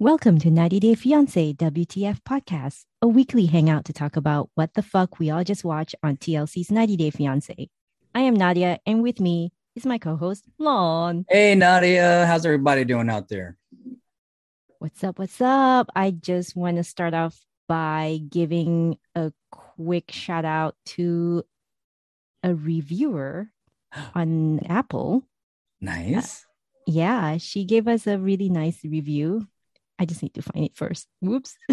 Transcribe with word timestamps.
Welcome 0.00 0.40
to 0.40 0.50
90 0.50 0.80
Day 0.80 0.94
Fiancé 0.96 1.56
WTF 1.56 2.22
podcast, 2.28 2.86
a 3.00 3.06
weekly 3.06 3.46
hangout 3.46 3.84
to 3.84 3.92
talk 3.92 4.16
about 4.16 4.50
what 4.56 4.74
the 4.74 4.82
fuck 4.82 5.20
we 5.20 5.30
all 5.30 5.44
just 5.44 5.62
watched 5.62 5.94
on 6.02 6.16
TLC's 6.16 6.72
90 6.72 6.96
Day 6.96 7.10
Fiancé. 7.12 7.68
I 8.16 8.22
am 8.22 8.34
Nadia, 8.34 8.80
and 8.84 9.00
with 9.00 9.20
me 9.20 9.52
is 9.76 9.86
my 9.86 9.98
co-host 9.98 10.44
Lon. 10.58 11.24
Hey 11.28 11.54
Nadia, 11.54 12.26
how's 12.26 12.44
everybody 12.44 12.84
doing 12.84 13.08
out 13.08 13.28
there? 13.28 13.56
What's 14.80 15.04
up? 15.04 15.20
What's 15.20 15.40
up? 15.40 15.88
I 15.94 16.10
just 16.10 16.56
want 16.56 16.78
to 16.78 16.82
start 16.82 17.14
off 17.14 17.38
by 17.68 18.18
giving 18.28 18.98
a 19.14 19.32
quick 19.52 20.10
shout 20.10 20.44
out 20.44 20.74
to 20.86 21.44
a 22.42 22.56
reviewer 22.56 23.52
on 24.16 24.60
Apple. 24.66 25.22
Nice. 25.80 26.44
Yeah, 26.86 27.36
she 27.38 27.64
gave 27.64 27.86
us 27.86 28.06
a 28.06 28.18
really 28.18 28.48
nice 28.48 28.82
review. 28.84 29.46
I 29.98 30.04
just 30.06 30.22
need 30.22 30.34
to 30.34 30.42
find 30.42 30.64
it 30.64 30.76
first. 30.76 31.06
Whoops. 31.20 31.56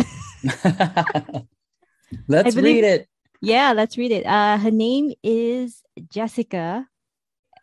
let's 2.27 2.55
believe- 2.55 2.75
read 2.75 2.83
it. 2.83 3.07
yeah, 3.41 3.73
let's 3.73 3.97
read 3.97 4.11
it. 4.11 4.25
Uh, 4.25 4.57
her 4.57 4.71
name 4.71 5.13
is 5.23 5.81
Jessica, 6.09 6.87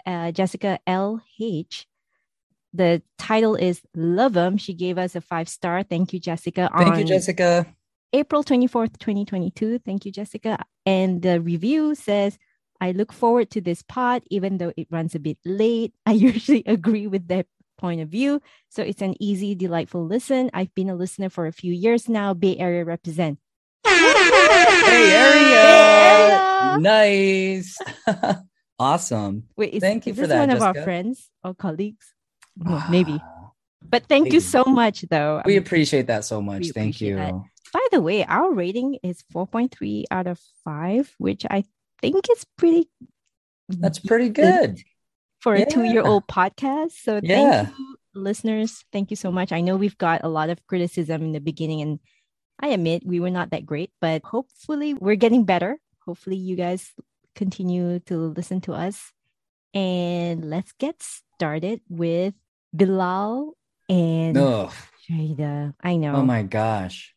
uh, 0.06 0.32
Jessica 0.32 0.78
L 0.86 1.22
H. 1.40 1.86
The 2.74 3.02
title 3.18 3.54
is 3.54 3.82
Love 3.94 4.34
Love 4.34 4.36
'em. 4.36 4.56
She 4.56 4.72
gave 4.72 4.96
us 4.96 5.14
a 5.14 5.20
five 5.20 5.48
star. 5.48 5.82
Thank 5.82 6.12
you, 6.12 6.18
Jessica. 6.20 6.70
Thank 6.76 6.98
you, 6.98 7.04
Jessica. 7.04 7.66
April 8.14 8.42
24th, 8.44 8.98
2022. 8.98 9.78
Thank 9.78 10.04
you, 10.06 10.12
Jessica. 10.12 10.58
And 10.86 11.20
the 11.22 11.40
review 11.40 11.94
says, 11.94 12.38
I 12.82 12.90
look 12.90 13.12
forward 13.12 13.48
to 13.50 13.60
this 13.60 13.80
pod, 13.80 14.24
even 14.28 14.58
though 14.58 14.72
it 14.76 14.88
runs 14.90 15.14
a 15.14 15.20
bit 15.20 15.38
late. 15.44 15.94
I 16.06 16.12
usually 16.12 16.64
agree 16.66 17.06
with 17.06 17.28
their 17.28 17.44
point 17.78 18.00
of 18.00 18.08
view. 18.08 18.42
So 18.70 18.82
it's 18.82 19.00
an 19.02 19.14
easy, 19.22 19.54
delightful 19.54 20.04
listen. 20.04 20.50
I've 20.52 20.74
been 20.74 20.90
a 20.90 20.96
listener 20.96 21.30
for 21.30 21.46
a 21.46 21.52
few 21.52 21.72
years 21.72 22.08
now. 22.08 22.34
Bay 22.34 22.58
Area 22.58 22.84
represent. 22.84 23.38
Hey 23.86 25.12
Area! 25.14 25.62
area. 25.62 26.78
Nice. 26.80 27.78
awesome. 28.80 29.44
Wait, 29.56 29.74
is, 29.74 29.80
Thank 29.80 30.06
you 30.06 30.10
is 30.10 30.16
for 30.16 30.22
this 30.22 30.30
that, 30.30 30.40
one 30.40 30.50
of 30.50 30.62
our 30.62 30.74
friends 30.82 31.30
or 31.44 31.54
colleagues? 31.54 32.12
Oh, 32.66 32.84
maybe. 32.90 33.22
Ah, 33.22 33.50
But 33.88 34.06
thank 34.06 34.32
you 34.32 34.40
so 34.40 34.64
much, 34.64 35.02
though. 35.02 35.40
We 35.44 35.56
appreciate 35.56 36.08
that 36.08 36.24
so 36.24 36.42
much. 36.42 36.70
Thank 36.74 37.00
you. 37.00 37.14
that. 37.14 37.32
By 37.72 37.86
the 37.92 38.00
way, 38.00 38.24
our 38.24 38.52
rating 38.52 38.98
is 39.04 39.22
4.3 39.32 40.04
out 40.10 40.26
of 40.26 40.40
5, 40.64 41.14
which 41.18 41.46
I 41.48 41.64
think 42.02 42.26
it's 42.28 42.44
pretty 42.58 42.88
That's 43.68 43.98
pretty 43.98 44.28
good. 44.28 44.82
for 45.40 45.54
a 45.54 45.60
Yeah. 45.60 45.64
two 45.66 45.84
year 45.84 46.02
old 46.02 46.26
podcast. 46.26 46.92
So 46.92 47.20
Yeah. 47.22 47.64
thank 47.64 47.78
you, 47.78 47.96
listeners. 48.14 48.84
Thank 48.92 49.10
you 49.10 49.16
so 49.16 49.30
much. 49.32 49.52
I 49.52 49.60
know 49.62 49.76
we've 49.76 49.96
got 49.98 50.22
a 50.24 50.28
lot 50.28 50.50
of 50.50 50.64
criticism 50.66 51.22
in 51.22 51.32
the 51.32 51.40
beginning, 51.40 51.80
and 51.80 52.00
I 52.60 52.68
admit 52.68 53.06
we 53.06 53.18
were 53.20 53.30
not 53.30 53.50
that 53.50 53.64
great, 53.66 53.90
but 54.00 54.22
hopefully 54.24 54.94
we're 54.94 55.16
getting 55.16 55.44
better. 55.44 55.78
Hopefully 56.04 56.36
you 56.36 56.54
guys 56.56 56.92
continue 57.34 57.98
to 58.00 58.16
listen 58.36 58.60
to 58.62 58.72
us. 58.74 59.12
And 59.74 60.50
let's 60.50 60.72
get 60.72 61.02
started 61.02 61.80
with 61.88 62.34
Bilal 62.76 63.56
and 63.88 64.34
No. 64.34 64.70
Shaeeda. 65.08 65.74
I 65.82 65.96
know. 65.96 66.16
Oh 66.16 66.22
my 66.22 66.42
gosh. 66.42 67.14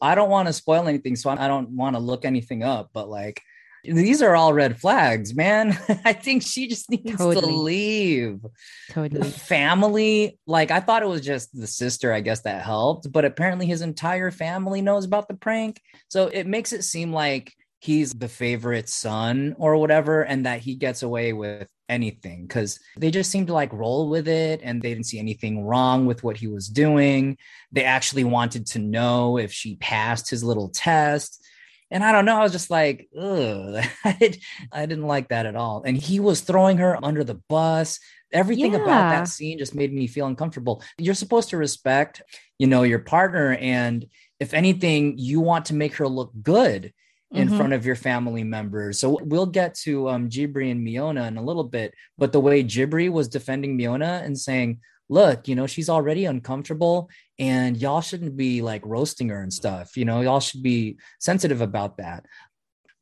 I 0.00 0.14
don't 0.14 0.30
want 0.30 0.46
to 0.48 0.52
spoil 0.52 0.86
anything, 0.88 1.14
so 1.16 1.30
I 1.30 1.46
don't 1.48 1.70
want 1.76 1.94
to 1.96 2.00
look 2.00 2.24
anything 2.24 2.62
up, 2.62 2.90
but 2.92 3.08
like 3.08 3.42
these 3.84 4.22
are 4.22 4.34
all 4.34 4.52
red 4.52 4.80
flags, 4.80 5.34
man. 5.34 5.78
I 6.04 6.12
think 6.12 6.42
she 6.42 6.68
just 6.68 6.90
needs 6.90 7.12
to 7.12 7.16
Totally. 7.16 7.52
leave. 7.52 8.42
The 8.42 8.50
Totally. 8.92 9.30
family, 9.30 10.38
like 10.46 10.70
I 10.70 10.80
thought 10.80 11.02
it 11.02 11.08
was 11.08 11.20
just 11.22 11.58
the 11.58 11.66
sister, 11.66 12.12
I 12.12 12.20
guess 12.20 12.40
that 12.42 12.62
helped, 12.62 13.10
but 13.10 13.24
apparently 13.24 13.66
his 13.66 13.82
entire 13.82 14.30
family 14.30 14.82
knows 14.82 15.04
about 15.04 15.28
the 15.28 15.34
prank. 15.34 15.80
So 16.08 16.26
it 16.26 16.46
makes 16.46 16.72
it 16.72 16.82
seem 16.84 17.12
like 17.12 17.52
he's 17.80 18.12
the 18.12 18.28
favorite 18.28 18.88
son 18.88 19.54
or 19.58 19.76
whatever, 19.76 20.22
and 20.22 20.46
that 20.46 20.60
he 20.60 20.74
gets 20.74 21.02
away 21.02 21.32
with 21.32 21.68
anything 21.88 22.42
because 22.46 22.78
they 22.98 23.10
just 23.10 23.30
seem 23.30 23.46
to 23.46 23.52
like 23.54 23.72
roll 23.72 24.10
with 24.10 24.28
it 24.28 24.60
and 24.62 24.82
they 24.82 24.90
didn't 24.90 25.06
see 25.06 25.18
anything 25.18 25.64
wrong 25.64 26.04
with 26.06 26.22
what 26.22 26.36
he 26.36 26.46
was 26.46 26.68
doing. 26.68 27.38
They 27.72 27.84
actually 27.84 28.24
wanted 28.24 28.66
to 28.68 28.78
know 28.78 29.38
if 29.38 29.52
she 29.52 29.76
passed 29.76 30.28
his 30.28 30.44
little 30.44 30.68
test. 30.68 31.42
And 31.90 32.04
I 32.04 32.12
don't 32.12 32.24
know, 32.24 32.38
I 32.38 32.42
was 32.42 32.52
just 32.52 32.70
like, 32.70 33.08
ugh, 33.18 33.82
I, 34.04 34.12
did, 34.18 34.38
I 34.72 34.86
didn't 34.86 35.06
like 35.06 35.28
that 35.28 35.46
at 35.46 35.56
all. 35.56 35.82
And 35.84 35.96
he 35.96 36.20
was 36.20 36.40
throwing 36.42 36.78
her 36.78 37.02
under 37.04 37.24
the 37.24 37.40
bus 37.48 37.98
everything 38.32 38.74
about 38.74 39.08
that 39.08 39.26
scene 39.26 39.58
just 39.58 39.74
made 39.74 39.90
me 39.90 40.06
feel 40.06 40.26
uncomfortable 40.26 40.82
you're 40.98 41.14
supposed 41.14 41.48
to 41.48 41.56
respect 41.56 42.20
you 42.58 42.66
know 42.66 42.82
your 42.82 42.98
partner 42.98 43.54
and 43.54 44.04
if 44.38 44.52
anything 44.52 45.16
you 45.16 45.40
want 45.40 45.64
to 45.64 45.74
make 45.74 45.94
her 45.94 46.06
look 46.06 46.30
good 46.42 46.92
in 47.32 47.48
Mhm. 47.48 47.56
front 47.56 47.72
of 47.72 47.86
your 47.86 47.96
family 47.96 48.44
members 48.44 48.98
so 48.98 49.18
we'll 49.22 49.46
get 49.46 49.74
to 49.76 50.10
um 50.10 50.28
Jibri 50.28 50.70
and 50.70 50.86
Miona 50.86 51.26
in 51.26 51.38
a 51.38 51.42
little 51.42 51.64
bit 51.64 51.94
but 52.18 52.32
the 52.32 52.40
way 52.40 52.62
Jibri 52.62 53.10
was 53.10 53.28
defending 53.28 53.78
Miona 53.78 54.22
and 54.22 54.38
saying 54.38 54.80
look 55.08 55.48
you 55.48 55.54
know 55.54 55.66
she's 55.66 55.88
already 55.88 56.24
uncomfortable 56.24 57.08
and 57.38 57.76
y'all 57.76 58.00
shouldn't 58.00 58.36
be 58.36 58.62
like 58.62 58.82
roasting 58.84 59.28
her 59.28 59.40
and 59.42 59.52
stuff 59.52 59.96
you 59.96 60.04
know 60.04 60.20
y'all 60.20 60.40
should 60.40 60.62
be 60.62 60.98
sensitive 61.18 61.60
about 61.60 61.96
that 61.96 62.24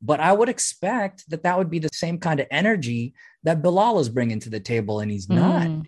but 0.01 0.19
I 0.19 0.31
would 0.31 0.49
expect 0.49 1.29
that 1.29 1.43
that 1.43 1.57
would 1.57 1.69
be 1.69 1.79
the 1.79 1.89
same 1.91 2.19
kind 2.19 2.39
of 2.39 2.47
energy 2.51 3.13
that 3.43 3.61
Bilal 3.61 3.99
is 3.99 4.09
bringing 4.09 4.39
to 4.41 4.49
the 4.49 4.59
table, 4.59 4.99
and 4.99 5.11
he's 5.11 5.29
not. 5.29 5.67
Mm. 5.67 5.85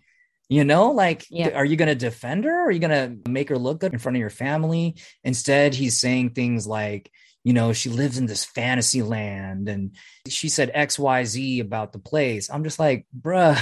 You 0.47 0.63
know, 0.63 0.91
like, 0.91 1.27
Yeah. 1.29 1.49
are 1.49 1.65
you 1.65 1.75
going 1.75 1.89
to 1.89 1.95
defend 1.95 2.45
her? 2.45 2.63
Or 2.63 2.67
are 2.67 2.71
you 2.71 2.79
going 2.79 3.21
to 3.23 3.29
make 3.29 3.49
her 3.49 3.57
look 3.57 3.79
good 3.79 3.93
in 3.93 3.99
front 3.99 4.15
of 4.15 4.19
your 4.19 4.31
family? 4.31 4.95
Instead, 5.23 5.75
he's 5.75 5.99
saying 5.99 6.31
things 6.31 6.65
like, 6.65 7.11
you 7.49 7.53
know, 7.53 7.73
she 7.73 7.89
lives 7.89 8.19
in 8.19 8.27
this 8.27 8.45
fantasy 8.45 9.01
land 9.01 9.69
and 9.69 9.95
she 10.27 10.49
said 10.49 10.71
XYZ 10.71 11.61
about 11.61 11.93
the 11.93 11.97
place. 11.97 12.47
I'm 12.47 12.63
just 12.63 12.77
like, 12.77 13.07
bruh, 13.19 13.59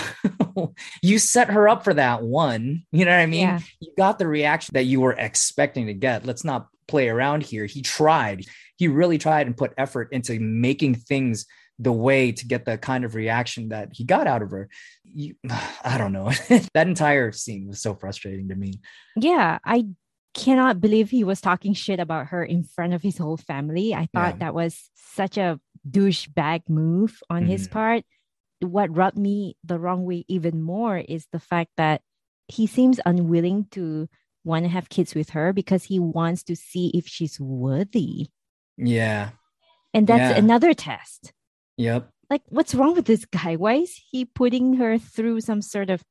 you 1.01 1.17
set 1.19 1.51
her 1.51 1.69
up 1.69 1.85
for 1.85 1.93
that 1.93 2.21
one. 2.21 2.83
You 2.91 3.05
know 3.05 3.11
what 3.11 3.21
I 3.21 3.27
mean? 3.27 3.47
Yeah. 3.47 3.59
You 3.79 3.93
got 3.97 4.19
the 4.19 4.27
reaction 4.27 4.73
that 4.73 4.83
you 4.83 4.99
were 4.99 5.13
expecting 5.13 5.85
to 5.85 5.93
get. 5.93 6.25
Let's 6.25 6.43
not 6.43 6.67
play 6.89 7.07
around 7.07 7.43
here. 7.43 7.65
He 7.65 7.81
tried. 7.81 8.43
He 8.75 8.89
really 8.89 9.17
tried 9.17 9.47
and 9.47 9.55
put 9.55 9.71
effort 9.77 10.09
into 10.11 10.37
making 10.37 10.95
things 10.95 11.45
the 11.79 11.93
way 11.93 12.33
to 12.33 12.45
get 12.45 12.65
the 12.65 12.77
kind 12.77 13.05
of 13.05 13.15
reaction 13.15 13.69
that 13.69 13.91
he 13.93 14.03
got 14.03 14.27
out 14.27 14.41
of 14.41 14.51
her. 14.51 14.67
You, 15.05 15.35
I 15.81 15.97
don't 15.97 16.11
know. 16.11 16.29
that 16.73 16.87
entire 16.87 17.31
scene 17.31 17.69
was 17.69 17.81
so 17.81 17.95
frustrating 17.95 18.49
to 18.49 18.55
me. 18.55 18.81
Yeah, 19.15 19.59
I 19.63 19.85
cannot 20.37 20.79
believe 20.79 21.09
he 21.09 21.23
was 21.23 21.41
talking 21.41 21.73
shit 21.73 21.99
about 21.99 22.27
her 22.27 22.43
in 22.45 22.63
front 22.63 22.93
of 22.93 23.01
his 23.01 23.17
whole 23.17 23.37
family. 23.37 23.93
I 23.93 24.07
thought 24.13 24.35
Yeah. 24.35 24.39
that 24.39 24.53
was 24.53 24.89
such 24.95 25.37
a 25.37 25.59
douchebag 25.89 26.69
move 26.69 27.19
on 27.29 27.45
his 27.45 27.67
Mhm. 27.67 27.71
part. 27.71 28.03
What 28.61 28.95
rubbed 28.95 29.17
me 29.17 29.57
the 29.63 29.79
wrong 29.79 30.05
way 30.05 30.23
even 30.27 30.61
more 30.61 30.97
is 30.97 31.27
the 31.31 31.39
fact 31.39 31.71
that 31.77 32.01
he 32.47 32.67
seems 32.67 32.99
unwilling 33.05 33.65
to 33.71 34.07
want 34.45 34.63
to 34.65 34.69
have 34.69 34.89
kids 34.89 35.13
with 35.15 35.31
her 35.31 35.51
because 35.53 35.85
he 35.85 35.99
wants 35.99 36.43
to 36.43 36.55
see 36.55 36.89
if 36.93 37.07
she's 37.07 37.39
worthy. 37.39 38.29
Yeah. 38.77 39.31
And 39.93 40.07
that's 40.07 40.31
Yeah. 40.33 40.37
another 40.37 40.73
test. 40.73 41.33
Yep. 41.77 42.09
Like, 42.29 42.43
what's 42.49 42.75
wrong 42.75 42.93
with 42.95 43.05
this 43.05 43.25
guy? 43.25 43.55
Why 43.55 43.75
is 43.75 43.95
he 44.11 44.23
putting 44.25 44.75
her 44.75 44.97
through 44.97 45.41
some 45.41 45.61
sort 45.61 45.89
of 45.89 46.03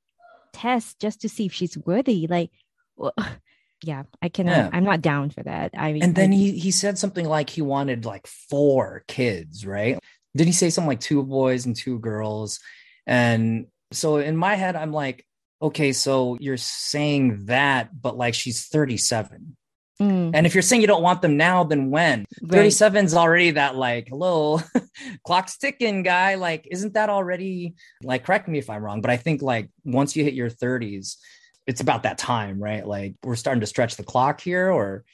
test 0.53 0.99
just 1.01 1.21
to 1.23 1.29
see 1.29 1.47
if 1.47 1.53
she's 1.53 1.77
worthy? 1.79 2.27
Like, 2.27 2.51
well, 2.97 3.13
yeah, 3.83 4.05
I 4.23 4.29
cannot. 4.29 4.57
Yeah. 4.57 4.71
I'm 4.73 4.85
not 4.85 5.03
down 5.03 5.31
for 5.31 5.43
that. 5.43 5.73
I 5.77 5.93
mean, 5.93 6.03
And 6.03 6.15
then 6.15 6.33
I- 6.33 6.37
he 6.37 6.53
he 6.59 6.71
said 6.71 6.99
something 6.99 7.27
like 7.27 7.51
he 7.51 7.63
wanted 7.63 8.05
like 8.05 8.27
four 8.27 9.05
kids, 9.09 9.67
right? 9.67 9.99
Did 10.37 10.47
he 10.47 10.53
say 10.53 10.71
something 10.71 10.89
like 10.89 11.01
two 11.01 11.23
boys 11.23 11.67
and 11.67 11.75
two 11.77 11.99
girls? 11.99 12.61
And 13.07 13.67
so 13.93 14.17
in 14.17 14.37
my 14.37 14.55
head, 14.55 14.77
I'm 14.77 14.93
like, 14.93 15.25
okay, 15.63 15.93
so 15.93 16.37
you're 16.41 16.57
saying 16.59 17.47
that, 17.47 17.91
but 18.03 18.17
like 18.17 18.35
she's 18.35 18.67
37. 18.69 19.57
Mm, 20.01 20.33
And 20.35 20.47
if 20.47 20.55
you're 20.55 20.61
saying 20.61 20.83
you 20.83 20.87
don't 20.89 21.03
want 21.03 21.23
them 21.23 21.39
now, 21.39 21.65
then 21.65 21.89
when? 21.91 22.27
right. 22.43 22.51
37 22.53 23.07
is 23.07 23.15
already 23.15 23.53
that 23.53 23.77
like, 23.77 24.09
hello, 24.09 24.61
clock's 25.25 25.57
ticking, 25.57 26.03
guy. 26.03 26.35
Like, 26.35 26.69
isn't 26.71 26.93
that 26.95 27.09
already 27.09 27.77
like, 28.03 28.25
correct 28.25 28.47
me 28.49 28.59
if 28.59 28.69
I'm 28.69 28.83
wrong, 28.83 29.01
but 29.01 29.11
I 29.11 29.17
think 29.17 29.41
like 29.41 29.71
once 29.85 30.15
you 30.15 30.23
hit 30.23 30.35
your 30.35 30.51
30s, 30.51 31.17
it's 31.67 31.81
about 31.81 32.05
that 32.05 32.19
time, 32.19 32.63
right? 32.63 32.87
Like, 32.87 33.15
we're 33.23 33.37
starting 33.37 33.61
to 33.61 33.67
stretch 33.67 33.97
the 33.97 34.05
clock 34.05 34.41
here, 34.41 34.71
or 34.71 35.05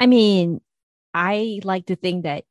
I 0.00 0.06
mean, 0.06 0.60
I 1.14 1.60
like 1.64 1.86
to 1.86 1.96
think 1.96 2.24
that 2.24 2.44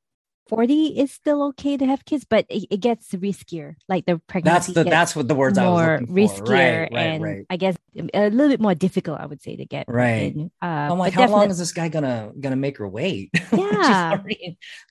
40 0.49 0.99
is 0.99 1.11
still 1.11 1.43
okay 1.49 1.77
to 1.77 1.85
have 1.85 2.05
kids, 2.05 2.25
but 2.27 2.45
it, 2.49 2.67
it 2.69 2.79
gets 2.79 3.11
riskier. 3.11 3.75
Like 3.89 4.05
the 4.05 4.19
pregnancy. 4.27 4.73
that's 4.73 4.83
the 4.83 4.83
that's 4.89 5.15
what 5.15 5.27
the 5.27 5.35
words 5.35 5.57
I 5.57 5.67
was 5.67 5.71
more 5.71 5.99
looking 5.99 6.07
for. 6.07 6.13
riskier 6.13 6.49
Right, 6.49 6.89
right, 6.91 7.01
and 7.01 7.23
right. 7.23 7.45
I 7.49 7.57
guess 7.57 7.75
a 8.13 8.29
little 8.29 8.49
bit 8.49 8.61
more 8.61 8.75
difficult, 8.75 9.19
I 9.19 9.25
would 9.25 9.41
say, 9.41 9.55
to 9.57 9.65
get 9.65 9.85
Right. 9.87 10.35
Uh, 10.61 10.65
I'm 10.65 10.97
like, 10.97 11.13
how 11.13 11.27
long 11.27 11.49
is 11.49 11.57
this 11.57 11.71
guy 11.71 11.89
gonna 11.89 12.31
gonna 12.39 12.55
make 12.55 12.77
her 12.77 12.87
wait? 12.87 13.31
Yeah. 13.51 14.17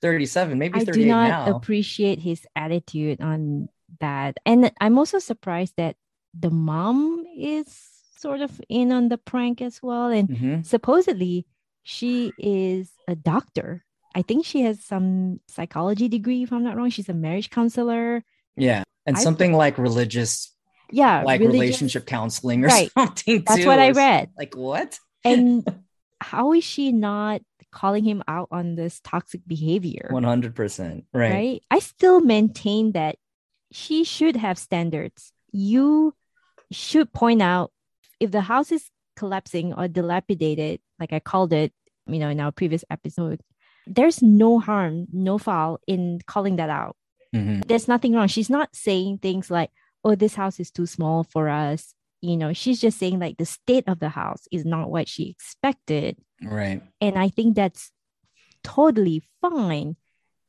37, 0.02 0.58
maybe 0.58 0.80
I 0.80 0.84
38 0.84 1.02
do 1.02 1.08
not 1.08 1.28
now. 1.28 1.56
appreciate 1.56 2.20
his 2.20 2.46
attitude 2.54 3.20
on 3.20 3.68
that. 4.00 4.36
And 4.44 4.72
I'm 4.80 4.98
also 4.98 5.18
surprised 5.18 5.74
that 5.76 5.96
the 6.38 6.50
mom 6.50 7.24
is 7.36 7.95
sort 8.16 8.40
of 8.40 8.60
in 8.68 8.92
on 8.92 9.08
the 9.08 9.18
prank 9.18 9.60
as 9.62 9.82
well. 9.82 10.10
And 10.10 10.28
Mhm. 10.28 10.66
supposedly 10.66 11.46
she 11.82 12.32
is 12.38 12.90
a 13.06 13.14
doctor. 13.14 13.84
I 14.14 14.22
think 14.22 14.44
she 14.46 14.62
has 14.62 14.82
some 14.82 15.40
psychology 15.48 16.08
degree, 16.08 16.42
if 16.42 16.52
I'm 16.52 16.64
not 16.64 16.76
wrong. 16.76 16.90
She's 16.90 17.08
a 17.08 17.14
marriage 17.14 17.50
counselor. 17.50 18.24
Yeah, 18.56 18.84
and 19.04 19.16
I- 19.16 19.20
something 19.20 19.52
like 19.52 19.76
religious, 19.78 20.54
Yeah, 20.90 21.22
like 21.22 21.40
religious- 21.40 21.60
relationship 21.60 22.06
counseling 22.06 22.64
or 22.64 22.68
Right. 22.68 22.90
something. 22.92 23.44
That's 23.46 23.60
too. 23.60 23.66
what 23.66 23.78
I 23.78 23.90
read. 23.90 24.30
Like 24.38 24.56
what? 24.56 24.98
And 25.24 25.62
how 26.20 26.52
is 26.54 26.64
she 26.64 26.92
not 26.92 27.42
calling 27.70 28.04
him 28.04 28.22
out 28.26 28.48
on 28.50 28.74
this 28.74 29.00
toxic 29.04 29.42
behavior? 29.46 30.08
One 30.10 30.24
hundred 30.24 30.54
percent. 30.54 31.04
Right. 31.12 31.30
right? 31.32 31.62
I 31.70 31.78
still 31.80 32.20
maintain 32.20 32.92
that 32.92 33.16
she 33.72 34.02
should 34.04 34.36
have 34.36 34.56
standards. 34.58 35.32
You 35.52 36.14
should 36.72 37.12
point 37.12 37.42
out 37.42 37.70
if 38.20 38.30
the 38.30 38.40
house 38.42 38.72
is 38.72 38.90
collapsing 39.16 39.72
or 39.74 39.88
dilapidated, 39.88 40.80
like 40.98 41.12
I 41.12 41.20
called 41.20 41.52
it, 41.52 41.72
you 42.06 42.18
know, 42.18 42.28
in 42.28 42.40
our 42.40 42.52
previous 42.52 42.84
episode. 42.90 43.40
There's 43.86 44.22
no 44.22 44.58
harm, 44.58 45.06
no 45.12 45.38
foul 45.38 45.78
in 45.86 46.20
calling 46.26 46.56
that 46.56 46.70
out. 46.70 46.96
Mhm. 47.34 47.64
There's 47.66 47.88
nothing 47.88 48.14
wrong. 48.14 48.28
She's 48.28 48.50
not 48.50 48.74
saying 48.74 49.18
things 49.18 49.50
like, 49.50 49.70
"Oh, 50.04 50.14
this 50.14 50.34
house 50.34 50.58
is 50.60 50.70
too 50.70 50.86
small 50.86 51.22
for 51.24 51.48
us." 51.48 51.94
You 52.22 52.36
know, 52.36 52.52
she's 52.52 52.80
just 52.80 52.98
saying 52.98 53.18
like 53.20 53.36
the 53.36 53.44
state 53.46 53.84
of 53.86 53.98
the 54.00 54.08
house 54.08 54.48
is 54.50 54.64
not 54.64 54.90
what 54.90 55.06
she 55.08 55.30
expected. 55.30 56.16
Right. 56.42 56.82
And 57.00 57.16
I 57.18 57.28
think 57.28 57.54
that's 57.54 57.92
totally 58.64 59.22
fine. 59.40 59.96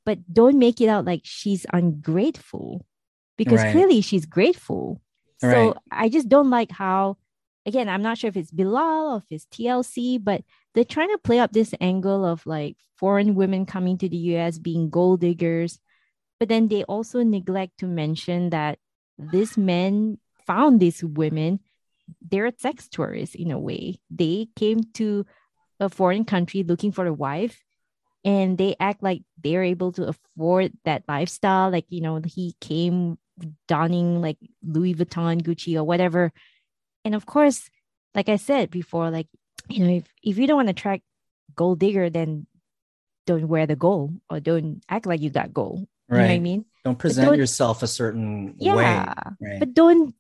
But 0.06 0.20
don't 0.34 0.58
make 0.58 0.80
it 0.82 0.88
out 0.88 1.06
like 1.06 1.22
she's 1.24 1.66
ungrateful 1.74 2.86
because 3.38 3.60
Right. 3.62 3.72
clearly 3.74 4.02
she's 4.02 4.26
grateful. 4.26 5.02
So 5.40 5.48
Right. 5.50 5.78
I 5.92 6.10
just 6.10 6.30
don't 6.30 6.50
like 6.50 6.72
how, 6.72 7.18
again, 7.68 7.90
I'm 7.90 8.02
not 8.02 8.18
sure 8.18 8.30
if 8.30 8.38
it's 8.38 8.50
Bilal 8.50 9.14
or 9.14 9.18
if 9.18 9.26
it's 9.30 9.46
TLC, 9.48 10.24
but 10.24 10.42
they're 10.74 10.86
trying 10.86 11.10
to 11.10 11.18
play 11.18 11.40
up 11.40 11.52
this 11.52 11.74
angle 11.82 12.26
of 12.26 12.46
like 12.48 12.78
foreign 12.96 13.36
women 13.36 13.66
coming 13.66 13.98
to 14.00 14.10
the 14.10 14.18
US 14.36 14.58
being 14.58 14.90
gold 14.90 15.22
diggers. 15.22 15.80
But 16.40 16.50
then 16.50 16.70
they 16.70 16.84
also 16.86 17.24
neglect 17.24 17.80
to 17.80 17.86
mention 17.86 18.52
that 18.52 18.80
these 19.20 19.58
men 19.58 20.18
found 20.46 20.80
these 20.80 21.04
women, 21.04 21.60
they're 22.22 22.52
sex 22.58 22.88
tourists 22.88 23.36
in 23.36 23.52
a 23.52 23.60
way. 23.60 24.00
They 24.10 24.48
came 24.56 24.80
to 24.94 25.26
a 25.80 25.90
foreign 25.90 26.24
country 26.24 26.64
looking 26.64 26.94
for 26.94 27.06
a 27.06 27.14
wife 27.14 27.62
and 28.24 28.58
they 28.58 28.76
act 28.80 29.04
like 29.04 29.24
they're 29.44 29.64
able 29.64 29.92
to 29.94 30.08
afford 30.08 30.72
that 30.86 31.04
lifestyle. 31.08 31.70
Like, 31.70 31.86
you 31.90 32.02
know, 32.02 32.22
he 32.26 32.56
came 32.62 33.18
donning 33.68 34.22
like 34.22 34.38
Louis 34.66 34.96
Vuitton, 34.96 35.42
Gucci, 35.42 35.76
or 35.76 35.84
whatever. 35.84 36.32
And 37.08 37.16
of 37.16 37.26
course, 37.26 37.70
like 38.14 38.28
I 38.28 38.36
said 38.36 38.70
before, 38.70 39.10
like, 39.10 39.28
you 39.70 39.80
know, 39.86 39.94
if, 39.96 40.04
if 40.22 40.38
you 40.38 40.46
don't 40.46 40.58
want 40.58 40.68
to 40.68 40.72
attract 40.72 41.04
gold 41.56 41.80
digger, 41.80 42.10
then 42.10 42.48
don't 43.26 43.48
wear 43.48 43.66
the 43.66 43.78
gold 43.78 44.20
or 44.30 44.42
don't 44.42 44.82
act 44.90 45.06
like 45.06 45.22
you 45.22 45.30
got 45.30 45.54
gold. 45.54 45.88
You 46.10 46.18
know 46.18 46.22
what 46.22 46.32
I 46.32 46.40
mean? 46.40 46.66
Don't 46.84 47.00
present 47.00 47.28
don't- 47.30 47.38
yourself 47.40 47.82
a 47.82 47.88
certain 47.88 48.56
Yeah. 48.60 48.76
way. 48.76 48.92
Right. 49.40 49.60
But 49.60 49.74
don't 49.74 50.16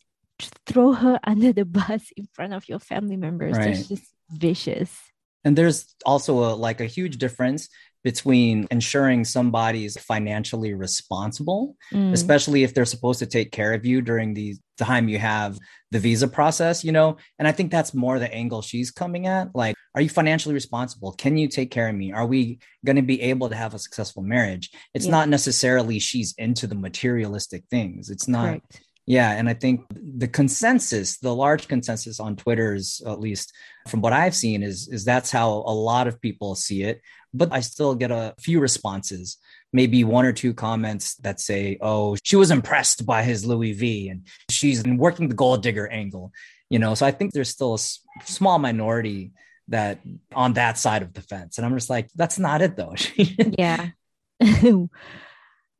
throw 0.65 0.93
her 0.93 1.19
under 1.27 1.51
the 1.51 1.65
bus 1.65 2.03
in 2.15 2.25
front 2.31 2.53
of 2.53 2.69
your 2.69 2.79
family 2.79 3.17
members. 3.17 3.57
Right. 3.57 3.75
That's 3.75 3.89
just 3.89 4.07
vicious. 4.31 4.95
And 5.43 5.57
there's 5.57 5.93
also 6.05 6.39
a, 6.39 6.55
like 6.55 6.79
a 6.79 6.85
huge 6.85 7.17
difference 7.17 7.67
between 8.11 8.65
ensuring 8.71 9.25
somebody's 9.25 9.97
financially 10.11 10.73
responsible, 10.73 11.75
Mm, 11.93 12.13
especially 12.13 12.63
if 12.63 12.73
they're 12.73 12.85
supposed 12.95 13.19
to 13.19 13.25
take 13.25 13.51
care 13.51 13.73
of 13.73 13.85
you 13.85 13.97
during 14.01 14.33
the 14.33 14.55
time 14.77 15.09
you 15.09 15.19
have 15.19 15.57
the 15.91 15.99
visa 15.99 16.27
process, 16.27 16.85
you 16.85 16.93
know? 16.93 17.17
And 17.37 17.45
I 17.49 17.51
think 17.51 17.69
that's 17.69 17.93
more 17.93 18.17
the 18.17 18.33
angle 18.33 18.61
she's 18.61 18.91
coming 18.91 19.27
at. 19.27 19.45
Like, 19.53 19.75
are 19.93 20.01
you 20.01 20.07
financially 20.07 20.55
responsible? 20.55 21.11
Can 21.23 21.35
you 21.37 21.49
take 21.49 21.69
care 21.69 21.89
of 21.89 21.95
me? 21.95 22.13
Are 22.13 22.25
we 22.25 22.59
going 22.85 22.95
to 22.95 23.01
be 23.13 23.21
able 23.23 23.49
to 23.49 23.55
have 23.55 23.73
a 23.73 23.79
successful 23.79 24.23
marriage? 24.23 24.69
It's 24.93 25.05
Yeah. 25.05 25.11
not 25.17 25.27
necessarily 25.27 25.99
she's 25.99 26.33
into 26.37 26.65
the 26.65 26.75
materialistic 26.75 27.63
things. 27.69 28.09
It's 28.09 28.27
not 28.29 28.47
correct. 28.47 28.81
Yeah, 29.07 29.31
and 29.31 29.47
I 29.47 29.53
think 29.53 29.85
the 29.89 30.27
consensus, 30.27 31.17
the 31.17 31.33
large 31.33 31.69
consensus 31.69 32.19
on 32.19 32.35
Twitter 32.35 32.75
is 32.75 33.01
at 33.07 33.21
least 33.21 33.53
from 33.87 34.01
what 34.01 34.11
I've 34.11 34.35
seen 34.35 34.61
is 34.63 34.89
is 34.89 35.05
that's 35.05 35.31
how 35.31 35.49
a 35.49 35.73
lot 35.73 36.07
of 36.07 36.19
people 36.19 36.55
see 36.55 36.83
it. 36.83 37.01
But 37.33 37.53
I 37.53 37.61
still 37.61 37.95
get 37.95 38.11
a 38.11 38.35
few 38.37 38.59
responses, 38.59 39.37
maybe 39.71 40.03
one 40.03 40.25
or 40.25 40.33
two 40.33 40.53
comments 40.53 41.15
that 41.17 41.39
say, 41.39 41.77
"Oh, 41.79 42.17
she 42.21 42.35
was 42.35 42.51
impressed 42.51 43.05
by 43.05 43.23
his 43.23 43.45
Louis 43.45 43.71
V 43.71 44.09
and 44.09 44.27
she's 44.51 44.83
working 44.83 45.29
the 45.29 45.35
gold 45.35 45.63
digger 45.63 45.87
angle." 45.87 46.33
You 46.69 46.79
know, 46.79 46.93
so 46.93 47.05
I 47.05 47.11
think 47.11 47.31
there's 47.31 47.49
still 47.49 47.75
a 47.75 47.79
small 48.25 48.59
minority 48.59 49.31
that 49.69 49.99
on 50.33 50.53
that 50.53 50.77
side 50.77 51.01
of 51.01 51.13
the 51.13 51.21
fence, 51.21 51.57
and 51.57 51.65
I'm 51.65 51.75
just 51.75 51.89
like, 51.89 52.09
that's 52.13 52.39
not 52.39 52.61
it 52.61 52.75
though. 52.75 52.95
Yeah. 53.57 53.91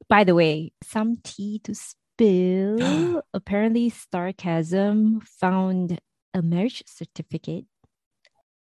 By 0.10 0.24
the 0.24 0.34
way, 0.34 0.72
some 0.84 1.18
tea 1.22 1.60
to 1.66 1.76
spill. 2.22 3.22
Apparently, 3.34 3.92
Starcasm 3.92 5.24
found 5.40 6.00
a 6.34 6.42
marriage 6.42 6.84
certificate 6.88 7.66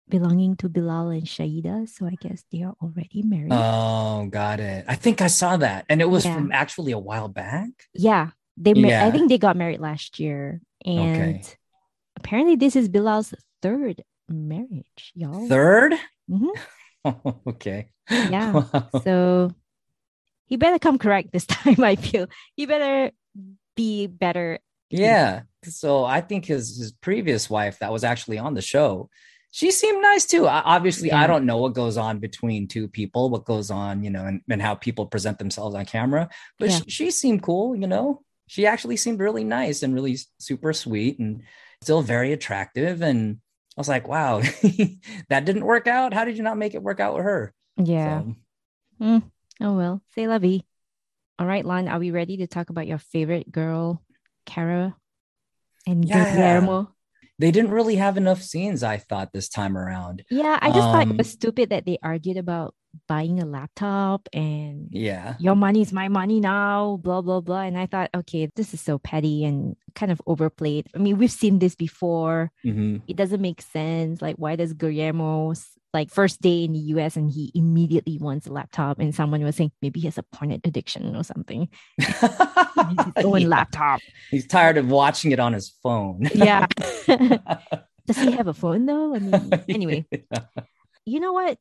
belonging 0.09 0.57
to 0.57 0.69
Bilal 0.69 1.09
and 1.11 1.25
Shaeeda. 1.27 1.89
So 1.89 2.07
I 2.07 2.15
guess 2.21 2.45
they 2.51 2.63
are 2.63 2.75
already 2.83 3.23
married. 3.23 3.53
oh, 3.53 4.27
got 4.31 4.61
it. 4.61 4.85
I 4.89 4.95
think 4.97 5.21
I 5.21 5.27
saw 5.29 5.57
that, 5.59 5.85
and 5.89 6.01
it 6.01 6.09
was 6.09 6.25
Yeah. 6.25 6.35
from 6.35 6.53
actually 6.53 6.93
a 6.93 6.99
while 6.99 7.29
back. 7.29 7.71
yeah. 7.95 8.31
They 8.57 8.75
ma- 8.75 8.89
I 9.07 9.11
think 9.11 9.31
they 9.31 9.39
got 9.39 9.57
married 9.57 9.81
last 9.81 10.19
year. 10.21 10.61
And 10.85 11.01
Okay. 11.01 11.43
apparently 12.17 12.57
this 12.57 12.77
is 12.77 12.91
Bilal's 12.91 13.33
third 13.63 14.03
marriage, 14.29 15.13
y'all. 15.15 15.49
Third? 15.49 15.95
Mhm. 16.31 16.51
okay. 17.47 17.89
Yeah. 18.11 18.53
Wow. 18.75 18.91
So 19.03 19.51
he 20.45 20.57
better 20.59 20.79
come 20.79 20.99
correct 20.99 21.33
this 21.33 21.47
time, 21.57 21.81
I 21.83 21.97
feel. 21.97 22.27
He 22.55 22.67
better 22.67 23.13
be 23.77 24.07
better. 24.07 24.59
yeah. 24.91 25.43
So 25.65 26.05
I 26.05 26.21
think 26.23 26.47
his 26.47 26.79
his 26.79 26.93
previous 26.93 27.51
wife 27.51 27.79
that 27.81 27.93
was 27.93 28.03
actually 28.03 28.39
on 28.39 28.55
the 28.55 28.63
show, 28.63 29.11
she 29.51 29.71
seemed 29.71 30.01
nice 30.01 30.25
too. 30.27 30.47
I, 30.47 30.63
obviously, 30.65 31.13
I 31.13 31.27
don't 31.27 31.45
know 31.45 31.59
what 31.59 31.75
goes 31.75 31.97
on 31.99 32.19
between 32.19 32.67
two 32.67 32.89
people, 32.89 33.29
what 33.29 33.45
goes 33.45 33.71
on, 33.71 34.03
you 34.03 34.09
know, 34.11 34.25
and, 34.25 34.41
and 34.49 34.63
how 34.63 34.75
people 34.75 35.05
present 35.07 35.39
themselves 35.39 35.75
on 35.75 35.85
camera. 35.85 36.31
But 36.59 36.71
Yeah. 36.71 36.77
she, 36.79 36.91
she 36.91 37.11
seemed 37.11 37.43
cool, 37.43 37.77
you 37.77 37.87
know. 37.87 38.23
She 38.47 38.67
actually 38.67 38.97
seemed 38.97 39.21
really 39.21 39.45
nice 39.45 39.83
and 39.83 39.95
really 39.95 40.17
super 40.39 40.73
sweet 40.73 41.19
and 41.19 41.43
still 41.83 42.01
very 42.03 42.33
attractive. 42.33 43.03
And 43.03 43.39
I 43.77 43.81
was 43.81 43.89
like, 43.89 44.09
wow, 44.09 44.41
that 45.29 45.45
didn't 45.45 45.65
work 45.65 45.87
out. 45.87 46.15
How 46.15 46.25
did 46.25 46.37
you 46.39 46.43
not 46.43 46.59
make 46.59 46.75
it 46.75 46.83
work 46.83 47.01
out 47.01 47.15
with 47.15 47.25
her? 47.25 47.53
Yeah. 47.77 48.23
So, 48.23 48.35
mm. 49.05 49.23
Oh 49.61 49.77
well, 49.77 50.03
say 50.15 50.27
la 50.27 50.39
vie. 50.39 50.63
All 51.41 51.47
right, 51.47 51.65
Lon, 51.65 51.89
are 51.89 51.99
we 51.99 52.11
ready 52.11 52.37
to 52.39 52.47
talk 52.47 52.69
about 52.69 52.87
your 52.87 52.99
favorite 52.99 53.51
girl, 53.51 54.03
Kara 54.45 54.95
and 55.87 56.05
Yeah. 56.05 56.25
Guillermo? 56.31 56.93
they 57.39 57.51
didn't 57.51 57.71
really 57.71 57.97
have 57.97 58.19
enough 58.19 58.43
scenes, 58.43 58.83
I 58.83 58.99
thought, 58.99 59.33
this 59.33 59.49
time 59.49 59.75
around. 59.79 60.23
Yeah, 60.29 60.59
I 60.61 60.71
just 60.71 60.91
thought 60.91 61.07
Um, 61.07 61.13
it 61.13 61.17
was 61.17 61.31
stupid 61.31 61.71
that 61.71 61.87
they 61.87 61.97
argued 62.03 62.37
about 62.37 62.75
buying 63.09 63.41
a 63.41 63.47
laptop 63.47 64.29
and 64.35 64.89
Yeah. 64.93 65.37
your 65.41 65.57
money 65.57 65.81
is 65.81 65.95
my 65.95 66.09
money 66.09 66.41
now, 66.41 66.99
blah 67.03 67.23
blah 67.23 67.41
blah. 67.41 67.63
And 67.63 67.79
I 67.79 67.87
thought, 67.87 68.11
okay, 68.15 68.51
this 68.55 68.75
is 68.75 68.83
so 68.83 68.99
petty 68.99 69.47
and 69.47 69.77
kind 69.95 70.13
of 70.13 70.21
overplayed. 70.27 70.89
I 70.95 70.99
mean, 70.99 71.17
we've 71.17 71.33
seen 71.33 71.59
this 71.59 71.75
before. 71.75 72.53
hmm 72.63 72.99
It 73.09 73.17
doesn't 73.17 73.41
make 73.41 73.63
sense. 73.63 74.21
Like, 74.21 74.37
why 74.37 74.57
does 74.57 74.75
Guillermo 74.75 75.55
like 75.93 76.11
first 76.11 76.41
day 76.41 76.65
in 76.65 76.73
the 76.73 76.79
US 76.95 77.17
and 77.17 77.31
he 77.31 77.51
immediately 77.55 78.19
wants 78.19 78.47
a 78.47 78.53
laptop? 78.53 78.99
And 79.01 79.15
someone 79.15 79.43
was 79.43 79.57
saying 79.57 79.73
maybe 79.83 80.01
he 80.01 80.07
has 80.07 80.19
a 80.19 80.23
porn 80.23 80.53
addiction 80.53 81.17
or 81.17 81.25
something. 81.25 81.69
He 81.99 82.05
needs 82.89 83.05
his 83.05 83.15
own 83.25 83.41
Yeah. 83.43 83.49
laptop. 83.49 84.01
He's 84.31 84.47
tired 84.47 84.77
of 84.77 84.89
watching 84.89 85.33
it 85.33 85.41
on 85.41 85.53
his 85.53 85.71
phone. 85.83 86.29
Yeah. 86.35 86.67
Does 88.07 88.17
he 88.19 88.33
have 88.33 88.49
a 88.49 88.55
phone 88.55 88.87
though? 88.87 89.15
I 89.15 89.19
mean, 89.21 89.51
anyway, 89.69 90.05
you 91.05 91.21
know 91.21 91.33
what? 91.33 91.59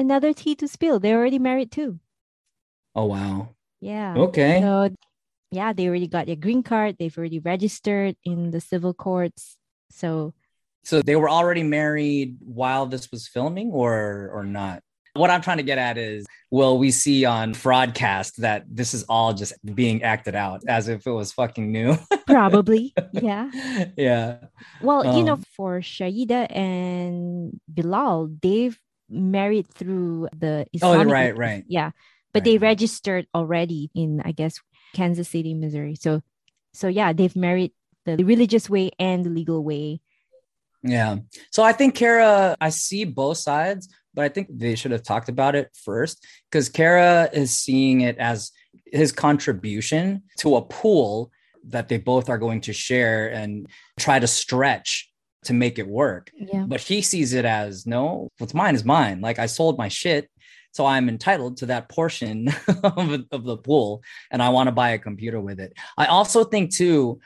another 0.00 0.32
tea 0.32 0.54
to 0.54 0.68
spill. 0.68 1.00
They're 1.00 1.18
already 1.18 1.40
married 1.40 1.72
too. 1.72 1.98
Oh 2.94 3.06
wow. 3.06 3.54
Yeah. 3.80 4.14
Okay. 4.16 4.60
So 4.60 4.90
yeah, 5.50 5.72
they 5.72 5.88
already 5.88 6.06
got 6.08 6.26
their 6.26 6.36
green 6.36 6.62
card. 6.62 6.96
They've 6.98 7.16
already 7.16 7.38
registered 7.40 8.16
in 8.24 8.50
the 8.50 8.60
civil 8.60 8.94
courts. 8.94 9.56
So 9.90 10.34
So 10.84 11.02
they 11.02 11.16
were 11.16 11.28
already 11.28 11.62
married 11.62 12.36
while 12.40 12.86
this 12.86 13.10
was 13.10 13.28
filming 13.28 13.70
or 13.70 14.30
or 14.32 14.44
not? 14.44 14.82
What 15.14 15.30
I'm 15.30 15.40
trying 15.40 15.56
to 15.56 15.62
get 15.64 15.78
at 15.78 15.98
is 15.98 16.26
will 16.50 16.78
we 16.78 16.90
see 16.90 17.24
on 17.24 17.52
Fraudcast 17.52 18.36
that 18.36 18.64
this 18.68 18.94
is 18.94 19.02
all 19.04 19.32
just 19.34 19.52
being 19.74 20.02
acted 20.02 20.34
out 20.34 20.62
as 20.68 20.88
if 20.88 21.06
it 21.06 21.10
was 21.10 21.32
fucking 21.32 21.70
new? 21.72 21.96
probably, 22.26 22.94
yeah. 23.12 23.50
yeah. 23.96 24.38
Well, 24.80 25.16
you 25.16 25.24
know, 25.24 25.34
Um, 25.34 25.44
for 25.56 25.80
Shaeeda 25.80 26.54
and 26.54 27.60
Bilal, 27.68 28.30
they've 28.40 28.78
married 29.08 29.66
through 29.74 30.28
the 30.36 30.66
Oh, 30.82 31.02
right, 31.04 31.36
right. 31.36 31.64
Yeah. 31.66 31.90
But 32.32 32.40
Right, 32.40 32.44
they 32.44 32.58
registered 32.58 33.26
already 33.34 33.90
in, 33.94 34.20
I 34.24 34.32
guess, 34.32 34.60
Kansas 34.94 35.28
City, 35.28 35.54
Missouri. 35.54 35.96
So 35.96 36.22
so 36.72 36.86
yeah, 36.88 37.12
they've 37.12 37.34
married 37.34 37.72
the 38.04 38.22
religious 38.22 38.70
way 38.70 38.90
and 38.98 39.24
the 39.24 39.30
legal 39.30 39.64
way. 39.64 40.00
Yeah. 40.82 41.16
So 41.50 41.62
I 41.62 41.72
think 41.72 41.94
Kara, 41.94 42.56
I 42.60 42.70
see 42.70 43.04
both 43.04 43.38
sides, 43.38 43.88
but 44.14 44.24
I 44.24 44.28
think 44.28 44.48
they 44.50 44.74
should 44.74 44.92
have 44.92 45.02
talked 45.02 45.28
about 45.28 45.54
it 45.54 45.70
first 45.84 46.26
because 46.50 46.68
Kara 46.68 47.28
is 47.32 47.56
seeing 47.56 48.02
it 48.02 48.18
as 48.18 48.52
his 48.86 49.12
contribution 49.12 50.22
to 50.38 50.56
a 50.56 50.62
pool 50.62 51.30
that 51.68 51.88
they 51.88 51.98
both 51.98 52.28
are 52.28 52.38
going 52.38 52.60
to 52.62 52.72
share 52.72 53.28
and 53.28 53.66
try 53.98 54.18
to 54.18 54.26
stretch 54.26 55.10
to 55.44 55.52
make 55.52 55.78
it 55.78 55.86
work. 55.86 56.30
Yeah. 56.34 56.64
But 56.66 56.80
he 56.80 57.02
sees 57.02 57.32
it 57.32 57.44
as 57.44 57.86
no, 57.86 58.28
what's 58.38 58.54
mine 58.54 58.74
is 58.74 58.84
mine. 58.84 59.20
Like 59.20 59.38
I 59.38 59.46
sold 59.46 59.78
my 59.78 59.88
shit. 59.88 60.30
So 60.72 60.84
I'm 60.86 61.08
entitled 61.08 61.58
to 61.58 61.66
that 61.66 61.88
portion 61.88 62.48
of, 62.82 63.24
of 63.32 63.44
the 63.44 63.56
pool 63.56 64.02
and 64.30 64.42
I 64.42 64.50
want 64.50 64.68
to 64.68 64.72
buy 64.72 64.90
a 64.90 64.98
computer 64.98 65.40
with 65.40 65.60
it. 65.60 65.72
I 65.96 66.06
also 66.06 66.44
think 66.44 66.74
too 66.74 67.20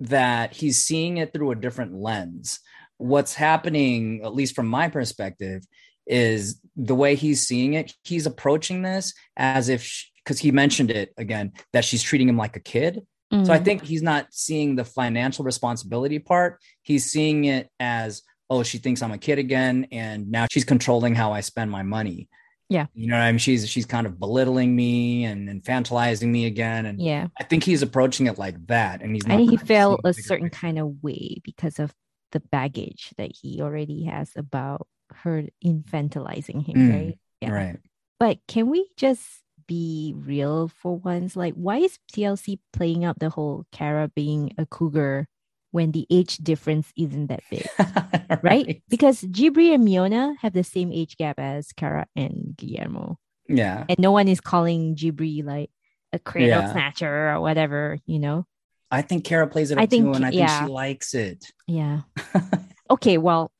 that 0.00 0.54
he's 0.54 0.82
seeing 0.82 1.18
it 1.18 1.32
through 1.32 1.50
a 1.50 1.56
different 1.56 1.94
lens. 1.94 2.60
What's 3.00 3.34
happening, 3.34 4.20
at 4.24 4.34
least 4.34 4.54
from 4.54 4.66
my 4.66 4.88
perspective, 4.88 5.64
is 6.06 6.60
the 6.76 6.94
way 6.94 7.14
he's 7.14 7.46
seeing 7.46 7.74
it. 7.74 7.94
He's 8.04 8.26
approaching 8.26 8.82
this 8.82 9.14
as 9.36 9.68
if, 9.68 10.04
because 10.22 10.38
he 10.38 10.50
mentioned 10.52 10.90
it 10.90 11.12
again, 11.16 11.52
that 11.72 11.84
she's 11.84 12.02
treating 12.02 12.28
him 12.28 12.36
like 12.36 12.56
a 12.56 12.60
kid. 12.60 13.06
So 13.32 13.52
I 13.52 13.60
Mm. 13.60 13.64
think 13.64 13.82
he's 13.84 14.02
not 14.02 14.26
seeing 14.30 14.74
the 14.74 14.84
financial 14.84 15.44
responsibility 15.44 16.18
part. 16.18 16.60
He's 16.82 17.10
seeing 17.10 17.44
it 17.44 17.70
as, 17.78 18.22
oh, 18.50 18.64
she 18.64 18.78
thinks 18.78 19.02
I'm 19.02 19.12
a 19.12 19.18
kid 19.18 19.38
again, 19.38 19.86
and 19.92 20.30
now 20.30 20.46
she's 20.50 20.64
controlling 20.64 21.14
how 21.14 21.32
I 21.32 21.40
spend 21.40 21.70
my 21.70 21.84
money. 21.84 22.28
Yeah. 22.68 22.86
you 22.92 23.06
know, 23.08 23.16
what 23.16 23.22
I 23.22 23.32
mean, 23.32 23.38
she's 23.38 23.68
she's 23.68 23.86
kind 23.86 24.06
of 24.06 24.18
belittling 24.20 24.74
me 24.76 25.24
and 25.24 25.48
infantilizing 25.48 26.28
me 26.28 26.46
again, 26.46 26.86
and 26.86 27.00
yeah. 27.00 27.26
I 27.38 27.44
think 27.44 27.64
he's 27.64 27.82
approaching 27.82 28.26
it 28.26 28.36
like 28.38 28.64
that, 28.66 29.00
and 29.02 29.14
he's. 29.14 29.24
I 29.26 29.36
think 29.36 29.50
he 29.50 29.56
felt 29.56 30.00
a 30.04 30.12
certain 30.12 30.46
picture. 30.50 30.60
kind 30.60 30.78
of 30.78 31.02
way 31.02 31.40
because 31.44 31.78
of 31.80 31.92
the 32.32 32.40
baggage 32.40 33.12
that 33.18 33.32
he 33.34 33.60
already 33.60 34.04
has 34.04 34.30
about 34.36 34.86
her 35.24 35.44
infantilizing 35.64 36.64
him, 36.66 36.76
Mm, 36.76 36.92
right? 36.92 37.18
Yeah. 37.40 37.50
Right. 37.50 37.76
But 38.18 38.38
can 38.48 38.68
we 38.68 38.86
just 38.96 39.22
be 39.66 40.14
real 40.16 40.68
for 40.68 40.96
once? 40.96 41.36
Like, 41.36 41.54
why 41.54 41.78
is 41.78 41.98
TLC 42.12 42.58
playing 42.72 43.04
up 43.04 43.18
the 43.18 43.30
whole 43.30 43.66
Kara 43.72 44.08
being 44.14 44.52
a 44.58 44.66
cougar 44.66 45.26
when 45.70 45.92
the 45.92 46.06
age 46.10 46.36
difference 46.38 46.92
isn't 46.96 47.28
that 47.28 47.42
big? 47.50 47.66
Right? 48.42 48.82
Because 48.88 49.22
Jibri 49.22 49.74
and 49.74 49.86
Miona 49.86 50.34
have 50.40 50.52
the 50.52 50.64
same 50.64 50.92
age 50.92 51.16
gap 51.16 51.38
as 51.38 51.72
Kara 51.72 52.06
and 52.14 52.54
Guillermo. 52.56 53.18
Yeah. 53.48 53.84
And 53.88 53.98
no 53.98 54.12
one 54.12 54.28
is 54.28 54.40
calling 54.40 54.94
Jibri 54.96 55.44
like 55.44 55.70
a 56.12 56.18
cradle 56.18 56.48
Yeah. 56.60 56.72
snatcher 56.72 57.30
or 57.32 57.40
whatever, 57.40 57.98
you 58.06 58.18
know? 58.20 58.46
I 58.90 59.02
think 59.02 59.24
Kara 59.24 59.46
plays 59.46 59.70
it 59.70 59.78
I 59.78 59.86
think- 59.86 60.04
too, 60.04 60.12
and 60.12 60.26
I 60.26 60.30
think 60.30 60.48
she 60.50 60.64
likes 60.66 61.14
it. 61.14 61.44
Yeah. 61.66 62.00
okay, 62.90 63.18
well, 63.18 63.50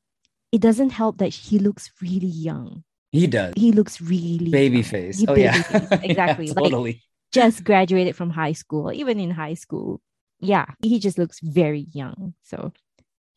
it 0.53 0.61
doesn't 0.61 0.91
help 0.91 1.19
that 1.19 1.29
he 1.33 1.59
looks 1.59 1.91
really 2.03 2.27
young. 2.27 2.83
he 3.13 3.27
does. 3.27 3.55
He 3.57 3.73
looks 3.73 4.01
really 4.01 4.51
Baby 4.51 4.77
young. 4.79 4.85
face. 4.85 5.19
He 5.19 5.27
Oh 5.27 5.35
baby 5.35 5.43
yeah. 5.43 5.63
face, 5.63 5.89
Yeah, 5.93 6.01
exactly. 6.03 6.47
Like, 6.49 6.57
totally. 6.57 7.03
just 7.33 7.63
graduated 7.65 8.17
from 8.17 8.31
high 8.31 8.53
school, 8.53 8.93
even 8.93 9.19
in 9.21 9.31
high 9.31 9.55
school. 9.55 10.01
Yeah, 10.41 10.67
he 10.83 10.99
just 10.99 11.19
looks 11.19 11.39
very 11.41 11.87
young. 11.93 12.35
So, 12.43 12.73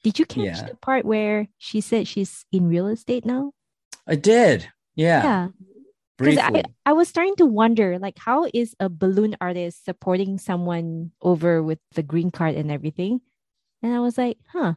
did 0.04 0.18
you 0.20 0.26
catch 0.26 0.44
Yeah. 0.46 0.68
the 0.70 0.76
part 0.78 1.06
where 1.06 1.48
she 1.58 1.82
said 1.82 2.08
she's 2.08 2.46
in 2.52 2.68
real 2.70 2.88
estate 2.88 3.26
now? 3.26 3.52
I 4.08 4.16
did. 4.16 4.68
Yeah. 4.96 5.24
Yeah, 5.24 5.48
because. 6.18 6.38
I, 6.38 6.64
I 6.86 6.94
was 6.94 7.08
starting 7.08 7.36
to 7.38 7.46
wonder, 7.46 7.98
like, 8.00 8.18
how 8.18 8.48
is 8.54 8.76
a 8.80 8.90
balloon 8.90 9.36
artist 9.42 9.86
supporting 9.86 10.38
someone 10.38 11.12
over 11.22 11.64
with 11.64 11.80
the 11.96 12.04
green 12.04 12.32
card 12.32 12.56
and 12.56 12.72
everything? 12.72 13.22
And 13.82 13.94
I 13.94 14.00
was 14.00 14.18
like, 14.18 14.38
huh. 14.48 14.74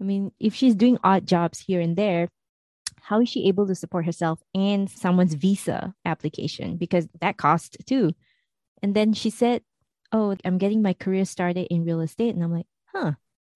I 0.00 0.04
mean, 0.04 0.32
if 0.40 0.54
she's 0.54 0.74
doing 0.74 0.98
odd 1.04 1.26
jobs 1.26 1.58
here 1.58 1.80
and 1.80 1.94
there, 1.96 2.28
how 3.02 3.20
is 3.20 3.28
she 3.28 3.48
able 3.48 3.66
to 3.66 3.74
support 3.74 4.06
herself 4.06 4.40
and 4.54 4.90
someone's 4.90 5.34
visa 5.34 5.94
application? 6.04 6.76
Because 6.76 7.08
that 7.20 7.36
cost 7.36 7.76
too. 7.86 8.12
And 8.82 8.94
then 8.94 9.12
she 9.12 9.30
said, 9.30 9.62
Oh, 10.12 10.34
I'm 10.44 10.58
getting 10.58 10.82
my 10.82 10.92
career 10.92 11.24
started 11.24 11.68
in 11.70 11.84
real 11.84 12.00
estate. 12.00 12.34
And 12.34 12.42
I'm 12.42 12.52
like, 12.52 12.66
huh. 12.92 13.12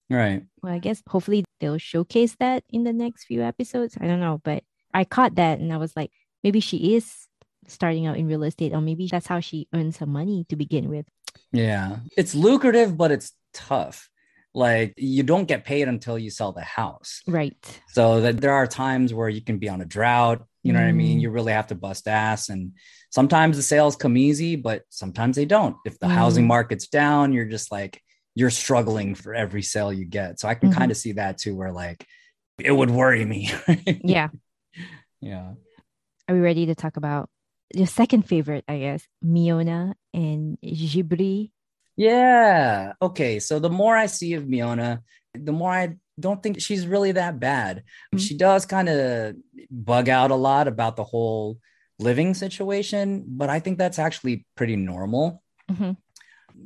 right. 0.09 0.43
Well, 0.61 0.73
I 0.73 0.79
guess 0.79 1.03
hopefully 1.07 1.43
they'll 1.59 1.77
showcase 1.77 2.35
that 2.39 2.63
in 2.69 2.85
the 2.85 2.93
next 2.93 3.25
few 3.25 3.41
episodes. 3.41 3.97
I 3.99 4.07
don't 4.07 4.21
know. 4.21 4.39
But 4.43 4.63
I 4.93 5.03
caught 5.03 5.35
that 5.35 5.59
and 5.59 5.73
I 5.73 5.77
was 5.77 5.95
like, 5.95 6.11
maybe 6.45 6.59
she 6.59 6.95
is 6.95 7.27
starting 7.67 8.05
out 8.05 8.17
in 8.17 8.27
real 8.27 8.43
estate, 8.43 8.71
or 8.71 8.79
maybe 8.79 9.07
that's 9.11 9.25
how 9.27 9.39
she 9.39 9.67
earns 9.73 9.97
her 9.97 10.05
money 10.05 10.45
to 10.47 10.55
begin 10.55 10.87
with. 10.87 11.05
Yeah. 11.51 11.97
It's 12.15 12.35
lucrative, 12.35 12.95
but 12.95 13.11
it's 13.11 13.33
tough. 13.53 14.09
Like 14.53 14.93
you 14.95 15.23
don't 15.23 15.47
get 15.47 15.65
paid 15.65 15.87
until 15.87 16.17
you 16.19 16.29
sell 16.29 16.51
the 16.53 16.61
house. 16.61 17.21
Right. 17.27 17.81
So 17.89 18.21
that 18.21 18.39
there 18.39 18.53
are 18.53 18.67
times 18.67 19.13
where 19.13 19.27
you 19.27 19.41
can 19.41 19.57
be 19.57 19.67
on 19.67 19.81
a 19.81 19.85
drought. 19.85 20.45
You 20.63 20.71
know 20.73 20.79
what 20.79 20.87
I 20.87 20.93
mean? 20.93 21.17
Mm. 21.17 21.21
You 21.23 21.29
really 21.31 21.51
have 21.53 21.67
to 21.67 21.75
bust 21.75 22.07
ass. 22.07 22.49
And 22.49 22.73
sometimes 23.09 23.57
the 23.57 23.63
sales 23.63 23.95
come 23.95 24.15
easy, 24.15 24.55
but 24.55 24.83
sometimes 24.89 25.35
they 25.35 25.45
don't. 25.45 25.75
If 25.85 25.99
the 25.99 26.07
housing 26.07 26.45
Mm. 26.45 26.53
market's 26.55 26.87
down, 26.87 27.33
you're 27.33 27.45
just 27.57 27.71
like, 27.71 28.01
you're 28.35 28.49
struggling 28.63 29.15
for 29.15 29.33
every 29.35 29.61
sale 29.63 29.91
you 29.91 30.05
get. 30.05 30.39
So 30.39 30.47
I 30.47 30.55
can 30.55 30.69
Mhm. 30.69 30.75
kind 30.77 30.91
of 30.91 30.97
see 30.97 31.13
that 31.13 31.37
too, 31.37 31.55
where 31.55 31.71
like 31.71 32.05
it 32.59 32.71
would 32.71 32.91
worry 32.91 33.25
me. 33.25 33.49
Yeah. 34.15 34.29
yeah. 35.21 35.53
Are 36.27 36.35
we 36.35 36.41
ready 36.41 36.65
to 36.67 36.75
talk 36.75 36.97
about 36.97 37.29
your 37.73 37.87
second 37.87 38.23
favorite, 38.23 38.63
I 38.67 38.79
guess, 38.79 39.07
Miona 39.23 39.93
and 40.13 40.57
Jibri? 40.63 41.51
Yeah. 41.95 42.93
Okay. 43.01 43.39
So 43.39 43.59
the 43.59 43.69
more 43.69 43.95
I 43.95 44.07
see 44.07 44.33
of 44.33 44.43
Miona, 44.43 44.99
the 45.33 45.51
more 45.51 45.71
I 45.71 45.95
don't 46.19 46.41
think 46.41 46.59
she's 46.61 46.87
really 46.87 47.11
that 47.13 47.39
bad. 47.39 47.83
Mhm. 48.13 48.19
She 48.19 48.37
does 48.37 48.65
kind 48.65 48.89
of 48.89 49.35
bug 49.69 50.09
out 50.09 50.31
a 50.31 50.35
lot 50.35 50.67
about 50.67 50.95
the 50.95 51.03
whole 51.03 51.59
living 51.99 52.33
situation, 52.33 53.23
but 53.27 53.49
I 53.49 53.59
think 53.59 53.77
that's 53.77 53.99
actually 53.99 54.45
pretty 54.55 54.75
normal. 54.75 55.41
Mhm. 55.69 55.97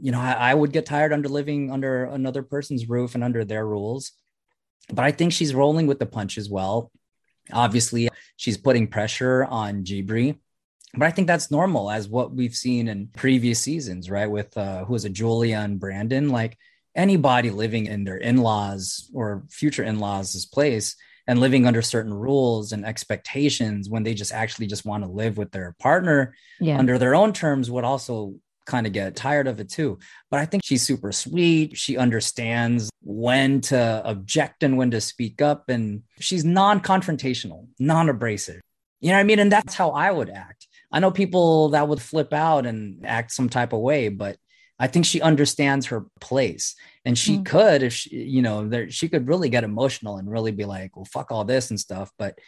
You 0.01 0.11
know, 0.11 0.19
I, 0.19 0.33
I 0.33 0.53
would 0.53 0.71
get 0.71 0.85
tired 0.85 1.13
under 1.13 1.27
living 1.29 1.71
under 1.71 2.05
another 2.05 2.43
person's 2.43 2.87
roof 2.87 3.15
and 3.15 3.23
under 3.23 3.43
their 3.43 3.65
rules, 3.65 4.11
but 4.93 5.03
I 5.03 5.11
think 5.11 5.33
she's 5.33 5.53
rolling 5.53 5.87
with 5.87 5.99
the 5.99 6.05
punch 6.05 6.37
as 6.37 6.49
well. 6.49 6.91
Obviously, 7.51 8.09
she's 8.39 8.57
putting 8.57 8.87
pressure 8.87 9.43
on 9.43 9.83
Jibri, 9.83 10.37
but 10.93 11.05
I 11.05 11.11
think 11.11 11.27
that's 11.27 11.51
normal 11.51 11.91
as 11.91 12.07
what 12.07 12.31
we've 12.33 12.55
seen 12.55 12.87
in 12.87 13.07
previous 13.13 13.59
seasons, 13.59 14.09
right? 14.09 14.31
With 14.31 14.57
uh, 14.57 14.85
who 14.85 14.93
was 14.93 15.03
it, 15.03 15.11
Julia 15.11 15.57
and 15.57 15.77
Brandon? 15.77 16.29
Like 16.29 16.57
anybody 16.95 17.49
living 17.49 17.85
in 17.87 18.05
their 18.05 18.15
in-laws 18.15 19.11
or 19.13 19.43
future 19.49 19.83
in-laws' 19.83 20.45
place 20.45 20.95
and 21.27 21.41
living 21.41 21.67
under 21.67 21.81
certain 21.81 22.13
rules 22.13 22.71
and 22.71 22.85
expectations 22.85 23.89
when 23.89 24.03
they 24.03 24.13
just 24.13 24.31
actually 24.31 24.67
just 24.67 24.85
want 24.85 25.03
to 25.03 25.09
live 25.09 25.37
with 25.37 25.51
their 25.51 25.75
partner 25.77 26.33
Yeah. 26.61 26.79
under 26.79 26.97
their 26.97 27.15
own 27.15 27.33
terms 27.33 27.69
would 27.69 27.83
also 27.83 28.35
kind 28.69 28.87
of 28.87 28.93
get 28.93 29.15
tired 29.15 29.47
of 29.47 29.59
it 29.59 29.69
too. 29.69 29.99
But 30.31 30.39
I 30.39 30.45
think 30.45 30.63
she's 30.63 30.83
super 30.83 31.11
sweet. 31.11 31.77
She 31.77 31.97
understands 31.97 32.89
when 33.01 33.59
to 33.61 34.01
object 34.05 34.63
and 34.63 34.77
when 34.77 34.91
to 34.91 35.01
speak 35.01 35.41
up. 35.41 35.67
And 35.67 36.03
she's 36.19 36.45
non 36.45 36.79
confrontational, 36.79 37.67
non 37.79 38.07
abrasive. 38.07 38.61
You 39.01 39.09
know 39.09 39.15
what 39.15 39.21
I 39.21 39.23
mean? 39.23 39.39
And 39.39 39.51
that's 39.51 39.75
how 39.75 39.89
I 39.91 40.11
would 40.11 40.29
act. 40.29 40.67
I 40.91 40.99
know 40.99 41.11
people 41.11 41.69
that 41.69 41.87
would 41.87 42.01
flip 42.01 42.31
out 42.33 42.65
and 42.65 43.05
act 43.05 43.31
some 43.31 43.49
type 43.49 43.73
of 43.73 43.81
way, 43.81 44.09
but 44.09 44.37
I 44.77 44.87
think 44.87 45.05
she 45.05 45.21
understands 45.21 45.87
her 45.87 46.05
place. 46.21 46.75
And 47.05 47.17
she 47.17 47.37
Mm. 47.37 47.45
could, 47.45 47.83
if 47.83 47.93
she, 47.93 48.15
you 48.15 48.41
know, 48.41 48.67
there, 48.67 48.89
she 48.89 49.09
could 49.09 49.27
really 49.27 49.49
get 49.49 49.63
emotional 49.63 50.17
and 50.17 50.31
really 50.31 50.51
be 50.51 50.65
like, 50.65 50.95
well, 50.95 51.05
fuck 51.05 51.31
all 51.31 51.43
this 51.43 51.69
and 51.69 51.79
stuff. 51.79 52.11
But 52.17 52.39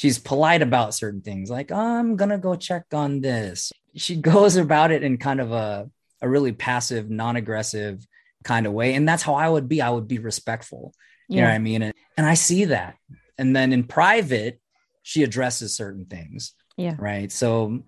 she's 0.00 0.18
polite 0.18 0.62
about 0.62 0.94
certain 0.94 1.20
things 1.20 1.50
like 1.50 1.70
oh, 1.70 1.76
i'm 1.98 2.16
gonna 2.16 2.38
go 2.38 2.54
check 2.56 2.84
on 2.92 3.20
this 3.20 3.70
she 3.94 4.16
goes 4.32 4.56
about 4.56 4.90
it 4.90 5.02
in 5.02 5.18
kind 5.18 5.40
of 5.40 5.52
a, 5.52 5.90
a 6.22 6.28
really 6.28 6.52
passive 6.52 7.10
non-aggressive 7.10 8.06
kind 8.44 8.66
of 8.66 8.72
way 8.72 8.94
and 8.94 9.06
that's 9.08 9.22
how 9.22 9.34
i 9.34 9.46
would 9.48 9.68
be 9.68 9.82
i 9.82 9.90
would 9.90 10.08
be 10.08 10.18
respectful 10.18 10.94
you 11.28 11.36
know 11.36 11.48
what 11.48 11.52
i 11.54 11.58
mean 11.58 11.82
and, 11.82 11.94
and 12.16 12.26
i 12.26 12.34
see 12.34 12.64
that 12.64 12.96
and 13.38 13.54
then 13.54 13.72
in 13.72 13.84
private 13.84 14.58
she 15.02 15.22
addresses 15.22 15.74
certain 15.76 16.06
things 16.06 16.54
Yeah. 16.76 16.96
Right. 16.98 17.30
So 17.32 17.82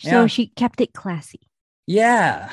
So 0.00 0.20
Yeah. 0.22 0.26
she 0.26 0.48
kept 0.48 0.80
it 0.80 0.92
classy. 0.92 1.40
yeah. 1.86 2.50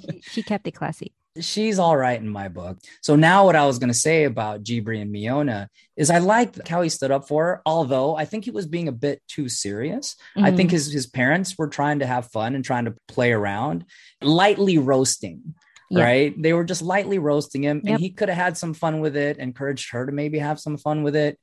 She, 0.00 0.20
she 0.32 0.42
kept 0.42 0.66
it 0.66 0.72
classy. 0.80 1.12
She's 1.40 1.78
all 1.78 1.96
right 1.96 2.20
in 2.20 2.28
my 2.28 2.48
book. 2.48 2.78
So 3.02 3.16
now 3.16 3.44
what 3.46 3.56
I 3.56 3.66
was 3.66 3.78
going 3.78 3.88
to 3.88 3.94
say 3.98 4.24
about 4.24 4.62
Jibri 4.62 5.00
and 5.02 5.12
Miona 5.12 5.68
is 5.96 6.10
I 6.10 6.18
liked 6.18 6.68
how 6.68 6.82
he 6.82 6.88
stood 6.88 7.10
up 7.10 7.26
for 7.26 7.44
her, 7.44 7.62
although 7.66 8.16
I 8.16 8.24
think 8.24 8.44
he 8.44 8.50
was 8.50 8.66
being 8.66 8.88
a 8.88 8.92
bit 8.92 9.20
too 9.28 9.48
serious. 9.48 10.16
I 10.36 10.52
think 10.52 10.70
Mhm. 10.70 10.72
his 10.72 10.92
his 10.92 11.06
parents 11.06 11.58
were 11.58 11.68
trying 11.68 11.98
to 12.00 12.06
have 12.06 12.30
fun 12.30 12.54
and 12.54 12.64
trying 12.64 12.84
to 12.84 12.94
play 13.08 13.32
around, 13.32 13.84
lightly 14.22 14.78
roasting. 14.78 15.54
Right. 15.92 16.34
They 16.40 16.52
were 16.52 16.64
just 16.64 16.82
lightly 16.82 17.18
roasting 17.18 17.62
him 17.62 17.80
Yep. 17.84 17.92
and 17.92 18.00
he 18.00 18.10
could 18.10 18.28
have 18.28 18.38
had 18.38 18.56
some 18.56 18.74
fun 18.74 19.00
with 19.00 19.16
it, 19.16 19.38
encouraged 19.38 19.90
her 19.92 20.06
to 20.06 20.12
maybe 20.12 20.38
have 20.38 20.58
some 20.58 20.76
fun 20.76 21.02
with 21.02 21.14
it. 21.14 21.38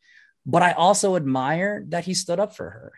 But 0.45 0.61
I 0.63 0.71
also 0.71 1.15
admire 1.15 1.85
that 1.89 2.05
he 2.05 2.13
stood 2.13 2.39
up 2.39 2.55
for 2.55 2.69
her, 2.69 2.93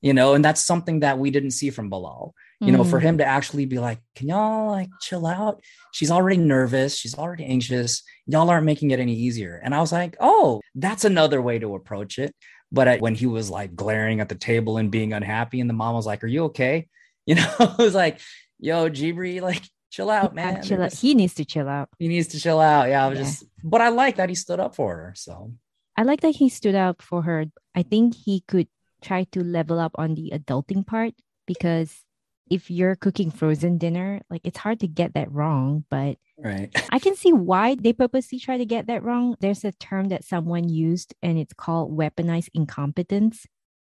you 0.00 0.12
know, 0.14 0.34
and 0.34 0.44
that's 0.44 0.64
something 0.64 1.00
that 1.00 1.18
we 1.18 1.30
didn't 1.30 1.50
see 1.52 1.70
from 1.70 1.90
Bilal 1.90 2.34
you 2.60 2.72
know, 2.72 2.82
for 2.84 2.98
Mhm. 2.98 3.02
him 3.02 3.18
to 3.18 3.24
actually 3.24 3.66
be 3.66 3.78
like, 3.78 4.00
can 4.16 4.28
y'all 4.28 4.70
like 4.70 4.88
chill 5.00 5.26
out? 5.26 5.62
She's 5.92 6.10
already 6.10 6.38
nervous. 6.38 6.96
She's 6.96 7.16
already 7.16 7.44
anxious. 7.44 8.02
Y'all 8.26 8.50
aren't 8.50 8.66
making 8.66 8.90
it 8.90 8.98
any 8.98 9.14
easier. 9.14 9.60
And 9.62 9.74
I 9.74 9.80
was 9.80 9.92
like, 9.92 10.16
oh, 10.20 10.60
that's 10.74 11.04
another 11.04 11.40
way 11.40 11.58
to 11.60 11.74
approach 11.76 12.18
it. 12.18 12.34
But 12.72 12.88
I, 12.88 12.98
when 12.98 13.14
he 13.14 13.26
was 13.26 13.48
like 13.48 13.74
glaring 13.76 14.20
at 14.20 14.28
the 14.28 14.34
table 14.34 14.76
and 14.76 14.90
being 14.90 15.12
unhappy, 15.12 15.60
and 15.60 15.70
the 15.70 15.74
mom 15.74 15.94
was 15.94 16.04
like, 16.06 16.22
are 16.24 16.28
you 16.28 16.44
okay? 16.46 16.88
You 17.28 17.34
know, 17.36 17.54
it 17.60 17.78
was 17.78 17.94
like, 17.94 18.20
yo, 18.58 18.88
Jibri, 18.88 19.42
like, 19.42 19.62
chill 19.90 20.08
out, 20.10 20.32
Yeah, 20.34 20.52
man. 20.52 20.62
chill 20.62 20.82
out. 20.82 20.94
He 20.94 21.12
needs 21.14 21.34
to 21.34 21.44
chill 21.44 21.68
out. 21.68 21.90
he 21.98 22.08
needs 22.08 22.28
to 22.28 22.40
chill 22.40 22.58
out. 22.58 22.88
Yeah, 22.88 23.04
I 23.04 23.08
was 23.08 23.18
Yeah. 23.18 23.24
just, 23.26 23.44
but 23.62 23.82
I 23.82 23.90
like 23.90 24.16
that 24.16 24.30
he 24.30 24.34
stood 24.34 24.58
up 24.58 24.74
for 24.74 24.96
her. 24.96 25.12
So, 25.14 25.52
I 25.96 26.02
like 26.04 26.22
that 26.22 26.36
he 26.36 26.48
stood 26.48 26.74
up 26.74 27.02
for 27.02 27.22
her. 27.22 27.44
I 27.74 27.82
think 27.82 28.14
he 28.16 28.40
could 28.48 28.68
try 29.02 29.24
to 29.32 29.44
level 29.44 29.78
up 29.78 29.92
on 29.96 30.14
the 30.14 30.32
adulting 30.34 30.86
part 30.86 31.12
because 31.46 32.02
if 32.50 32.70
you're 32.70 32.96
cooking 32.96 33.30
frozen 33.30 33.78
dinner, 33.78 34.20
like 34.30 34.42
it's 34.44 34.58
hard 34.58 34.80
to 34.80 34.88
get 34.88 35.14
that 35.14 35.30
wrong, 35.32 35.84
but 35.90 36.18
right. 36.38 36.70
I 36.92 36.98
can 36.98 37.16
see 37.16 37.32
why 37.32 37.74
they 37.74 37.92
purposely 37.92 38.38
try 38.38 38.56
to 38.58 38.66
get 38.66 38.86
that 38.86 39.02
wrong. 39.02 39.36
There's 39.40 39.64
a 39.64 39.72
term 39.72 40.08
that 40.08 40.24
someone 40.24 40.68
used 40.68 41.14
and 41.22 41.38
it's 41.38 41.54
called 41.54 41.96
weaponized 41.96 42.50
incompetence. 42.54 43.46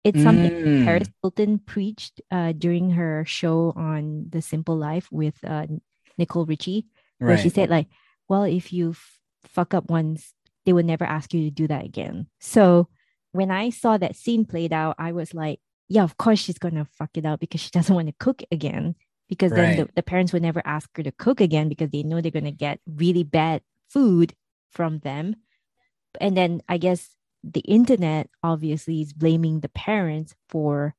It's 0.05 0.23
something 0.23 0.51
Mm, 0.51 0.85
Paris 0.85 1.09
Hilton 1.23 1.59
preached 1.59 2.21
uh, 2.31 2.53
during 2.53 2.91
her 2.91 3.25
show 3.27 3.73
on 3.77 4.27
The 4.31 4.41
Simple 4.41 4.77
Life 4.77 5.09
with 5.13 5.37
uh, 5.45 5.67
Nicole 6.17 6.47
Richie, 6.47 6.87
where 7.19 7.37
she 7.37 7.51
said 7.51 7.69
like, 7.71 7.89
"Well, 8.29 8.45
if 8.45 8.73
you 8.73 8.91
f- 8.91 9.19
fuck 9.45 9.75
up 9.75 9.91
once, 9.91 10.33
they 10.65 10.73
will 10.73 10.85
never 10.85 11.05
ask 11.05 11.35
you 11.35 11.45
to 11.45 11.51
do 11.51 11.67
that 11.69 11.85
again." 11.85 12.29
So 12.41 12.89
when 13.33 13.51
I 13.51 13.71
saw 13.71 13.99
that 13.99 14.17
scene 14.17 14.45
played 14.47 14.73
out, 14.73 14.97
I 14.99 15.13
was 15.13 15.35
like, 15.35 15.61
"Yeah, 15.91 16.05
of 16.05 16.17
course 16.17 16.39
she's 16.39 16.59
gonna 16.59 16.87
fuck 16.87 17.11
it 17.15 17.27
up 17.27 17.41
because 17.41 17.61
she 17.61 17.71
doesn't 17.71 17.95
want 17.95 18.09
to 18.09 18.15
cook 18.19 18.43
again." 18.51 18.95
Because 19.29 19.53
then 19.53 19.77
the, 19.77 19.89
the 19.95 20.03
parents 20.03 20.33
would 20.33 20.43
never 20.43 20.63
ask 20.65 20.91
her 20.97 21.05
to 21.05 21.13
cook 21.13 21.41
again 21.41 21.69
because 21.69 21.91
they 21.91 22.03
know 22.03 22.21
they're 22.21 22.33
gonna 22.33 22.51
get 22.51 22.81
really 22.87 23.23
bad 23.23 23.61
food 23.89 24.35
from 24.73 25.01
them. 25.01 25.37
And 26.21 26.37
then 26.37 26.63
I 26.69 26.79
guess 26.79 27.15
the 27.45 27.61
internet 27.61 28.29
obviously 28.43 29.03
is 29.03 29.13
blaming 29.13 29.61
the 29.61 29.69
parents 29.69 30.35
for 30.49 30.95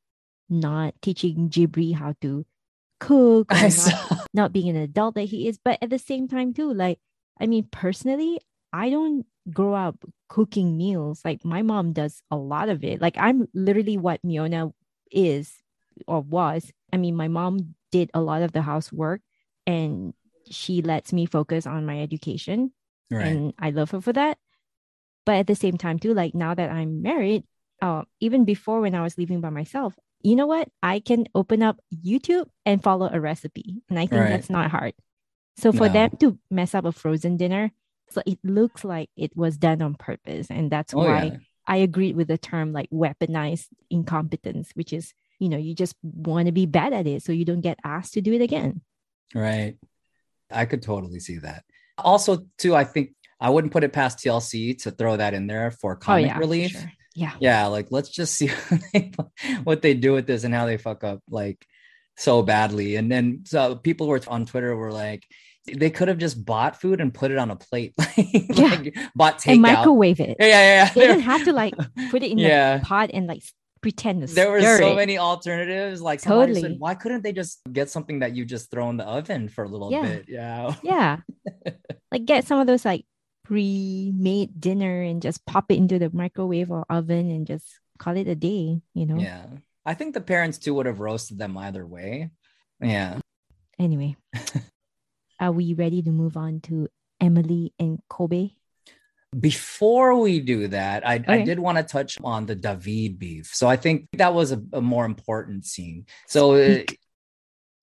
not 0.49 0.93
teaching 1.01 1.49
Jibri 1.49 1.95
how 1.95 2.15
to 2.21 2.45
cook 2.99 3.51
or 3.51 3.69
not 3.69 4.29
not 4.33 4.53
being 4.53 4.69
an 4.69 4.75
adult 4.75 5.15
that 5.15 5.23
he 5.23 5.47
is. 5.47 5.59
But 5.63 5.79
at 5.81 5.89
the 5.89 5.99
same 5.99 6.27
time, 6.27 6.53
too, 6.53 6.73
like, 6.73 6.99
I 7.39 7.47
mean, 7.47 7.67
personally, 7.71 8.39
I 8.71 8.89
don't 8.89 9.25
grow 9.51 9.73
up 9.73 10.05
cooking 10.29 10.77
meals. 10.77 11.21
Like, 11.25 11.43
my 11.43 11.61
mom 11.61 11.93
does 11.93 12.21
a 12.31 12.37
lot 12.37 12.69
of 12.69 12.83
it. 12.83 13.01
Like, 13.01 13.17
I'm 13.17 13.47
literally 13.53 13.97
what 13.97 14.21
Miona 14.23 14.71
is 15.11 15.53
or 16.07 16.21
was. 16.21 16.71
I 16.93 16.97
mean, 16.97 17.15
my 17.15 17.27
mom 17.27 17.75
did 17.91 18.09
a 18.13 18.21
lot 18.21 18.41
of 18.41 18.51
the 18.51 18.61
housework 18.61 19.21
and 19.67 20.13
she 20.49 20.81
lets 20.81 21.13
me 21.13 21.25
focus 21.25 21.67
on 21.67 21.85
my 21.85 22.01
education. 22.01 22.71
right. 23.09 23.25
And 23.25 23.53
I 23.59 23.69
love 23.71 23.91
her 23.91 24.01
for 24.01 24.13
that. 24.13 24.37
But 25.25 25.35
at 25.35 25.47
the 25.47 25.55
same 25.55 25.77
time, 25.77 25.99
too, 25.99 26.13
like, 26.13 26.33
now 26.33 26.53
that 26.53 26.71
I'm 26.71 27.01
married, 27.01 27.43
uh, 27.81 28.03
even 28.19 28.43
before 28.45 28.81
when 28.81 28.95
I 28.95 29.01
was 29.03 29.17
living 29.17 29.41
by 29.41 29.49
myself, 29.49 29.93
you 30.21 30.35
know 30.35 30.47
what? 30.47 30.69
I 30.81 30.99
can 30.99 31.25
open 31.35 31.61
up 31.61 31.79
YouTube 31.93 32.47
and 32.65 32.81
follow 32.83 33.09
a 33.11 33.19
recipe. 33.19 33.81
And 33.89 33.99
I 33.99 34.05
think 34.07 34.21
Right. 34.21 34.29
that's 34.29 34.49
not 34.49 34.71
hard. 34.71 34.93
So 35.57 35.71
for 35.71 35.87
No. 35.87 35.93
them 35.93 36.09
to 36.19 36.39
mess 36.49 36.73
up 36.73 36.85
a 36.85 36.91
frozen 36.91 37.37
dinner, 37.37 37.71
so 38.09 38.21
it 38.25 38.39
looks 38.43 38.83
like 38.83 39.09
it 39.15 39.35
was 39.37 39.57
done 39.57 39.81
on 39.81 39.95
purpose. 39.95 40.49
And 40.49 40.71
that's 40.71 40.93
Oh, 40.93 40.99
why 40.99 41.23
yeah. 41.25 41.37
I 41.67 41.77
agreed 41.77 42.15
with 42.15 42.27
the 42.27 42.37
term 42.37 42.73
like 42.73 42.89
weaponized 42.89 43.67
incompetence, 43.89 44.71
which 44.73 44.93
is, 44.93 45.13
you 45.39 45.49
know, 45.49 45.57
you 45.57 45.75
just 45.75 45.95
want 46.03 46.47
to 46.47 46.51
be 46.51 46.65
bad 46.65 46.93
at 46.93 47.07
it 47.07 47.23
so 47.23 47.31
you 47.31 47.45
don't 47.45 47.61
get 47.61 47.79
asked 47.83 48.13
to 48.13 48.21
do 48.21 48.33
it 48.33 48.41
again. 48.41 48.81
Right. 49.33 49.77
I 50.51 50.65
could 50.65 50.81
totally 50.81 51.19
see 51.19 51.37
that. 51.39 51.63
Also, 51.97 52.45
too, 52.57 52.75
I 52.75 52.83
think 52.83 53.11
I 53.39 53.49
wouldn't 53.49 53.73
put 53.73 53.83
it 53.83 53.93
past 53.93 54.19
TLC 54.19 54.81
to 54.83 54.91
throw 54.91 55.17
that 55.17 55.33
in 55.33 55.47
there 55.47 55.71
for 55.71 55.93
oh, 55.93 55.95
comic 55.97 56.25
oh, 56.25 56.27
yeah, 56.27 56.37
relief. 56.37 56.71
sure. 56.71 56.91
Yeah. 57.13 57.33
Yeah, 57.39 57.67
like 57.67 57.87
let's 57.89 58.09
just 58.09 58.35
see 58.35 58.47
what 58.69 58.81
they, 58.93 59.11
what 59.63 59.81
they 59.81 59.93
do 59.93 60.13
with 60.13 60.27
this 60.27 60.43
and 60.43 60.53
how 60.53 60.65
they 60.65 60.77
fuck 60.77 61.03
up 61.03 61.21
like 61.29 61.65
so 62.17 62.41
badly. 62.41 62.95
And 62.95 63.11
then 63.11 63.43
so 63.45 63.75
people 63.75 64.07
were 64.07 64.21
on 64.27 64.45
Twitter 64.45 64.75
were 64.75 64.91
like, 64.91 65.25
they 65.65 65.89
could 65.89 66.07
have 66.07 66.17
just 66.17 66.43
bought 66.43 66.79
food 66.81 67.01
and 67.01 67.13
put 67.13 67.31
it 67.31 67.37
on 67.37 67.51
a 67.51 67.55
plate, 67.55 67.93
like, 67.97 68.15
Yeah. 68.17 68.81
bought 69.15 69.37
takeout. 69.39 69.51
And 69.53 69.61
microwave 69.61 70.19
it. 70.19 70.37
yeah, 70.39 70.45
yeah, 70.47 70.83
yeah. 70.85 70.93
They 70.93 71.01
didn't 71.07 71.21
have 71.33 71.43
to 71.45 71.53
like 71.53 71.75
put 72.09 72.23
it 72.23 72.31
in 72.31 72.37
yeah. 72.37 72.77
the 72.77 72.85
pot 72.85 73.11
and 73.13 73.27
like 73.27 73.43
pretend 73.81 74.27
to 74.27 74.33
there 74.33 74.51
were 74.51 74.61
so 74.61 74.91
it. 74.91 74.95
many 74.95 75.17
alternatives. 75.17 76.01
Like 76.01 76.21
Totally. 76.21 76.61
said, 76.61 76.75
why 76.79 76.95
couldn't 76.95 77.23
they 77.23 77.31
just 77.33 77.61
get 77.71 77.89
something 77.89 78.19
that 78.19 78.35
you 78.35 78.45
just 78.45 78.71
throw 78.71 78.89
in 78.89 78.97
the 78.97 79.05
oven 79.05 79.49
for 79.49 79.63
a 79.63 79.67
little 79.67 79.91
Yeah. 79.91 80.01
bit? 80.03 80.25
Yeah. 80.27 80.75
Yeah. 80.83 81.17
like 82.11 82.25
get 82.25 82.45
some 82.45 82.59
of 82.59 82.67
those 82.67 82.85
like 82.85 83.05
pre-made 83.43 84.59
dinner 84.59 85.01
and 85.01 85.21
just 85.21 85.45
pop 85.45 85.65
it 85.71 85.77
into 85.77 85.99
the 85.99 86.09
microwave 86.13 86.71
or 86.71 86.85
oven 86.89 87.29
and 87.29 87.45
just 87.45 87.65
call 87.99 88.15
it 88.17 88.27
a 88.27 88.35
day, 88.35 88.81
you 88.93 89.05
know? 89.05 89.17
Yeah. 89.19 89.45
I 89.85 89.93
think 89.93 90.13
the 90.13 90.21
parents 90.21 90.57
too 90.57 90.73
would 90.75 90.85
have 90.85 90.99
roasted 90.99 91.37
them 91.37 91.57
either 91.57 91.85
way. 91.85 92.29
Yeah. 92.79 93.19
Anyway, 93.79 94.15
are 95.41 95.51
we 95.51 95.73
ready 95.73 96.01
to 96.03 96.11
move 96.11 96.37
on 96.37 96.61
to 96.61 96.87
Emily 97.19 97.73
and 97.79 97.99
Kobe? 98.07 98.51
Before 99.37 100.19
we 100.19 100.39
do 100.39 100.67
that, 100.67 101.07
I, 101.07 101.23
I 101.27 101.41
did 101.41 101.57
want 101.57 101.77
to 101.77 101.83
touch 101.83 102.17
on 102.23 102.45
the 102.45 102.55
David 102.55 103.17
beef. 103.17 103.49
So 103.53 103.67
I 103.67 103.75
think 103.77 104.07
that 104.13 104.33
was 104.33 104.51
a, 104.51 104.61
a 104.73 104.81
more 104.81 105.05
important 105.05 105.65
scene. 105.65 106.05
So, 106.27 106.55
uh, 106.55 106.83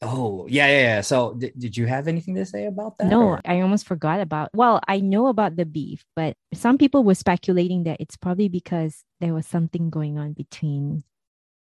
oh, 0.02 0.46
yeah, 0.46 0.66
yeah, 0.66 0.80
yeah. 0.82 1.00
So, 1.00 1.34
did, 1.34 1.58
did 1.58 1.76
you 1.76 1.86
have 1.86 2.06
anything 2.06 2.34
to 2.34 2.44
say 2.44 2.66
about 2.66 2.98
that? 2.98 3.08
No, 3.08 3.22
or- 3.22 3.40
I 3.46 3.60
almost 3.62 3.86
forgot 3.86 4.20
about. 4.20 4.50
Well, 4.54 4.80
I 4.86 5.00
know 5.00 5.28
about 5.28 5.56
the 5.56 5.64
beef, 5.64 6.04
but 6.14 6.36
some 6.52 6.76
people 6.76 7.02
were 7.02 7.14
speculating 7.14 7.84
that 7.84 7.98
it's 7.98 8.16
probably 8.16 8.50
because 8.50 9.02
there 9.20 9.32
was 9.32 9.46
something 9.46 9.88
going 9.90 10.18
on 10.18 10.34
between. 10.34 11.02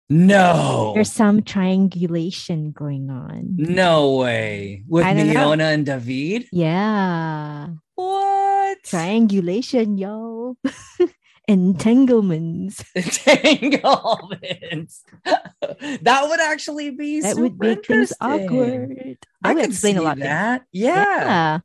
No. 0.09 0.93
There's 0.95 1.11
some 1.11 1.43
triangulation 1.43 2.71
going 2.73 3.11
on. 3.11 3.55
No 3.57 4.15
way. 4.17 4.85
With 4.87 5.05
know. 5.05 5.53
And 5.53 5.85
David? 5.85 6.47
Yeah, 6.53 7.69
What? 7.97 8.83
triangulation, 8.85 9.99
yo. 9.99 10.57
Entanglements. 11.49 12.85
Entanglements. 12.95 15.03
that 15.25 16.27
would 16.29 16.41
actually 16.41 16.91
be 16.91 17.21
That 17.21 17.37
would 17.37 17.59
make 17.59 17.87
things 17.87 18.13
awkward. 18.21 19.19
I 19.43 19.55
would 19.55 19.61
could 19.63 19.71
explain 19.71 19.97
a 19.97 20.03
lot 20.03 20.19
of 20.19 20.25
that. 20.25 20.65
Yeah. 20.73 21.05
Yeah. 21.05 21.59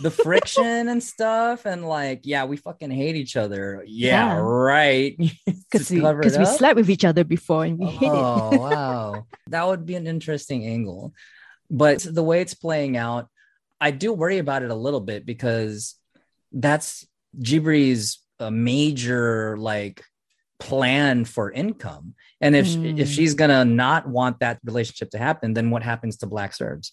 The 0.00 0.10
friction 0.10 0.88
and 0.88 1.02
stuff, 1.02 1.66
and 1.66 1.86
like, 1.86 2.20
yeah, 2.24 2.44
we 2.44 2.56
fucking 2.56 2.90
hate 2.90 3.16
each 3.16 3.36
other. 3.36 3.84
Yeah, 3.86 4.34
Yeah. 4.34 4.38
right. 4.42 5.16
Because 5.46 5.90
we, 5.90 6.00
cover 6.00 6.20
it 6.20 6.24
'cause 6.24 6.38
we 6.38 6.44
slept 6.46 6.76
with 6.76 6.88
each 6.90 7.04
other 7.04 7.24
before 7.24 7.64
and 7.64 7.78
we 7.78 7.86
hate 7.86 8.06
it. 8.06 8.24
Oh 8.24 8.56
wow, 8.58 9.26
that 9.48 9.66
would 9.66 9.84
be 9.86 9.94
an 9.96 10.06
interesting 10.06 10.64
angle. 10.66 11.12
But 11.70 12.00
the 12.08 12.22
way 12.22 12.40
it's 12.40 12.54
playing 12.54 12.96
out, 12.96 13.28
I 13.80 13.90
do 13.90 14.12
worry 14.12 14.38
about 14.38 14.62
it 14.62 14.70
a 14.70 14.74
little 14.74 15.00
bit 15.00 15.26
because 15.26 15.96
that's 16.52 17.06
Jibri's 17.40 18.20
a 18.38 18.50
major 18.50 19.56
like 19.58 20.04
plan 20.60 21.24
for 21.24 21.50
income. 21.50 22.14
And 22.40 22.54
if 22.54 22.66
Mm. 22.66 22.98
if 22.98 23.08
she's 23.08 23.34
gonna 23.34 23.64
not 23.64 24.08
want 24.08 24.38
that 24.40 24.60
relationship 24.64 25.10
to 25.10 25.18
happen, 25.18 25.54
then 25.54 25.70
what 25.70 25.82
happens 25.82 26.18
to 26.18 26.26
Black 26.26 26.54
Serbs? 26.54 26.92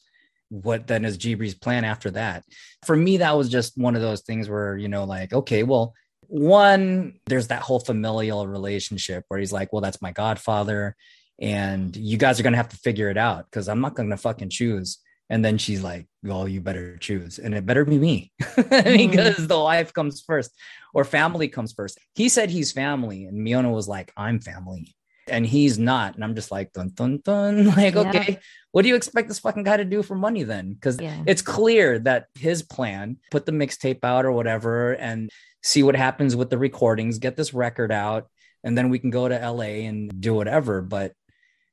What 0.52 0.86
then 0.86 1.06
is 1.06 1.18
Jibri's 1.18 1.56
plan 1.56 1.86
after 1.86 2.12
that? 2.12 2.44
For 2.86 2.96
me, 2.96 3.18
that 3.18 3.38
was 3.38 3.50
just 3.50 3.78
one 3.78 3.96
of 3.96 4.02
those 4.02 4.22
things 4.22 4.50
where 4.50 4.78
you 4.78 4.90
know, 4.90 5.06
like, 5.06 5.34
okay, 5.34 5.64
well, 5.64 5.94
one, 6.28 7.14
there's 7.26 7.48
that 7.48 7.62
whole 7.62 7.80
familial 7.80 8.48
relationship 8.48 9.26
where 9.28 9.40
he's 9.40 9.54
like, 9.54 9.72
well, 9.72 9.82
that's 9.82 10.02
my 10.02 10.12
godfather, 10.12 10.96
and 11.40 11.96
you 11.96 12.18
guys 12.18 12.40
are 12.40 12.44
gonna 12.44 12.58
have 12.58 12.70
to 12.70 12.78
figure 12.78 13.10
it 13.10 13.18
out 13.18 13.46
because 13.46 13.70
I'm 13.70 13.82
not 13.82 13.96
gonna 13.96 14.18
fucking 14.18 14.50
choose. 14.50 15.00
And 15.30 15.46
then 15.46 15.58
she's 15.58 15.82
like, 15.82 16.08
well, 16.24 16.46
you 16.46 16.60
better 16.60 16.98
choose, 16.98 17.40
and 17.40 17.56
it 17.56 17.66
better 17.66 17.86
be 17.86 17.98
me 17.98 18.34
mm-hmm. 18.42 19.12
because 19.12 19.48
the 19.48 19.60
wife 19.60 19.94
comes 19.94 20.22
first 20.22 20.52
or 20.94 21.06
family 21.06 21.48
comes 21.48 21.72
first. 21.72 21.98
He 22.16 22.28
said 22.28 22.50
he's 22.50 22.74
family, 22.74 23.24
and 23.24 23.46
Miona 23.46 23.72
was 23.72 23.88
like, 23.88 24.12
I'm 24.18 24.42
family. 24.42 24.94
And 25.32 25.46
he's 25.46 25.80
not. 25.80 26.16
And 26.16 26.24
I'm 26.24 26.36
just 26.36 26.52
like, 26.52 26.74
dun 26.74 26.90
dun 26.90 27.20
dun. 27.24 27.66
Like, 27.76 27.96
Yeah. 27.96 28.02
okay, 28.10 28.40
what 28.72 28.82
do 28.84 28.90
you 28.90 28.96
expect 28.96 29.28
this 29.30 29.40
fucking 29.40 29.64
guy 29.64 29.78
to 29.78 29.86
do 29.86 30.04
for 30.04 30.16
money 30.16 30.44
then? 30.44 30.74
Because 30.74 31.00
Yeah. 31.00 31.24
it's 31.26 31.42
clear 31.42 31.98
that 32.00 32.26
his 32.36 32.62
plan, 32.62 33.18
put 33.32 33.46
the 33.46 33.52
mixtape 33.52 34.04
out 34.04 34.26
or 34.26 34.32
whatever, 34.34 34.94
and 34.94 35.30
see 35.64 35.84
what 35.84 35.96
happens 35.96 36.36
with 36.36 36.50
the 36.50 36.58
recordings, 36.58 37.18
get 37.20 37.36
this 37.38 37.54
record 37.54 37.92
out, 37.92 38.28
and 38.64 38.78
then 38.78 38.90
we 38.90 39.00
can 39.00 39.10
go 39.10 39.28
to 39.28 39.36
LA 39.36 39.88
and 39.88 40.20
do 40.22 40.34
whatever. 40.34 40.82
But 40.82 41.14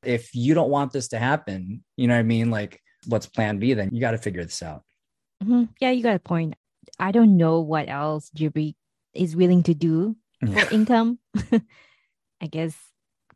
if 0.05 0.35
you 0.35 0.55
don't 0.55 0.71
want 0.71 0.93
this 0.93 1.09
to 1.09 1.19
happen, 1.19 1.83
you 1.97 2.07
know 2.07 2.15
what 2.15 2.21
I 2.21 2.23
mean? 2.25 2.51
Like, 2.51 2.81
what's 3.07 3.27
plan 3.27 3.59
B 3.59 3.75
then? 3.75 3.91
You 3.93 4.01
got 4.01 4.13
to 4.13 4.19
figure 4.19 4.45
this 4.45 4.63
out. 4.63 4.85
Mhm. 5.43 5.69
Yeah, 5.81 5.91
you 5.91 6.03
got 6.03 6.17
a 6.17 6.21
point. 6.21 6.55
I 6.99 7.11
don't 7.13 7.37
know 7.37 7.61
what 7.61 7.89
else 7.89 8.31
Jibri 8.37 8.75
is 9.15 9.35
willing 9.37 9.63
to 9.65 9.75
do 9.75 10.17
for 10.47 10.73
income. 10.75 11.19
I 12.41 12.47
guess 12.47 12.77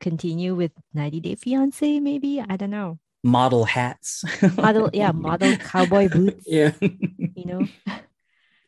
continue 0.03 0.55
with 0.55 0.73
90 0.93 1.21
Day 1.21 1.35
Fiance, 1.37 2.01
maybe. 2.01 2.45
I 2.47 2.57
don't 2.57 2.71
know. 2.71 2.99
Model 3.25 3.65
hats. 3.65 4.25
Model, 4.57 4.91
yeah, 4.93 5.13
model 5.15 5.57
cowboy 5.57 6.09
boots, 6.09 6.45
yeah. 6.47 6.73
you 6.81 7.47
know. 7.47 7.67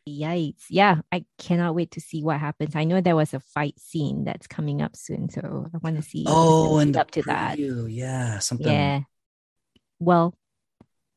Yikes. 0.07 0.65
Yeah, 0.69 1.01
I 1.11 1.25
cannot 1.37 1.75
wait 1.75 1.91
to 1.91 2.01
see 2.01 2.23
what 2.23 2.39
happens. 2.39 2.75
I 2.75 2.83
know 2.83 3.01
there 3.01 3.15
was 3.15 3.33
a 3.33 3.39
fight 3.39 3.79
scene 3.79 4.23
that's 4.23 4.47
coming 4.47 4.81
up 4.81 4.95
soon, 4.95 5.29
so 5.29 5.67
I 5.73 5.77
want 5.79 5.97
to 5.97 6.03
see. 6.03 6.25
Oh, 6.27 6.77
and 6.77 6.95
up 6.95 7.11
to 7.11 7.23
that. 7.23 7.57
Yeah, 7.59 8.39
something. 8.39 8.67
Yeah. 8.67 9.01
Well, 9.99 10.35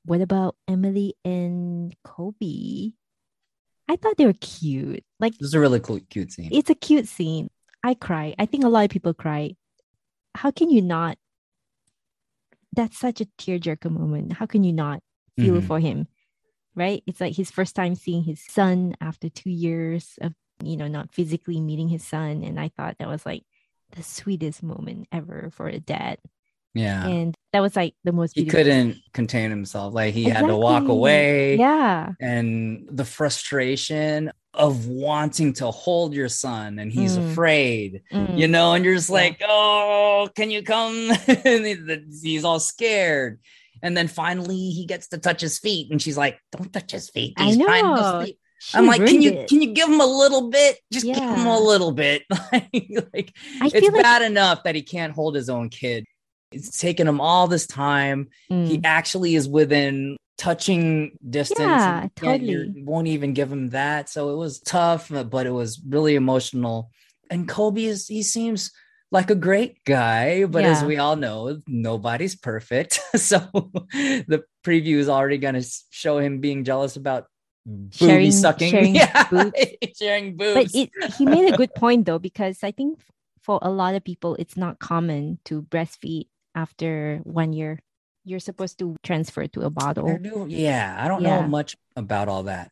what 0.04 0.22
about 0.22 0.56
Emily 0.66 1.14
and 1.24 1.94
Kobe? 2.02 2.92
I 3.88 3.96
thought 3.96 4.16
they 4.16 4.26
were 4.26 4.40
cute. 4.40 5.04
Like 5.20 5.36
This 5.38 5.48
is 5.48 5.54
a 5.54 5.60
really 5.60 5.80
cool, 5.80 6.00
cute 6.08 6.32
scene. 6.32 6.48
it's 6.50 6.70
a 6.70 6.74
cute 6.74 7.08
scene. 7.08 7.50
I 7.84 7.94
cry. 7.94 8.34
I 8.38 8.46
think 8.46 8.64
a 8.64 8.68
lot 8.68 8.84
of 8.84 8.90
people 8.90 9.14
cry. 9.14 9.54
How 10.38 10.52
can 10.52 10.70
you 10.70 10.82
not? 10.82 11.18
That's 12.72 12.96
such 12.96 13.20
a 13.20 13.24
tearjerker 13.40 13.90
moment. 13.90 14.34
How 14.34 14.46
can 14.46 14.62
you 14.62 14.72
not 14.72 15.02
feel 15.36 15.56
Mhm. 15.60 15.66
for 15.66 15.80
him? 15.80 16.06
Right? 16.76 17.02
It's 17.08 17.20
like 17.20 17.34
his 17.34 17.50
first 17.50 17.74
time 17.74 17.96
seeing 17.96 18.22
his 18.22 18.40
son 18.44 18.94
after 19.00 19.28
two 19.28 19.50
years 19.50 20.16
of, 20.20 20.34
you 20.62 20.76
know, 20.76 20.86
not 20.86 21.12
physically 21.12 21.60
meeting 21.60 21.88
his 21.88 22.04
son. 22.06 22.44
And 22.44 22.60
I 22.60 22.68
thought 22.68 22.98
that 22.98 23.08
was 23.08 23.26
like 23.26 23.42
the 23.96 24.02
sweetest 24.04 24.62
moment 24.62 25.08
ever 25.10 25.50
for 25.50 25.66
a 25.66 25.80
dad. 25.80 26.18
Yeah. 26.72 27.04
And 27.08 27.34
that 27.52 27.58
was 27.60 27.74
like 27.74 27.96
the 28.04 28.12
most 28.12 28.36
he 28.36 28.44
couldn't 28.44 28.98
contain 29.12 29.50
himself. 29.50 29.92
Like 29.92 30.14
he 30.14 30.24
had 30.24 30.46
to 30.46 30.56
walk 30.56 30.86
away. 30.86 31.56
Yeah. 31.58 32.12
And 32.20 32.86
the 32.88 33.04
frustration 33.04 34.30
of 34.58 34.86
wanting 34.88 35.52
to 35.54 35.70
hold 35.70 36.12
your 36.14 36.28
son 36.28 36.78
and 36.78 36.92
he's 36.92 37.16
Mm. 37.16 37.30
afraid, 37.30 38.02
Mm. 38.12 38.36
you 38.38 38.48
know, 38.48 38.74
and 38.74 38.84
you're 38.84 38.94
just 38.96 39.08
Yeah. 39.08 39.14
like, 39.14 39.42
oh, 39.48 40.28
can 40.34 40.50
you 40.50 40.62
come? 40.62 41.10
and 41.28 42.10
he's 42.22 42.44
all 42.44 42.60
scared. 42.60 43.40
And 43.82 43.96
then 43.96 44.08
finally 44.08 44.70
he 44.70 44.84
gets 44.86 45.08
to 45.10 45.18
touch 45.18 45.40
his 45.40 45.58
feet, 45.60 45.90
and 45.92 46.02
she's 46.02 46.18
like, 46.18 46.38
Don't 46.50 46.72
touch 46.72 46.90
his 46.90 47.08
feet. 47.10 47.34
I 47.36 47.44
He's 47.44 47.56
trying 47.56 47.84
to 47.84 47.94
know. 47.94 48.22
sleep. 48.24 48.38
She 48.60 48.76
I'm 48.76 48.86
like, 48.86 49.06
can 49.06 49.22
you 49.22 49.30
it. 49.32 49.48
can 49.48 49.62
you 49.62 49.72
give 49.72 49.88
him 49.88 50.00
a 50.00 50.06
little 50.06 50.50
bit? 50.50 50.80
Just 50.92 51.06
give 51.06 51.14
him 51.16 51.46
a 51.46 51.60
little 51.60 51.92
bit. 51.92 52.24
like 52.32 53.32
I 53.62 53.70
it's 53.72 53.88
like 53.88 54.02
bad 54.02 54.22
enough 54.22 54.64
that 54.64 54.74
he 54.74 54.82
can't 54.82 55.12
hold 55.12 55.36
his 55.36 55.48
own 55.48 55.68
kid. 55.68 56.04
It's 56.50 56.76
taken 56.80 57.06
him 57.06 57.20
all 57.20 57.46
this 57.46 57.68
time. 57.68 58.30
Mm. 58.50 58.66
He 58.66 58.80
actually 58.82 59.36
is 59.36 59.46
within 59.48 60.16
touching 60.38 61.18
distance. 61.28 61.58
Yeah, 61.60 62.02
you 62.02 62.08
you 62.32 62.58
totally. 62.64 62.82
won't 62.84 63.08
even 63.08 63.34
give 63.34 63.52
him 63.52 63.70
that. 63.70 64.08
So 64.08 64.30
it 64.32 64.36
was 64.36 64.60
tough, 64.60 65.12
uh, 65.12 65.24
but 65.24 65.46
it 65.46 65.50
was 65.50 65.80
really 65.86 66.14
emotional. 66.14 66.90
And 67.30 67.46
Kobe 67.46 67.84
is 67.84 68.06
he 68.06 68.22
seems 68.22 68.70
like 69.10 69.30
a 69.30 69.34
great 69.34 69.84
guy, 69.84 70.44
but 70.44 70.64
as 70.64 70.84
we 70.84 70.98
all 70.98 71.16
know, 71.16 71.60
nobody's 71.66 72.36
perfect. 72.36 73.00
so 73.16 73.38
the 73.92 74.44
preview 74.64 74.96
is 74.96 75.08
already 75.08 75.38
going 75.38 75.54
to 75.54 75.66
show 75.90 76.18
him 76.18 76.40
being 76.40 76.64
jealous 76.64 76.96
about 76.96 77.26
booby 77.66 77.90
Sharing- 77.92 78.32
sucking. 78.32 78.70
sharing 78.70 78.94
yeah, 78.94 79.28
boobs. 79.28 79.52
sharing 79.98 80.36
but 80.36 80.68
it, 80.74 80.88
he 81.18 81.26
made 81.26 81.52
a 81.52 81.56
good 81.56 81.74
point 81.74 82.06
though 82.06 82.18
because 82.18 82.64
i 82.64 82.70
think 82.70 82.98
for 83.42 83.58
a 83.60 83.68
lot 83.70 83.94
of 83.94 84.02
people 84.02 84.36
it's 84.36 84.56
not 84.56 84.78
common 84.78 85.38
to 85.44 85.60
breastfeed 85.62 86.28
after 86.54 87.20
one 87.24 87.52
year 87.52 87.80
you're 88.28 88.40
supposed 88.40 88.78
to 88.80 88.96
transfer 89.02 89.46
to 89.48 89.60
a 89.62 89.70
bottle. 89.70 90.18
Yeah, 90.48 90.96
I 90.98 91.08
don't 91.08 91.22
Yeah. 91.22 91.40
know 91.40 91.48
much 91.48 91.76
about 91.96 92.28
all 92.28 92.44
that. 92.44 92.70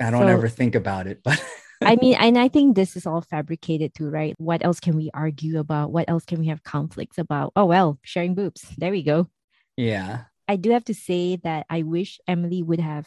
I 0.00 0.10
don't 0.10 0.22
So- 0.22 0.28
ever 0.28 0.48
think 0.48 0.74
about 0.74 1.06
it, 1.06 1.22
but 1.22 1.38
i 1.82 1.96
mean 1.96 2.14
and 2.20 2.36
i 2.36 2.46
think 2.46 2.76
this 2.76 2.94
is 2.94 3.06
all 3.06 3.22
fabricated 3.22 3.94
too 3.94 4.08
right? 4.10 4.34
What 4.36 4.60
else 4.64 4.80
can 4.80 4.96
we 4.96 5.08
argue 5.14 5.58
about? 5.58 5.92
What 5.92 6.08
else 6.12 6.24
can 6.28 6.38
we 6.40 6.48
have 6.52 6.62
conflicts 6.62 7.16
about? 7.16 7.52
Oh 7.56 7.64
well 7.64 7.98
sharing 8.02 8.34
boobs. 8.34 8.60
There 8.76 8.92
we 8.92 9.02
go. 9.02 9.28
Yeah. 9.76 10.24
i 10.46 10.56
do 10.56 10.70
have 10.76 10.84
to 10.90 10.94
say 10.94 11.36
that 11.46 11.64
i 11.70 11.80
wish 11.82 12.18
emily 12.28 12.60
would 12.62 12.80
have 12.80 13.06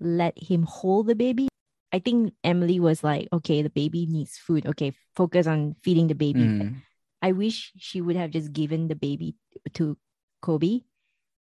let 0.00 0.34
him 0.36 0.62
hold 0.64 1.06
the 1.06 1.14
baby. 1.14 1.46
I 1.92 1.98
think 2.00 2.34
emily 2.42 2.78
was 2.80 3.04
like 3.04 3.28
okay 3.32 3.62
the 3.62 3.70
baby 3.70 4.06
needs 4.06 4.36
food. 4.36 4.66
Okay 4.66 4.92
focus 5.14 5.46
on 5.46 5.76
feeding 5.82 6.08
the 6.10 6.18
baby. 6.18 6.40
Mm. 6.42 6.82
I 7.22 7.32
wish 7.32 7.72
she 7.78 8.00
would 8.02 8.16
have 8.16 8.30
just 8.30 8.52
given 8.52 8.88
the 8.88 8.96
baby 8.98 9.36
to 9.74 9.96
Kobe 10.42 10.80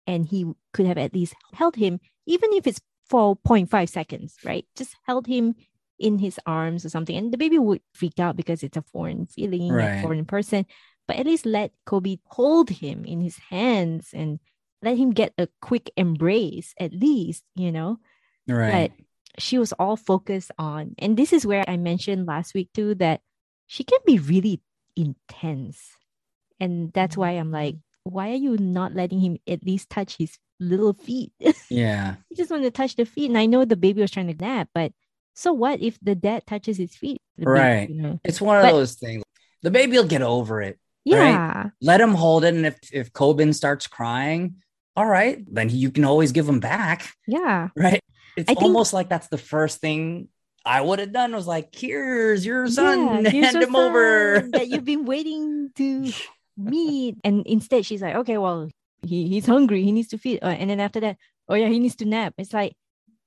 and 0.07 0.25
he 0.25 0.45
could 0.73 0.85
have 0.85 0.97
at 0.97 1.13
least 1.13 1.33
held 1.53 1.75
him, 1.75 1.99
even 2.25 2.53
if 2.53 2.67
it's 2.67 2.81
4.5 3.11 3.89
seconds, 3.89 4.35
right? 4.43 4.65
Just 4.75 4.95
held 5.05 5.27
him 5.27 5.55
in 5.97 6.19
his 6.19 6.39
arms 6.45 6.85
or 6.85 6.89
something. 6.89 7.15
And 7.15 7.33
the 7.33 7.37
baby 7.37 7.57
would 7.59 7.81
freak 7.93 8.19
out 8.19 8.35
because 8.35 8.63
it's 8.63 8.77
a 8.77 8.81
foreign 8.81 9.25
feeling, 9.25 9.71
Right. 9.71 9.99
a 9.99 10.01
foreign 10.01 10.25
person. 10.25 10.65
But 11.07 11.17
at 11.17 11.25
least 11.25 11.45
let 11.45 11.71
Kobe 11.85 12.17
hold 12.25 12.69
him 12.69 13.03
in 13.05 13.19
his 13.21 13.37
hands 13.49 14.09
and 14.13 14.39
let 14.81 14.97
him 14.97 15.11
get 15.11 15.33
a 15.37 15.47
quick 15.61 15.91
embrace, 15.97 16.73
at 16.79 16.93
least, 16.93 17.43
you 17.55 17.71
know? 17.71 17.99
Right. 18.47 18.91
she 19.37 19.57
was 19.59 19.73
all 19.73 19.95
focused 19.95 20.51
on 20.57 20.95
and 20.97 21.15
this 21.15 21.31
is 21.31 21.45
where 21.45 21.63
i 21.69 21.77
mentioned 21.77 22.25
last 22.25 22.53
week 22.55 22.67
too 22.73 22.95
that 22.95 23.21
she 23.67 23.83
can 23.85 23.99
be 24.03 24.17
really 24.17 24.59
intense 24.97 25.91
and 26.59 26.91
that's 26.93 27.15
why 27.15 27.31
i'm 27.37 27.51
like 27.51 27.75
why 28.03 28.31
are 28.31 28.35
you 28.35 28.57
not 28.57 28.93
letting 28.95 29.19
him 29.19 29.37
at 29.47 29.63
least 29.65 29.89
touch 29.89 30.15
his 30.17 30.37
little 30.59 30.93
feet 30.93 31.31
yeah. 31.69 32.15
he 32.29 32.35
just 32.35 32.51
want 32.51 32.63
to 32.63 32.71
touch 32.71 32.95
the 32.95 33.05
feet 33.05 33.29
and 33.29 33.37
i 33.37 33.45
know 33.45 33.63
the 33.65 33.75
baby 33.75 34.01
was 34.01 34.11
trying 34.11 34.27
to 34.27 34.33
nap 34.43 34.67
but 34.73 34.91
so 35.35 35.53
what 35.53 35.79
if 35.81 35.97
the 36.01 36.15
dad 36.15 36.45
touches 36.45 36.77
his 36.77 36.95
feet 36.95 37.21
The 37.37 37.45
baby, 37.45 37.51
Right. 37.59 37.89
you 37.89 38.01
know? 38.01 38.19
It's 38.25 38.41
one 38.41 38.57
of 38.57 38.63
But- 38.63 38.71
those 38.73 38.95
things. 38.95 39.23
The 39.61 39.71
baby 39.71 39.97
will 39.97 40.07
get 40.07 40.21
over 40.21 40.61
it. 40.61 40.77
yeah 41.05 41.69
Let 41.81 42.01
him 42.01 42.13
hold 42.13 42.43
it. 42.43 42.53
And 42.55 42.65
if, 42.65 42.77
if 42.91 43.11
Koban 43.13 43.53
starts 43.55 43.87
crying, 43.87 44.55
all 44.97 45.05
right, 45.05 45.39
then 45.49 45.69
you 45.69 45.91
can 45.91 46.03
always 46.03 46.31
give 46.33 46.47
him 46.49 46.59
back. 46.59 47.07
yeah 47.27 47.69
Right. 47.75 48.01
It's 48.35 48.49
I 48.49 48.53
think- 48.55 48.63
almost 48.63 48.91
like 48.91 49.07
that's 49.07 49.27
the 49.29 49.37
first 49.37 49.79
thing 49.79 50.27
I 50.65 50.81
would 50.81 50.99
have 50.99 51.13
done 51.13 51.33
was 51.33 51.47
like, 51.47 51.69
here's 51.73 52.45
your 52.45 52.67
son, 52.67 53.23
Yeah, 53.23 53.29
here's 53.31 53.45
hand 53.45 53.53
your 53.55 53.67
him 53.69 53.75
over. 53.77 54.49
that 54.51 54.67
you've 54.67 54.83
been 54.83 55.05
waiting 55.13 55.71
to 55.77 56.11
meet. 56.59 57.17
And 57.23 57.45
instead, 57.47 57.85
she's 57.85 58.01
like, 58.01 58.15
okay, 58.15 58.37
well, 58.37 58.69
he, 59.01 59.27
he's 59.27 59.45
hungry. 59.45 59.83
He 59.83 59.91
needs 59.91 60.09
to 60.09 60.17
feed. 60.17 60.39
Uh, 60.43 60.47
and 60.47 60.69
then 60.69 60.79
after 60.79 60.99
that, 60.99 61.17
oh, 61.47 61.55
yeah, 61.55 61.67
he 61.67 61.79
needs 61.79 61.95
to 61.97 62.05
nap. 62.05 62.33
It's 62.37 62.53
like, 62.53 62.73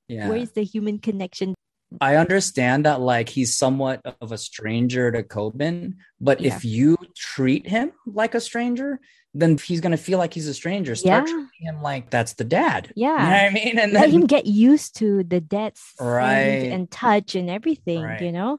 yeah. 0.09 0.29
where 0.29 0.39
is 0.39 0.53
the 0.53 0.63
human 0.63 0.99
connection? 0.99 1.55
I 2.01 2.17
understand 2.17 2.87
that 2.87 3.01
like 3.01 3.29
he's 3.29 3.55
somewhat 3.57 4.01
of 4.21 4.33
a 4.33 4.39
stranger 4.39 5.11
to 5.13 5.23
Koban, 5.23 5.95
but 6.21 6.41
Yeah. 6.41 6.55
if 6.57 6.65
you 6.65 6.97
treat 7.15 7.67
him 7.69 7.93
like 8.07 8.35
a 8.35 8.41
stranger, 8.41 8.99
then 9.35 9.59
he's 9.59 9.81
gonna 9.81 9.99
feel 9.99 10.19
like 10.19 10.33
he's 10.33 10.49
a 10.49 10.55
stranger. 10.55 10.95
Start 10.95 11.29
Yeah. 11.29 11.33
treating 11.35 11.51
him 11.61 11.83
like 11.83 12.09
that's 12.09 12.33
the 12.35 12.45
dad. 12.45 12.93
Yeah. 12.97 13.11
You 13.13 13.19
know 13.19 13.25
what 13.25 13.45
I 13.45 13.51
mean? 13.51 13.79
And 13.79 13.93
Let 13.93 14.01
then 14.03 14.11
him 14.11 14.27
get 14.27 14.47
used 14.47 14.97
to 14.99 15.23
the 15.25 15.41
dad's 15.41 15.83
Right. 16.01 16.73
and 16.73 16.91
touch 16.91 17.35
and 17.35 17.51
everything, 17.51 18.17
you 18.21 18.33
know? 18.33 18.59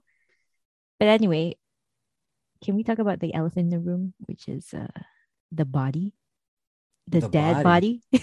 But 0.99 1.07
anyway, 1.07 1.57
can 2.63 2.76
we 2.76 2.84
talk 2.84 2.99
about 2.99 3.19
the 3.19 3.34
elephant 3.34 3.65
in 3.65 3.69
the 3.69 3.80
room, 3.80 4.13
which 4.26 4.47
is 4.47 4.73
uh, 4.73 4.88
the 5.52 5.65
body? 5.65 6.13
The, 7.08 7.21
The 7.21 7.30
dad 7.30 7.63
body? 7.63 8.02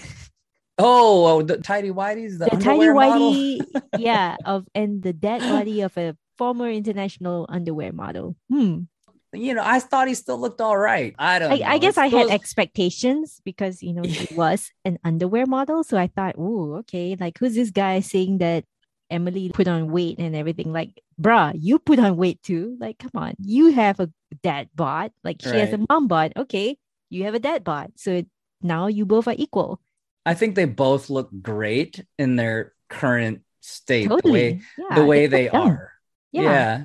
oh, 0.77 1.25
oh, 1.25 1.41
the 1.43 1.57
tidy 1.57 1.91
whities, 1.91 2.39
the, 2.39 2.49
the 2.49 2.57
tiny 2.57 2.87
whitey, 2.87 3.61
yeah, 3.97 4.35
of 4.45 4.67
and 4.73 5.03
the 5.03 5.13
dead 5.13 5.41
body 5.41 5.81
of 5.81 5.95
a 5.97 6.17
former 6.37 6.69
international 6.69 7.45
underwear 7.49 7.93
model. 7.93 8.35
Hmm. 8.49 8.89
You 9.33 9.53
know, 9.53 9.63
I 9.63 9.79
thought 9.79 10.09
he 10.09 10.13
still 10.13 10.37
looked 10.37 10.59
all 10.59 10.77
right. 10.77 11.15
I 11.17 11.39
don't. 11.39 11.53
I, 11.53 11.57
know. 11.57 11.65
I 11.65 11.77
guess 11.77 11.97
I 11.97 12.07
had 12.07 12.29
expectations 12.29 13.39
because 13.45 13.81
you 13.81 13.93
know 13.93 14.01
he 14.03 14.33
was 14.35 14.71
an 14.83 14.97
underwear 15.05 15.45
model, 15.45 15.83
so 15.83 15.97
I 15.97 16.07
thought, 16.07 16.35
oh, 16.37 16.75
okay, 16.79 17.15
like 17.17 17.37
who's 17.37 17.55
this 17.55 17.71
guy 17.71 18.01
saying 18.01 18.39
that 18.39 18.65
Emily 19.11 19.51
put 19.53 19.67
on 19.67 19.91
weight 19.91 20.19
and 20.19 20.35
everything? 20.35 20.71
Like, 20.71 21.01
bruh, 21.19 21.53
you 21.55 21.79
put 21.79 21.99
on 21.99 22.17
weight 22.17 22.41
too. 22.41 22.77
Like, 22.79 22.97
come 22.97 23.11
on, 23.15 23.35
you 23.39 23.73
have 23.73 23.99
a 23.99 24.09
dad 24.41 24.69
bod. 24.73 25.11
Like 25.23 25.41
she 25.41 25.49
has 25.49 25.73
a 25.73 25.85
mom 25.89 26.07
bod. 26.07 26.33
Okay, 26.35 26.77
you 27.09 27.25
have 27.25 27.35
a 27.35 27.39
dad 27.39 27.63
bod, 27.63 27.93
so 27.97 28.23
now 28.61 28.87
you 28.87 29.05
both 29.05 29.27
are 29.27 29.35
equal. 29.37 29.81
I 30.25 30.33
think 30.33 30.55
they 30.55 30.65
both 30.65 31.09
look 31.09 31.29
great 31.41 32.03
in 32.17 32.35
their 32.35 32.73
current 32.89 33.41
state, 33.59 34.09
the 34.09 34.15
Totally, 34.15 34.33
way 34.33 34.61
yeah, 34.77 34.95
the 34.95 35.05
way 35.05 35.23
look 35.23 35.31
they 35.31 35.49
are. 35.49 35.91
Yeah. 36.31 36.41
yeah. 36.43 36.83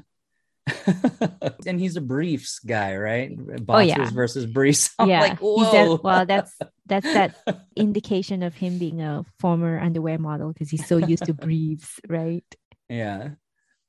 And 1.67 1.81
he's 1.81 1.97
a 1.97 2.01
briefs 2.01 2.59
guy, 2.61 2.97
right? 2.97 3.37
Oh, 3.69 3.79
yeah. 3.79 4.11
versus 4.11 4.47
briefs. 4.47 4.91
I'm 4.99 5.09
yeah. 5.09 5.21
like, 5.21 5.39
whoa. 5.39 6.01
well, 6.03 6.27
that's 6.27 6.57
that's 6.87 7.07
that 7.13 7.37
indication 7.77 8.43
of 8.43 8.55
him 8.55 8.79
being 8.79 9.01
a 9.01 9.25
former 9.39 9.79
underwear 9.81 10.19
model 10.19 10.53
because 10.53 10.71
he's 10.71 10.87
so 10.87 10.97
used 10.97 11.25
to 11.27 11.35
briefs, 11.35 12.01
right? 12.09 12.45
yeah. 12.89 13.31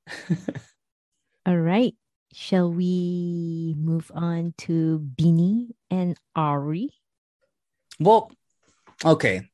All 1.45 1.57
right. 1.57 1.95
Shall 2.33 2.71
we 2.71 3.73
move 3.77 4.11
on 4.13 4.53
to 4.59 4.99
Bini 4.99 5.75
and 5.89 6.17
Ari? 6.35 6.89
Well, 7.99 8.31
okay. 9.03 9.49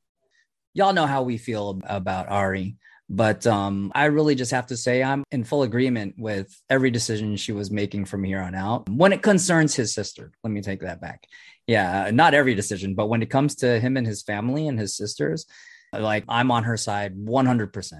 Y'all 0.74 0.94
know 0.94 1.06
how 1.06 1.22
we 1.24 1.38
feel 1.38 1.80
about 1.86 2.30
Ari, 2.30 2.78
but 3.16 3.46
um, 3.46 3.92
I 3.94 4.06
really 4.06 4.34
just 4.34 4.52
have 4.52 4.66
to 4.68 4.78
say 4.78 5.04
I'm 5.04 5.24
in 5.32 5.44
full 5.44 5.62
agreement 5.62 6.16
with 6.18 6.50
every 6.68 6.90
decision 6.90 7.36
she 7.36 7.52
was 7.52 7.70
making 7.70 8.06
from 8.06 8.24
here 8.24 8.42
on 8.42 8.56
out. 8.56 8.90
When 8.90 9.14
it 9.14 9.22
concerns 9.22 9.76
his 9.76 9.94
sister, 9.94 10.32
let 10.44 10.52
me 10.52 10.62
take 10.62 10.82
that 10.82 11.00
back. 11.00 11.28
Yeah, 11.68 12.10
not 12.12 12.34
every 12.34 12.56
decision, 12.56 12.96
but 12.96 13.08
when 13.08 13.22
it 13.22 13.30
comes 13.30 13.56
to 13.58 13.80
him 13.80 13.98
and 13.98 14.08
his 14.08 14.24
family 14.24 14.68
and 14.68 14.80
his 14.80 14.98
sisters, 14.98 15.46
like 15.94 16.26
I'm 16.28 16.50
on 16.50 16.64
her 16.64 16.76
side 16.76 17.16
100%. 17.16 17.94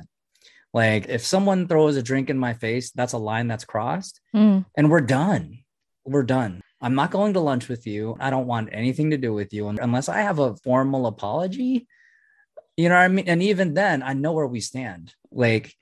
Like 0.74 1.08
if 1.10 1.24
someone 1.24 1.68
throws 1.68 1.96
a 1.96 2.02
drink 2.02 2.32
in 2.32 2.38
my 2.40 2.54
face, 2.54 2.90
that's 2.92 3.14
a 3.14 3.20
line 3.20 3.48
that's 3.48 3.66
crossed 3.66 4.20
Mm, 4.36 4.66
and 4.76 4.90
we're 4.90 5.02
done. 5.02 5.60
We're 6.06 6.24
done. 6.24 6.62
I'm 6.82 6.96
not 6.96 7.12
going 7.12 7.34
to 7.34 7.40
lunch 7.40 7.70
with 7.70 7.86
you. 7.86 8.18
I 8.20 8.32
don't 8.32 8.48
want 8.48 8.70
anything 8.72 9.12
to 9.12 9.18
do 9.18 9.32
with 9.32 9.54
you 9.54 9.68
un- 9.68 9.80
unless 9.80 10.10
I 10.10 10.22
have 10.22 10.40
a 10.40 10.56
formal 10.58 11.06
apology. 11.06 11.88
You 12.78 12.90
know 12.90 12.96
what 12.96 13.02
I 13.02 13.08
mean? 13.08 13.28
And 13.28 13.44
even 13.44 13.74
then, 13.74 14.02
I 14.04 14.14
know 14.14 14.34
where 14.34 14.48
we 14.48 14.60
stand. 14.60 15.14
Like 15.32 15.76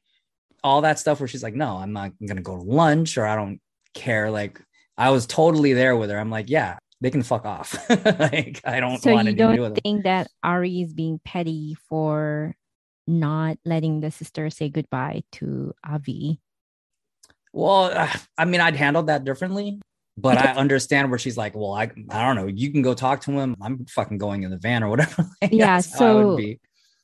all 0.63 0.81
that 0.81 0.99
stuff 0.99 1.19
where 1.19 1.27
she's 1.27 1.43
like, 1.43 1.55
no, 1.55 1.77
I'm 1.77 1.93
not 1.93 2.11
going 2.19 2.35
to 2.37 2.43
go 2.43 2.55
to 2.55 2.61
lunch 2.63 3.17
or 3.17 3.25
I 3.25 3.35
don't 3.35 3.59
care. 3.93 4.29
Like 4.29 4.61
I 4.97 5.09
was 5.09 5.25
totally 5.25 5.73
there 5.73 5.95
with 5.95 6.09
her. 6.09 6.19
I'm 6.19 6.29
like, 6.29 6.49
yeah, 6.49 6.77
they 6.99 7.09
can 7.09 7.23
fuck 7.23 7.45
off. 7.45 7.77
like 7.89 8.61
I 8.65 8.79
don't 8.79 9.01
So 9.01 9.13
want 9.13 9.27
you 9.27 9.33
to 9.33 9.37
do 9.37 9.55
don't 9.57 9.75
think 9.81 10.03
that 10.03 10.27
Ari 10.43 10.81
is 10.81 10.93
being 10.93 11.19
petty 11.23 11.75
for 11.89 12.55
not 13.07 13.57
letting 13.65 14.01
the 14.01 14.11
sister 14.11 14.49
say 14.49 14.69
goodbye 14.69 15.23
to 15.33 15.73
Avi? 15.83 16.39
Well, 17.53 17.85
uh, 17.85 18.09
I 18.37 18.45
mean, 18.45 18.61
I'd 18.61 18.75
handled 18.75 19.07
that 19.07 19.23
differently, 19.25 19.81
but 20.17 20.37
I 20.37 20.51
understand 20.55 21.09
where 21.09 21.19
she's 21.19 21.37
like, 21.37 21.55
well, 21.55 21.73
I, 21.73 21.91
I 22.09 22.23
don't 22.25 22.35
know. 22.35 22.47
You 22.47 22.71
can 22.71 22.81
go 22.81 22.93
talk 22.93 23.21
to 23.21 23.31
him. 23.31 23.55
I'm 23.61 23.85
fucking 23.87 24.17
going 24.19 24.43
in 24.43 24.51
the 24.51 24.57
van 24.57 24.83
or 24.83 24.89
whatever. 24.89 25.25
Like, 25.41 25.51
Yeah, 25.51 25.77
that's 25.77 25.97
how 25.97 26.05
I 26.05 26.13
would 26.23 26.31
so- 26.33 26.37
be. 26.37 26.59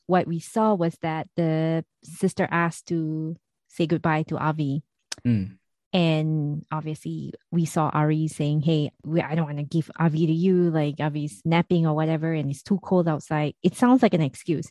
What 0.08 0.28
we 0.28 0.40
saw 0.40 0.74
was 0.74 0.98
that 1.02 1.28
the 1.36 1.86
sister 2.04 2.48
asked 2.50 2.88
to 2.88 3.36
say 3.68 3.88
goodbye 3.88 4.24
to 4.24 4.38
Avi. 4.38 4.84
Mm. 5.26 5.58
And 5.94 6.66
obviously, 6.72 7.34
we 7.52 7.66
saw 7.66 7.90
Ari 7.90 8.28
saying, 8.28 8.62
Hey, 8.62 8.92
we, 9.04 9.22
I 9.22 9.36
don't 9.36 9.46
want 9.46 9.58
to 9.58 9.64
give 9.64 9.90
Avi 10.00 10.28
to 10.28 10.34
you. 10.34 10.70
Like, 10.70 11.00
Avi's 11.00 11.42
napping 11.46 11.88
or 11.88 11.96
whatever, 11.96 12.34
and 12.34 12.50
it's 12.50 12.64
too 12.64 12.80
cold 12.80 13.08
outside. 13.08 13.54
It 13.64 13.76
sounds 13.76 14.02
like 14.02 14.14
an 14.14 14.22
excuse. 14.22 14.70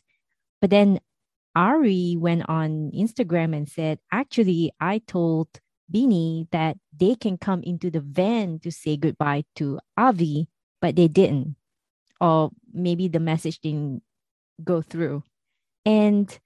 But 0.61 0.69
then 0.69 0.99
Ari 1.55 2.17
went 2.19 2.47
on 2.47 2.91
Instagram 2.93 3.55
and 3.55 3.67
said, 3.67 3.99
Actually, 4.11 4.71
I 4.79 4.99
told 4.99 5.47
Bini 5.89 6.47
that 6.51 6.77
they 6.95 7.15
can 7.15 7.37
come 7.37 7.63
into 7.63 7.89
the 7.89 8.01
van 8.01 8.59
to 8.59 8.71
say 8.71 8.97
goodbye 8.97 9.45
to 9.55 9.79
Avi, 9.97 10.49
but 10.81 10.95
they 10.95 11.07
didn't. 11.07 11.55
Or 12.21 12.51
maybe 12.73 13.07
the 13.07 13.19
message 13.19 13.59
didn't 13.59 14.03
go 14.63 14.81
through. 14.81 15.23
And 15.85 16.37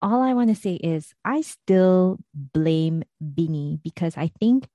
all 0.00 0.22
I 0.22 0.34
want 0.34 0.50
to 0.50 0.54
say 0.54 0.74
is 0.74 1.12
I 1.24 1.40
still 1.40 2.18
blame 2.34 3.02
Bini 3.34 3.80
because 3.82 4.16
I 4.16 4.30
think 4.38 4.68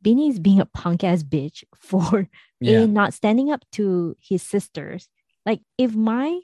Bini 0.00 0.28
is 0.28 0.40
being 0.40 0.60
a 0.60 0.66
punk 0.66 1.04
ass 1.04 1.22
bitch 1.22 1.64
for 1.76 2.28
Yeah. 2.60 2.80
A, 2.80 2.86
not 2.86 3.14
standing 3.14 3.52
up 3.52 3.64
to 3.72 4.16
his 4.20 4.42
sisters. 4.42 5.08
Like 5.44 5.60
if 5.78 5.94
my 5.94 6.40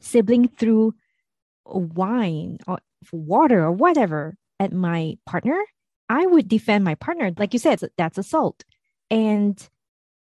sibling 0.00 0.48
threw 0.48 0.94
wine 1.64 2.58
or 2.66 2.78
water 3.12 3.62
or 3.62 3.72
whatever 3.72 4.36
at 4.58 4.72
my 4.72 5.16
partner, 5.26 5.58
I 6.08 6.26
would 6.26 6.48
defend 6.48 6.84
my 6.84 6.96
partner. 6.96 7.32
Like 7.38 7.52
you 7.52 7.58
said, 7.58 7.80
that's 7.96 8.18
assault. 8.18 8.64
And 9.10 9.56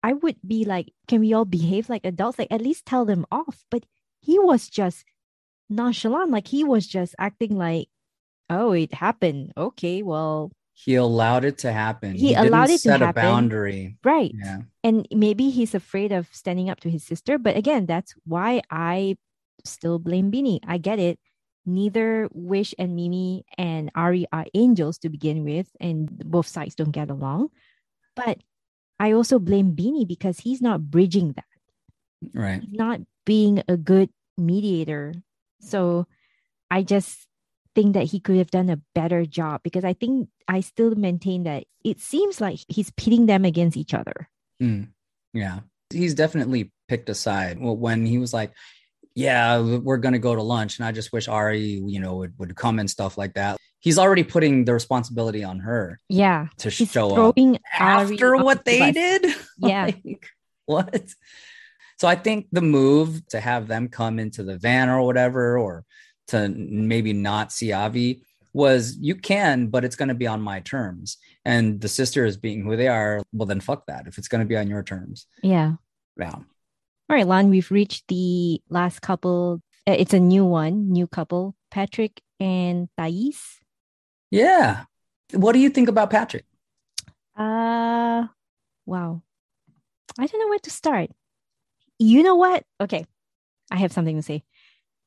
I 0.02 0.14
would 0.14 0.38
be 0.46 0.66
like, 0.66 0.94
can 1.08 1.20
we 1.22 1.34
all 1.34 1.46
behave 1.46 1.90
like 1.90 2.06
adults? 2.06 2.40
Like 2.40 2.52
at 2.52 2.62
least 2.62 2.86
tell 2.86 3.06
them 3.06 3.26
off. 3.32 3.66
But 3.70 3.86
he 4.24 4.40
was 4.40 4.70
just 4.70 5.06
nonchalant. 5.70 6.32
Like 6.32 6.48
he 6.48 6.64
was 6.64 6.88
just 6.88 7.14
acting 7.20 7.58
like, 7.58 7.88
oh, 8.50 8.72
it 8.72 8.94
happened. 8.94 9.52
Okay, 9.58 10.02
well, 10.04 10.52
He 10.74 10.96
allowed 10.96 11.46
it 11.46 11.60
to 11.60 11.72
happen. 11.72 12.16
He 12.16 12.30
didn't 12.34 12.48
allowed 12.48 12.70
it 12.70 12.82
to 12.82 12.90
set 12.90 13.02
a 13.02 13.08
happen. 13.08 13.22
boundary. 13.24 13.98
right. 14.04 14.32
Yeah. 14.34 14.60
and 14.84 15.08
maybe 15.12 15.50
he's 15.52 15.76
afraid 15.76 16.12
of 16.12 16.28
standing 16.32 16.70
up 16.70 16.80
to 16.82 16.90
his 16.90 17.04
sister 17.06 17.38
but 17.38 17.56
again 17.56 17.86
that's 17.86 18.12
why 18.26 18.62
i 18.72 19.16
still 19.64 20.00
blame 20.00 20.30
Bini 20.34 20.60
i 20.68 20.78
get 20.78 21.00
it 21.00 21.20
neither 21.66 22.28
wish 22.34 22.74
and 22.82 22.96
mimi 22.98 23.46
and 23.58 23.92
ari 23.96 24.26
are 24.34 24.46
angels 24.54 24.98
to 25.00 25.08
begin 25.10 25.46
with 25.46 25.68
and 25.80 26.10
both 26.26 26.48
sides 26.48 26.76
don't 26.76 26.92
get 26.92 27.10
along 27.10 27.48
but 28.18 28.38
i 29.00 29.14
also 29.14 29.38
blame 29.40 29.72
Bini 29.72 30.04
because 30.06 30.40
he's 30.44 30.60
not 30.62 30.90
bridging 30.92 31.32
that 31.38 31.53
Right. 32.34 32.62
not 32.72 33.02
being 33.26 33.64
a 33.68 33.78
good 33.78 34.10
mediator 34.38 35.14
so 35.62 36.06
i 36.72 36.82
just 36.84 37.28
think 37.76 37.94
that 37.94 38.06
he 38.06 38.20
could 38.20 38.38
have 38.38 38.52
done 38.52 38.70
a 38.70 38.82
better 38.96 39.26
job 39.26 39.62
because 39.64 39.84
i 39.86 39.94
think 39.94 40.28
i 40.48 40.60
still 40.62 40.94
maintain 40.96 41.44
that 41.44 41.64
it 41.84 42.00
seems 42.00 42.42
like 42.42 42.60
he's 42.68 42.92
pitting 42.92 43.26
them 43.28 43.46
against 43.46 43.78
each 43.78 43.94
other 43.94 44.28
Mm. 44.62 44.90
Yeah. 45.34 45.60
He's 45.90 46.14
definitely 46.14 46.72
picked 46.88 47.10
a 47.10 47.16
side. 47.16 47.60
Well, 47.60 47.76
when 47.76 48.06
he 48.06 48.18
was 48.20 48.34
like, 48.34 48.54
yeah, 49.16 49.60
we're 49.60 49.98
going 49.98 50.14
to 50.14 50.20
go 50.20 50.36
to 50.36 50.42
lunch. 50.44 50.78
And 50.80 50.86
I 50.86 50.92
just 50.94 51.12
wish 51.12 51.28
Ari, 51.28 51.60
you 51.60 52.00
know, 52.00 52.16
would, 52.18 52.38
would 52.38 52.56
come 52.56 52.80
and 52.80 52.90
stuff 52.90 53.18
like 53.18 53.34
that. 53.34 53.58
He's 53.80 53.98
already 53.98 54.24
putting 54.24 54.64
the 54.64 54.74
responsibility 54.74 55.44
on 55.44 55.60
her 55.60 56.00
yeah 56.08 56.48
to 56.60 56.70
he's 56.70 56.92
show 56.92 57.30
up. 57.30 57.36
after 57.78 58.38
what 58.38 58.64
the 58.64 58.72
they 58.72 58.80
bus. 58.80 58.94
did. 58.94 59.36
Yeah. 59.58 59.86
Like, 59.86 60.28
what? 60.66 61.14
So 62.00 62.08
I 62.08 62.16
think 62.16 62.48
the 62.52 62.62
move 62.62 63.26
to 63.28 63.40
have 63.40 63.68
them 63.68 63.88
come 63.88 64.20
into 64.20 64.44
the 64.44 64.58
van 64.58 64.90
or 64.90 65.02
whatever, 65.04 65.58
or 65.58 65.86
to 66.28 66.50
maybe 66.50 67.14
not 67.14 67.52
see 67.52 67.72
Avi 67.72 68.24
was 68.54 68.96
you 68.98 69.16
can, 69.16 69.68
but 69.68 69.84
it's 69.84 69.96
going 69.96 70.10
to 70.10 70.16
be 70.16 70.28
on 70.28 70.42
my 70.42 70.60
terms. 70.60 71.18
And 71.44 71.82
the 71.82 71.88
sisters 71.88 72.38
being 72.38 72.64
who 72.64 72.78
they 72.78 72.88
are, 72.88 73.22
well, 73.34 73.48
then 73.48 73.60
fuck 73.60 73.86
that. 73.88 74.08
If 74.08 74.18
it's 74.18 74.28
going 74.28 74.42
to 74.42 74.48
be 74.48 74.58
on 74.58 74.68
your 74.68 74.84
terms. 74.84 75.26
Yeah. 75.42 75.74
Yeah. 76.18 76.36
All 76.36 76.46
right, 77.10 77.28
Lon, 77.28 77.50
we've 77.50 77.72
reached 77.72 78.08
the 78.08 78.62
last 78.70 79.02
couple. 79.02 79.62
Uh, 79.88 79.96
It's 79.98 80.14
a 80.14 80.20
new 80.20 80.46
one, 80.46 80.92
new 80.92 81.08
couple, 81.08 81.56
Patrick 81.72 82.22
and 82.40 82.88
Thais. 82.98 83.60
Yeah. 84.32 84.86
What 85.34 85.54
do 85.54 85.60
you 85.60 85.70
think 85.70 85.90
about 85.90 86.10
Patrick? 86.10 86.46
Uh, 87.36 88.28
wow. 88.86 89.22
I 90.18 90.28
don't 90.28 90.40
know 90.40 90.48
where 90.50 90.60
to 90.60 90.70
start. 90.70 91.10
You 92.04 92.22
know 92.22 92.36
what? 92.36 92.64
Okay. 92.82 93.06
I 93.72 93.78
have 93.78 93.94
something 93.94 94.18
to 94.18 94.22
say. 94.22 94.44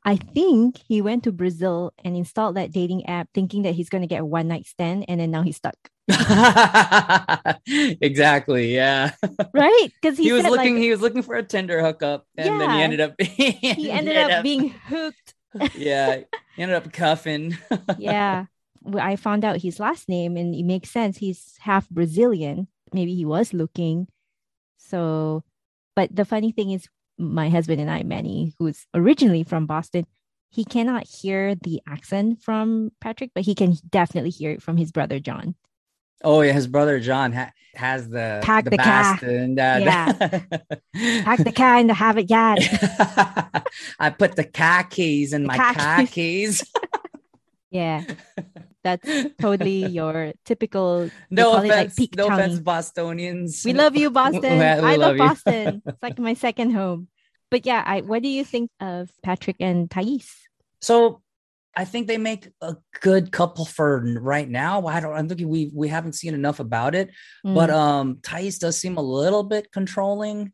I 0.05 0.17
think 0.17 0.79
he 0.89 1.03
went 1.03 1.25
to 1.25 1.33
Brazil 1.33 1.93
and 2.05 2.17
installed 2.17 2.57
that 2.57 2.73
dating 2.73 3.07
app 3.07 3.29
thinking 3.35 3.63
that 3.63 3.75
he's 3.75 3.89
going 3.89 4.03
to 4.03 4.09
get 4.09 4.23
a 4.23 4.25
one 4.25 4.49
night 4.49 4.67
stand 4.67 5.05
and 5.09 5.21
then 5.21 5.31
now 5.31 5.43
he's 5.43 5.57
stuck. 5.57 5.77
exactly. 7.67 8.75
Yeah. 8.75 9.13
Right? 9.53 9.89
Because 10.01 10.17
He, 10.17 10.25
he, 10.25 10.33
was 10.33 10.45
looking. 10.45 10.75
like, 10.75 10.83
he 10.83 10.91
was 10.91 11.01
looking 11.01 11.23
for 11.23 11.35
a 11.35 11.43
Tinder 11.43 11.81
hookup, 11.83 12.27
and 12.37 12.61
then 12.61 12.71
he 12.71 12.83
ended 12.83 13.01
up. 13.01 13.15
he 13.21 13.91
ended 13.91 14.17
up 14.17 14.43
being 14.43 14.69
hooked. 14.71 15.35
yeah. 15.75 16.21
He 16.57 16.63
ended 16.63 16.77
up 16.77 16.93
cuffing. 16.93 17.57
yeah. 17.99 18.47
I 18.99 19.17
found 19.17 19.45
out 19.45 19.61
his 19.61 19.81
last 19.81 20.09
name 20.09 20.37
and 20.37 20.55
it 20.55 20.63
makes 20.65 20.91
sense. 20.91 21.19
He's 21.19 21.57
half 21.61 21.89
Brazilian. 21.91 22.69
Maybe 22.93 23.15
he 23.15 23.25
was 23.25 23.53
looking. 23.53 24.09
So, 24.79 25.43
but 25.97 26.15
the 26.15 26.25
funny 26.25 26.53
thing 26.53 26.71
is, 26.71 26.87
my 27.19 27.49
husband 27.49 27.81
and 27.81 27.91
I, 27.91 28.03
Manny, 28.03 28.53
who's 28.59 28.87
originally 28.95 29.43
from 29.43 29.67
Boston, 29.67 30.07
he 30.51 30.65
cannot 30.65 31.07
hear 31.09 31.55
the 31.55 31.81
accent 31.89 32.43
from 32.43 32.93
Patrick, 33.01 33.31
but 33.35 33.45
he 33.45 33.55
can 33.55 33.77
definitely 33.89 34.31
hear 34.31 34.53
it 34.53 34.63
from 34.63 34.77
his 34.77 34.93
brother 34.93 35.19
John. 35.19 35.57
Oh 36.23 36.41
yeah, 36.43 36.53
his 36.53 36.67
brother 36.67 36.99
John 37.01 37.33
ha- 37.33 37.53
has 37.75 38.09
the 38.09 38.41
Pack 38.43 38.65
the, 38.65 38.71
the 38.71 38.79
car. 38.79 39.15
Boston, 39.15 39.59
uh, 39.59 39.81
Pack 41.25 41.39
the 41.39 41.79
in 41.79 41.87
the 41.87 41.95
have 41.95 42.19
it 42.19 42.31
yet. 42.31 42.59
I 43.99 44.11
put 44.11 44.37
the 44.37 44.45
car 44.45 44.85
keys 44.85 45.33
in 45.33 45.43
The 45.43 45.49
my 45.49 45.57
car 45.57 45.75
car 45.75 46.07
keys. 46.07 46.65
Yeah, 47.71 48.05
that's 48.85 49.09
totally 49.41 49.87
your 49.87 50.33
typical. 50.45 51.11
no 51.31 51.53
like, 51.53 51.71
offense, 51.71 51.95
peak 51.95 52.17
no 52.17 52.29
townie. 52.29 52.35
offense, 52.35 52.61
Bostonians. 52.61 53.65
We 53.65 53.73
love 53.73 53.97
you, 53.97 54.11
Boston. 54.23 54.63
I 54.63 54.97
love. 54.97 55.17
Boston. 55.17 55.83
It's 55.87 56.03
like 56.03 56.19
my 56.19 56.35
second 56.35 56.71
home. 56.73 57.09
But 57.51 57.67
yeah, 57.67 57.83
I 57.85 58.01
what 58.01 58.23
do 58.23 58.29
you 58.29 58.45
think 58.45 58.71
of 58.81 59.11
Patrick 59.23 59.57
and 59.61 59.91
Thais? 59.91 60.31
So 60.81 61.23
I 61.77 61.85
think 61.85 62.07
they 62.07 62.19
make 62.19 62.49
a 62.63 62.77
good 63.03 63.31
couple 63.31 63.67
for 63.67 64.01
right 64.19 64.49
now. 64.49 64.87
I 64.87 65.01
don't. 65.01 65.13
I'm 65.13 65.29
thinking 65.29 65.49
we 65.49 65.71
we 65.75 65.89
haven't 65.89 66.15
seen 66.15 66.35
enough 66.35 66.61
about 66.61 66.95
it, 66.95 67.11
mm. 67.45 67.55
but 67.55 67.71
um, 67.71 68.19
Thais 68.23 68.59
does 68.59 68.79
seem 68.79 68.97
a 68.97 69.03
little 69.03 69.43
bit 69.43 69.71
controlling, 69.73 70.53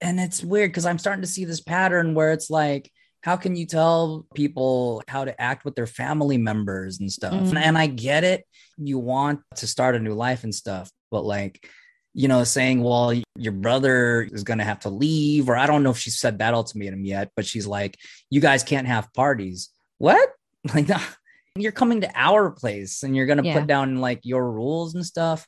and 0.00 0.18
it's 0.18 0.42
weird 0.42 0.70
because 0.70 0.86
I'm 0.86 0.98
starting 0.98 1.22
to 1.22 1.28
see 1.28 1.44
this 1.44 1.60
pattern 1.60 2.14
where 2.14 2.32
it's 2.32 2.50
like, 2.50 2.90
how 3.22 3.36
can 3.36 3.56
you 3.56 3.66
tell 3.66 4.26
people 4.34 5.02
how 5.08 5.24
to 5.24 5.40
act 5.40 5.64
with 5.64 5.74
their 5.74 5.86
family 5.86 6.38
members 6.38 7.00
and 7.00 7.10
stuff? 7.10 7.34
Mm. 7.34 7.56
And, 7.56 7.78
I 7.78 7.86
get 7.86 8.24
it. 8.24 8.44
You 8.76 8.98
want 8.98 9.40
to 9.56 9.66
start 9.66 9.96
a 9.96 9.98
new 9.98 10.14
life 10.14 10.44
and 10.44 10.54
stuff, 10.54 10.90
but 11.10 11.24
like 11.24 11.68
you 12.14 12.26
know, 12.26 12.42
saying, 12.42 12.82
well, 12.82 13.14
your 13.36 13.52
brother 13.52 14.22
is 14.22 14.42
going 14.42 14.58
to 14.58 14.64
have 14.64 14.80
to 14.80 14.88
leave, 14.88 15.48
or 15.48 15.56
I 15.56 15.66
don't 15.66 15.84
know 15.84 15.90
if 15.90 15.98
she 15.98 16.10
said 16.10 16.38
that 16.38 16.52
ultimatum 16.52 17.04
yet, 17.04 17.30
but 17.36 17.46
she's 17.46 17.64
like, 17.64 17.96
you 18.28 18.40
guys 18.40 18.64
can't 18.64 18.88
have 18.88 19.12
parties. 19.14 19.70
What? 19.98 20.28
Like, 20.74 20.88
you're 21.56 21.72
coming 21.72 22.00
to 22.00 22.10
our 22.16 22.50
place 22.50 23.04
and 23.04 23.14
you're 23.14 23.26
going 23.26 23.38
to 23.38 23.44
yeah. 23.44 23.58
put 23.58 23.68
down 23.68 24.00
like 24.00 24.20
your 24.24 24.50
rules 24.50 24.96
and 24.96 25.06
stuff. 25.06 25.46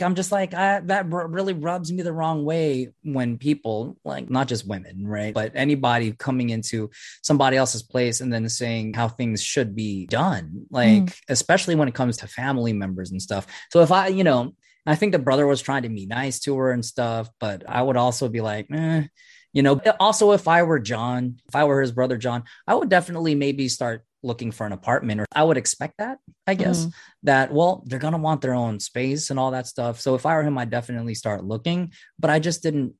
I'm 0.00 0.14
just 0.16 0.32
like, 0.32 0.54
I, 0.54 0.80
that 0.80 1.06
really 1.08 1.52
rubs 1.52 1.92
me 1.92 2.02
the 2.02 2.12
wrong 2.12 2.44
way 2.44 2.88
when 3.04 3.38
people, 3.38 3.96
like, 4.04 4.28
not 4.28 4.48
just 4.48 4.66
women, 4.66 5.06
right? 5.06 5.32
But 5.32 5.52
anybody 5.54 6.12
coming 6.12 6.50
into 6.50 6.90
somebody 7.22 7.56
else's 7.56 7.82
place 7.82 8.20
and 8.20 8.32
then 8.32 8.48
saying 8.48 8.94
how 8.94 9.08
things 9.08 9.42
should 9.42 9.76
be 9.76 10.06
done, 10.06 10.66
like, 10.70 11.04
mm. 11.04 11.20
especially 11.28 11.76
when 11.76 11.86
it 11.86 11.94
comes 11.94 12.16
to 12.18 12.26
family 12.26 12.72
members 12.72 13.12
and 13.12 13.22
stuff. 13.22 13.46
So 13.70 13.80
if 13.80 13.92
I, 13.92 14.08
you 14.08 14.24
know, 14.24 14.54
I 14.84 14.96
think 14.96 15.12
the 15.12 15.18
brother 15.18 15.46
was 15.46 15.62
trying 15.62 15.82
to 15.82 15.88
be 15.88 16.06
nice 16.06 16.40
to 16.40 16.56
her 16.56 16.72
and 16.72 16.84
stuff, 16.84 17.30
but 17.38 17.62
I 17.68 17.80
would 17.80 17.96
also 17.96 18.28
be 18.28 18.40
like, 18.40 18.66
eh, 18.72 19.04
you 19.52 19.62
know, 19.62 19.80
also 20.00 20.32
if 20.32 20.48
I 20.48 20.64
were 20.64 20.80
John, 20.80 21.36
if 21.48 21.54
I 21.54 21.64
were 21.64 21.80
his 21.80 21.92
brother 21.92 22.16
John, 22.16 22.42
I 22.66 22.74
would 22.74 22.88
definitely 22.88 23.34
maybe 23.36 23.68
start 23.68 24.04
looking 24.24 24.50
for 24.50 24.66
an 24.66 24.72
apartment 24.72 25.20
or 25.20 25.26
I 25.34 25.44
would 25.44 25.56
expect 25.56 25.94
that, 25.98 26.18
I 26.46 26.54
guess, 26.54 26.86
mm. 26.86 26.92
that 27.24 27.52
well, 27.52 27.84
they're 27.86 27.98
going 27.98 28.12
to 28.12 28.18
want 28.18 28.40
their 28.40 28.54
own 28.54 28.80
space 28.80 29.30
and 29.30 29.38
all 29.38 29.52
that 29.52 29.66
stuff. 29.66 30.00
So 30.00 30.14
if 30.14 30.26
I 30.26 30.34
were 30.34 30.42
him, 30.42 30.58
I'd 30.58 30.70
definitely 30.70 31.14
start 31.14 31.44
looking, 31.44 31.92
but 32.18 32.30
I 32.30 32.38
just 32.38 32.62
didn't 32.62 32.94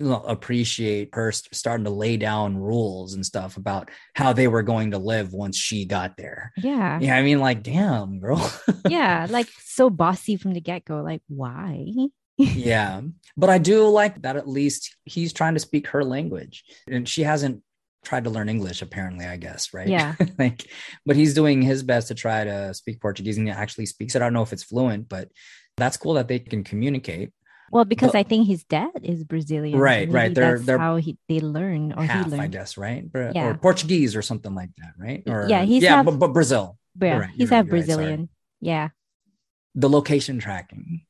you 0.00 0.08
know, 0.08 0.22
appreciate 0.22 1.10
her 1.12 1.30
starting 1.30 1.84
to 1.84 1.90
lay 1.90 2.16
down 2.16 2.56
rules 2.56 3.12
and 3.12 3.24
stuff 3.24 3.58
about 3.58 3.90
how 4.14 4.32
they 4.32 4.48
were 4.48 4.62
going 4.62 4.92
to 4.92 4.98
live 4.98 5.34
once 5.34 5.58
she 5.58 5.84
got 5.84 6.16
there. 6.16 6.52
Yeah. 6.56 6.98
Yeah. 7.00 7.16
I 7.16 7.22
mean, 7.22 7.38
like, 7.38 7.62
damn, 7.62 8.18
girl. 8.18 8.50
yeah. 8.88 9.26
Like, 9.28 9.48
so 9.62 9.90
bossy 9.90 10.36
from 10.36 10.54
the 10.54 10.60
get 10.60 10.86
go. 10.86 11.02
Like, 11.02 11.20
why? 11.28 11.92
yeah. 12.38 13.02
But 13.36 13.50
I 13.50 13.58
do 13.58 13.86
like 13.88 14.22
that 14.22 14.36
at 14.36 14.48
least 14.48 14.96
he's 15.04 15.34
trying 15.34 15.54
to 15.54 15.60
speak 15.60 15.88
her 15.88 16.02
language 16.02 16.64
and 16.88 17.06
she 17.06 17.22
hasn't 17.22 17.62
tried 18.04 18.24
to 18.24 18.30
learn 18.30 18.48
English, 18.48 18.82
apparently, 18.82 19.26
I 19.26 19.36
guess, 19.36 19.74
right? 19.74 19.88
Yeah. 19.88 20.14
like, 20.38 20.66
but 21.04 21.16
he's 21.16 21.34
doing 21.34 21.62
his 21.62 21.82
best 21.82 22.08
to 22.08 22.14
try 22.14 22.44
to 22.44 22.74
speak 22.74 23.00
Portuguese 23.00 23.38
and 23.38 23.46
he 23.46 23.52
actually 23.52 23.86
speaks 23.86 24.14
it. 24.14 24.22
I 24.22 24.26
don't 24.26 24.32
know 24.32 24.42
if 24.42 24.52
it's 24.52 24.62
fluent, 24.62 25.08
but 25.08 25.28
that's 25.76 25.96
cool 25.96 26.14
that 26.14 26.28
they 26.28 26.38
can 26.38 26.64
communicate. 26.64 27.32
Well, 27.70 27.84
because 27.84 28.12
but, 28.12 28.18
I 28.18 28.22
think 28.24 28.48
his 28.48 28.64
dad 28.64 29.00
is 29.02 29.22
Brazilian. 29.22 29.78
Right, 29.78 30.08
so 30.08 30.14
right. 30.14 30.34
They're, 30.34 30.58
they're 30.58 30.78
how 30.78 30.96
he, 30.96 31.16
they 31.28 31.40
learn 31.40 31.92
or 31.92 32.02
half, 32.02 32.24
he 32.24 32.30
learned. 32.32 32.42
I 32.42 32.46
guess, 32.48 32.76
right? 32.76 33.04
Yeah. 33.14 33.46
Or 33.46 33.54
Portuguese 33.54 34.16
or 34.16 34.22
something 34.22 34.54
like 34.54 34.70
that, 34.78 34.94
right? 34.98 35.22
Or, 35.26 35.46
yeah, 35.48 35.62
he's 35.62 35.82
yeah, 35.82 35.96
half, 35.96 36.06
but, 36.06 36.18
but 36.18 36.32
Brazil. 36.32 36.76
Yeah, 37.00 37.18
right, 37.18 37.30
he's 37.30 37.50
half 37.50 37.64
right, 37.64 37.70
Brazilian. 37.70 38.20
Right, 38.20 38.28
yeah. 38.60 38.88
The 39.76 39.88
location 39.88 40.40
tracking. 40.40 41.02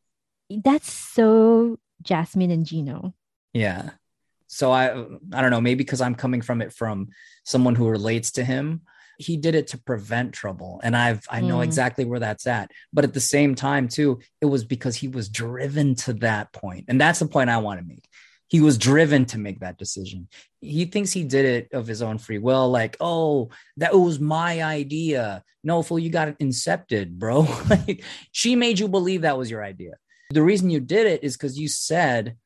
That's 0.51 0.93
so 0.93 1.79
Jasmine 2.03 2.51
and 2.51 2.67
Gino. 2.67 3.15
Yeah. 3.55 3.91
So 4.51 4.73
I 4.73 4.91
I 5.33 5.41
don't 5.41 5.51
know, 5.51 5.61
maybe 5.61 5.85
because 5.85 6.01
I'm 6.01 6.17
coming 6.17 6.43
from 6.43 6.61
it 6.61 6.73
from 6.73 7.09
someone 7.45 7.77
who 7.77 7.89
relates 7.89 8.33
to 8.33 8.45
him. 8.45 8.83
He 9.17 9.37
did 9.37 9.55
it 9.55 9.69
to 9.69 9.79
prevent 9.79 10.33
trouble 10.33 10.81
and 10.83 10.97
i've 10.97 11.23
i 11.29 11.43
know 11.43 11.59
mm. 11.59 11.65
exactly 11.65 12.05
where 12.05 12.21
that's 12.21 12.47
at. 12.47 12.71
But 12.93 13.05
at 13.05 13.15
the 13.15 13.21
same 13.21 13.55
time 13.55 13.87
too 13.87 14.21
it 14.41 14.47
was 14.47 14.65
because 14.65 14.97
he 14.97 15.09
was 15.09 15.29
driven 15.29 15.95
to 15.97 16.15
that 16.15 16.53
point 16.53 16.87
and 16.89 17.01
that's 17.01 17.21
the 17.21 17.27
point 17.27 17.51
i 17.51 17.59
want 17.59 17.81
to 17.81 17.87
make. 17.87 18.05
He 18.49 18.61
was 18.61 18.77
driven 18.77 19.27
to 19.27 19.39
make 19.39 19.61
that 19.61 19.79
decision. 19.79 20.27
He 20.61 20.87
thinks 20.87 21.13
he 21.13 21.23
did 21.23 21.45
it 21.45 21.69
of 21.73 21.87
his 21.87 22.03
own 22.03 22.19
free 22.19 22.39
will 22.39 22.71
like 22.71 22.97
oh 22.99 23.51
that 23.77 23.95
was 23.95 24.19
my 24.19 24.63
idea. 24.63 25.45
No 25.63 25.83
fool 25.83 26.01
you 26.01 26.11
got 26.11 26.29
it 26.29 26.39
incepted 26.39 27.13
bro. 27.13 27.47
Like 27.71 28.03
she 28.33 28.57
made 28.57 28.81
you 28.81 28.89
believe 28.89 29.23
that 29.23 29.39
was 29.39 29.51
your 29.51 29.63
idea. 29.63 29.93
The 30.31 30.43
reason 30.43 30.71
you 30.71 30.81
did 30.81 31.07
it 31.07 31.23
is 31.23 31.37
because 31.37 31.59
you 31.59 31.69
said 31.69 32.37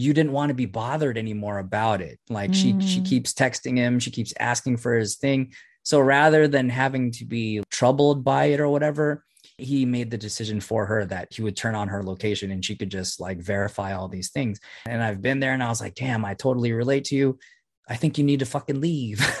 you 0.00 0.12
didn't 0.14 0.32
want 0.32 0.48
to 0.48 0.54
be 0.54 0.66
bothered 0.66 1.18
anymore 1.18 1.58
about 1.58 2.00
it 2.00 2.18
like 2.28 2.50
mm. 2.50 2.54
she 2.54 2.86
she 2.86 3.00
mm. 3.00 3.06
keeps 3.06 3.32
texting 3.32 3.76
him 3.76 3.98
she 3.98 4.10
keeps 4.10 4.32
asking 4.38 4.76
for 4.76 4.94
his 4.94 5.16
thing 5.16 5.52
so 5.82 6.00
rather 6.00 6.46
than 6.46 6.68
having 6.68 7.10
to 7.12 7.24
be 7.24 7.62
troubled 7.70 8.24
by 8.24 8.46
it 8.46 8.60
or 8.60 8.68
whatever, 8.68 9.24
he 9.56 9.84
made 9.84 10.10
the 10.10 10.18
decision 10.18 10.60
for 10.60 10.86
her 10.86 11.04
that 11.06 11.28
he 11.32 11.42
would 11.42 11.56
turn 11.56 11.74
on 11.74 11.88
her 11.88 12.02
location 12.02 12.50
and 12.50 12.64
she 12.64 12.76
could 12.76 12.90
just 12.90 13.20
like 13.20 13.38
verify 13.38 13.94
all 13.94 14.08
these 14.08 14.30
things. 14.30 14.60
And 14.86 15.02
I've 15.02 15.22
been 15.22 15.40
there 15.40 15.52
and 15.52 15.62
I 15.62 15.68
was 15.68 15.80
like, 15.80 15.94
damn, 15.94 16.24
I 16.24 16.34
totally 16.34 16.72
relate 16.72 17.04
to 17.06 17.16
you. 17.16 17.38
I 17.88 17.96
think 17.96 18.18
you 18.18 18.24
need 18.24 18.40
to 18.40 18.46
fucking 18.46 18.80
leave. 18.80 19.18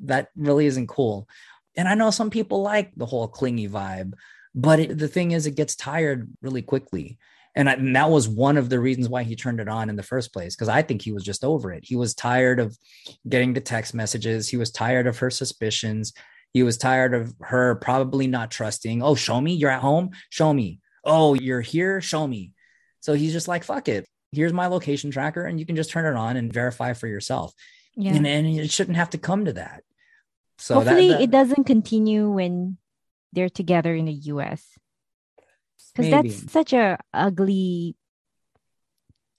that 0.00 0.28
really 0.36 0.66
isn't 0.66 0.88
cool. 0.88 1.28
And 1.76 1.86
I 1.88 1.94
know 1.94 2.10
some 2.10 2.30
people 2.30 2.62
like 2.62 2.92
the 2.96 3.06
whole 3.06 3.28
clingy 3.28 3.68
vibe, 3.68 4.14
but 4.54 4.80
it, 4.80 4.98
the 4.98 5.08
thing 5.08 5.30
is, 5.30 5.46
it 5.46 5.54
gets 5.54 5.76
tired 5.76 6.28
really 6.42 6.62
quickly. 6.62 7.18
And, 7.56 7.68
I, 7.68 7.72
and, 7.74 7.96
that 7.96 8.10
was 8.10 8.28
one 8.28 8.56
of 8.56 8.68
the 8.68 8.78
reasons 8.78 9.08
why 9.08 9.24
he 9.24 9.34
turned 9.34 9.60
it 9.60 9.68
on 9.68 9.90
in 9.90 9.96
the 9.96 10.02
first 10.02 10.32
place 10.32 10.54
because 10.54 10.68
i 10.68 10.82
think 10.82 11.02
he 11.02 11.12
was 11.12 11.24
just 11.24 11.44
over 11.44 11.72
it. 11.72 11.84
He 11.84 11.96
was 11.96 12.14
tired 12.14 12.60
of 12.60 12.76
getting 13.28 13.52
the 13.52 13.60
text 13.60 13.94
messages. 13.94 14.48
He 14.48 14.56
was 14.56 14.70
tired 14.70 15.06
of 15.06 15.18
her 15.18 15.30
suspicions. 15.30 16.12
He 16.52 16.62
was 16.62 16.78
tired 16.78 17.14
of 17.14 17.34
her 17.40 17.76
probably 17.76 18.26
not 18.26 18.50
trusting 18.50 19.02
oh 19.02 19.14
show 19.14 19.40
me 19.40 19.54
you're 19.54 19.70
at 19.70 19.80
home? 19.80 20.10
Show 20.30 20.52
me. 20.52 20.80
Oh 21.04 21.34
you're 21.34 21.60
here? 21.60 22.00
Show 22.00 22.26
me. 22.26 22.52
So 23.00 23.14
he's 23.14 23.32
just 23.32 23.48
like 23.48 23.64
fuck 23.64 23.88
it. 23.88 24.06
Here's 24.32 24.52
my 24.52 24.66
location 24.66 25.10
tracker 25.10 25.44
and 25.44 25.58
you 25.58 25.66
can 25.66 25.76
just 25.76 25.90
turn 25.90 26.06
it 26.06 26.16
on 26.16 26.36
and 26.36 26.52
verify 26.52 26.92
for 26.92 27.08
yourself. 27.08 27.52
Yeah. 27.96 28.14
and, 28.14 28.26
and 28.26 28.46
it 28.46 28.70
shouldn't 28.70 28.96
have 28.96 29.10
to 29.10 29.18
come 29.18 29.46
to 29.46 29.54
that. 29.54 29.82
So 30.58 30.74
hopefully 30.74 31.08
that, 31.08 31.14
that, 31.14 31.22
it 31.22 31.30
doesn't 31.30 31.64
continue 31.64 32.30
when 32.30 32.76
they're 33.32 33.48
together 33.48 33.94
in 33.94 34.04
the 34.04 34.12
us 34.12 34.64
because 35.94 36.10
that's 36.10 36.52
such 36.52 36.72
a 36.72 36.98
ugly 37.12 37.96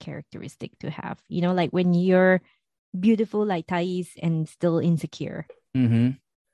characteristic 0.00 0.76
to 0.80 0.90
have 0.90 1.20
you 1.28 1.40
know 1.40 1.52
like 1.52 1.70
when 1.70 1.94
you're 1.94 2.40
beautiful 2.98 3.44
like 3.44 3.66
Thais 3.66 4.10
and 4.22 4.48
still 4.48 4.78
insecure. 4.78 5.46
Mm-hmm. 5.76 6.10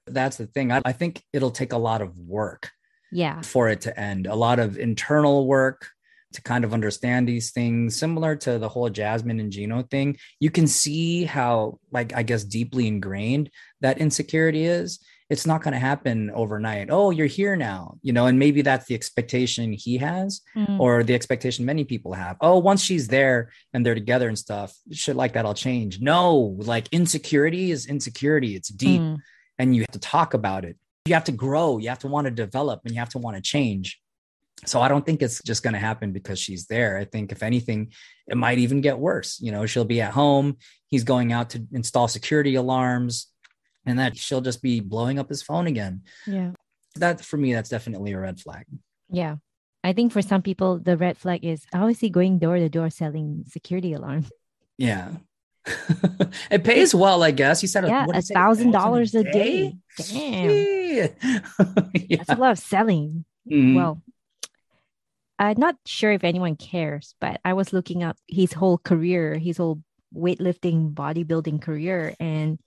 that's 0.06 0.36
the 0.36 0.46
thing. 0.46 0.70
I, 0.70 0.80
I 0.84 0.92
think 0.92 1.24
it'll 1.32 1.50
take 1.50 1.72
a 1.72 1.78
lot 1.78 2.02
of 2.02 2.18
work 2.18 2.70
yeah. 3.10 3.40
for 3.42 3.68
it 3.68 3.82
to 3.82 3.98
end. 3.98 4.26
A 4.26 4.34
lot 4.34 4.58
of 4.58 4.78
internal 4.78 5.46
work 5.46 5.88
to 6.34 6.42
kind 6.42 6.64
of 6.64 6.74
understand 6.74 7.26
these 7.26 7.50
things 7.50 7.96
similar 7.96 8.36
to 8.36 8.58
the 8.58 8.68
whole 8.68 8.88
jasmine 8.90 9.40
and 9.40 9.50
gino 9.50 9.82
thing. 9.82 10.18
You 10.40 10.50
can 10.50 10.66
see 10.66 11.24
how 11.24 11.80
like 11.90 12.14
i 12.14 12.22
guess 12.22 12.44
deeply 12.44 12.86
ingrained 12.86 13.50
that 13.80 13.98
insecurity 13.98 14.64
is 14.64 15.00
it's 15.30 15.46
not 15.46 15.62
going 15.62 15.72
to 15.72 15.78
happen 15.78 16.30
overnight. 16.30 16.88
Oh, 16.90 17.10
you're 17.10 17.26
here 17.26 17.54
now, 17.54 17.98
you 18.02 18.12
know, 18.12 18.26
and 18.26 18.38
maybe 18.38 18.62
that's 18.62 18.86
the 18.86 18.94
expectation 18.94 19.72
he 19.72 19.98
has 19.98 20.40
mm. 20.56 20.80
or 20.80 21.02
the 21.02 21.14
expectation 21.14 21.66
many 21.66 21.84
people 21.84 22.14
have. 22.14 22.36
Oh, 22.40 22.58
once 22.58 22.82
she's 22.82 23.08
there 23.08 23.50
and 23.74 23.84
they're 23.84 23.94
together 23.94 24.28
and 24.28 24.38
stuff, 24.38 24.74
shit 24.90 25.16
like 25.16 25.34
that'll 25.34 25.54
change. 25.54 26.00
No, 26.00 26.56
like 26.58 26.88
insecurity 26.92 27.70
is 27.70 27.86
insecurity. 27.86 28.56
It's 28.56 28.68
deep 28.68 29.02
mm. 29.02 29.18
and 29.58 29.76
you 29.76 29.82
have 29.82 29.92
to 29.92 29.98
talk 29.98 30.32
about 30.32 30.64
it. 30.64 30.76
You 31.04 31.14
have 31.14 31.24
to 31.24 31.32
grow, 31.32 31.78
you 31.78 31.90
have 31.90 32.00
to 32.00 32.08
want 32.08 32.26
to 32.26 32.30
develop 32.30 32.80
and 32.84 32.94
you 32.94 32.98
have 33.00 33.10
to 33.10 33.18
want 33.18 33.36
to 33.36 33.42
change. 33.42 34.00
So 34.66 34.80
I 34.80 34.88
don't 34.88 35.06
think 35.06 35.22
it's 35.22 35.40
just 35.42 35.62
going 35.62 35.74
to 35.74 35.78
happen 35.78 36.12
because 36.12 36.38
she's 36.38 36.66
there. 36.66 36.98
I 36.98 37.04
think 37.04 37.32
if 37.32 37.42
anything, 37.42 37.92
it 38.26 38.36
might 38.36 38.58
even 38.58 38.80
get 38.80 38.98
worse. 38.98 39.38
You 39.40 39.52
know, 39.52 39.66
she'll 39.66 39.84
be 39.84 40.00
at 40.00 40.12
home. 40.12 40.56
He's 40.88 41.04
going 41.04 41.32
out 41.32 41.50
to 41.50 41.64
install 41.72 42.08
security 42.08 42.56
alarms 42.56 43.28
and 43.88 43.98
that 43.98 44.16
she'll 44.16 44.40
just 44.40 44.62
be 44.62 44.80
blowing 44.80 45.18
up 45.18 45.28
his 45.28 45.42
phone 45.42 45.66
again. 45.66 46.02
Yeah. 46.26 46.52
That 46.96 47.24
for 47.24 47.36
me, 47.36 47.54
that's 47.54 47.70
definitely 47.70 48.12
a 48.12 48.20
red 48.20 48.38
flag. 48.38 48.66
Yeah. 49.08 49.36
I 49.82 49.92
think 49.94 50.12
for 50.12 50.20
some 50.20 50.42
people, 50.42 50.78
the 50.78 50.96
red 50.96 51.16
flag 51.16 51.44
is 51.44 51.64
how 51.72 51.88
is 51.88 52.00
he 52.00 52.10
going 52.10 52.38
door 52.38 52.58
to 52.58 52.68
door 52.68 52.90
selling 52.90 53.44
security 53.48 53.94
alarms? 53.94 54.30
Yeah. 54.76 55.12
it 56.50 56.64
pays 56.64 56.94
well, 56.94 57.22
I 57.22 57.30
guess. 57.30 57.62
You 57.62 57.68
said 57.68 57.86
yeah, 57.86 58.06
a 58.12 58.20
thousand 58.20 58.72
dollars 58.72 59.14
a 59.14 59.24
day. 59.24 59.76
Damn. 59.96 60.50
yeah. 61.94 62.16
That's 62.16 62.30
a 62.30 62.36
lot 62.36 62.52
of 62.52 62.58
selling. 62.58 63.24
Mm-hmm. 63.50 63.74
Well, 63.74 64.02
I'm 65.38 65.58
not 65.58 65.76
sure 65.86 66.12
if 66.12 66.24
anyone 66.24 66.56
cares, 66.56 67.14
but 67.20 67.40
I 67.44 67.54
was 67.54 67.72
looking 67.72 68.02
up 68.02 68.16
his 68.26 68.52
whole 68.52 68.76
career, 68.76 69.38
his 69.38 69.56
whole 69.56 69.80
weightlifting, 70.14 70.92
bodybuilding 70.94 71.62
career, 71.62 72.14
and 72.18 72.58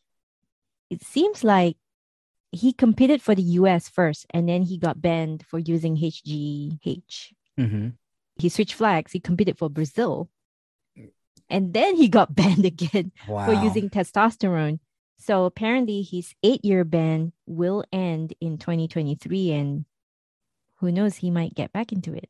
it 0.91 1.01
seems 1.01 1.43
like 1.43 1.77
he 2.51 2.73
competed 2.73 3.21
for 3.21 3.33
the 3.33 3.55
US 3.63 3.87
first 3.87 4.27
and 4.31 4.47
then 4.47 4.61
he 4.61 4.77
got 4.77 5.01
banned 5.01 5.45
for 5.47 5.57
using 5.57 5.95
HGH. 5.95 7.31
Mm-hmm. 7.57 7.87
He 8.35 8.49
switched 8.49 8.73
flags. 8.73 9.13
He 9.13 9.21
competed 9.21 9.57
for 9.57 9.69
Brazil. 9.69 10.29
And 11.49 11.73
then 11.73 11.95
he 11.95 12.09
got 12.09 12.35
banned 12.39 12.65
again 12.65 13.13
wow. 13.27 13.45
for 13.45 13.53
using 13.53 13.89
testosterone. 13.89 14.79
So 15.17 15.45
apparently 15.45 16.01
his 16.01 16.35
eight 16.43 16.65
year 16.65 16.83
ban 16.83 17.31
will 17.45 17.85
end 17.93 18.33
in 18.41 18.57
2023 18.57 19.51
and 19.51 19.85
who 20.79 20.91
knows, 20.91 21.15
he 21.15 21.31
might 21.31 21.55
get 21.55 21.71
back 21.71 21.93
into 21.93 22.13
it. 22.13 22.29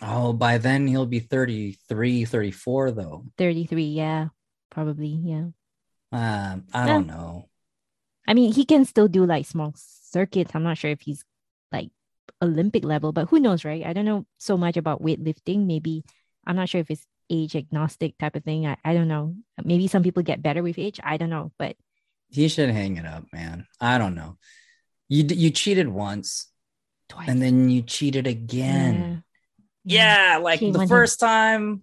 Oh, 0.00 0.32
by 0.32 0.58
then 0.58 0.86
he'll 0.86 1.06
be 1.06 1.20
33, 1.20 2.24
34 2.24 2.92
though. 2.92 3.24
33, 3.36 3.84
yeah. 3.84 4.28
Probably, 4.70 5.08
yeah. 5.08 5.46
Um, 6.12 6.64
I 6.72 6.86
don't 6.86 7.08
know. 7.08 7.48
I 8.26 8.34
mean, 8.34 8.52
he 8.52 8.64
can 8.64 8.84
still 8.84 9.08
do 9.08 9.26
like 9.26 9.46
small 9.46 9.74
circuits. 9.76 10.52
I'm 10.54 10.62
not 10.62 10.78
sure 10.78 10.90
if 10.90 11.00
he's 11.02 11.24
like 11.72 11.90
Olympic 12.42 12.84
level, 12.84 13.12
but 13.12 13.28
who 13.28 13.40
knows, 13.40 13.64
right? 13.64 13.84
I 13.84 13.92
don't 13.92 14.04
know 14.04 14.26
so 14.38 14.56
much 14.56 14.76
about 14.76 15.02
weightlifting. 15.02 15.66
Maybe 15.66 16.04
I'm 16.46 16.56
not 16.56 16.68
sure 16.68 16.80
if 16.80 16.90
it's 16.90 17.06
age 17.30 17.56
agnostic 17.56 18.16
type 18.18 18.36
of 18.36 18.44
thing. 18.44 18.66
I, 18.66 18.76
I 18.84 18.94
don't 18.94 19.08
know. 19.08 19.34
Maybe 19.62 19.88
some 19.88 20.02
people 20.02 20.22
get 20.22 20.42
better 20.42 20.62
with 20.62 20.78
age. 20.78 21.00
I 21.02 21.16
don't 21.16 21.30
know, 21.30 21.52
but 21.58 21.76
he 22.28 22.48
should 22.48 22.70
hang 22.70 22.96
it 22.96 23.06
up, 23.06 23.24
man. 23.32 23.66
I 23.80 23.98
don't 23.98 24.14
know. 24.14 24.38
You 25.08 25.24
you 25.28 25.50
cheated 25.50 25.88
once, 25.88 26.48
twice, 27.08 27.28
and 27.28 27.40
then 27.40 27.68
you 27.68 27.82
cheated 27.82 28.26
again. 28.26 29.22
Yeah, 29.84 30.32
yeah 30.32 30.38
like 30.38 30.60
the 30.60 30.86
first 30.88 31.22
him. 31.22 31.28
time, 31.28 31.82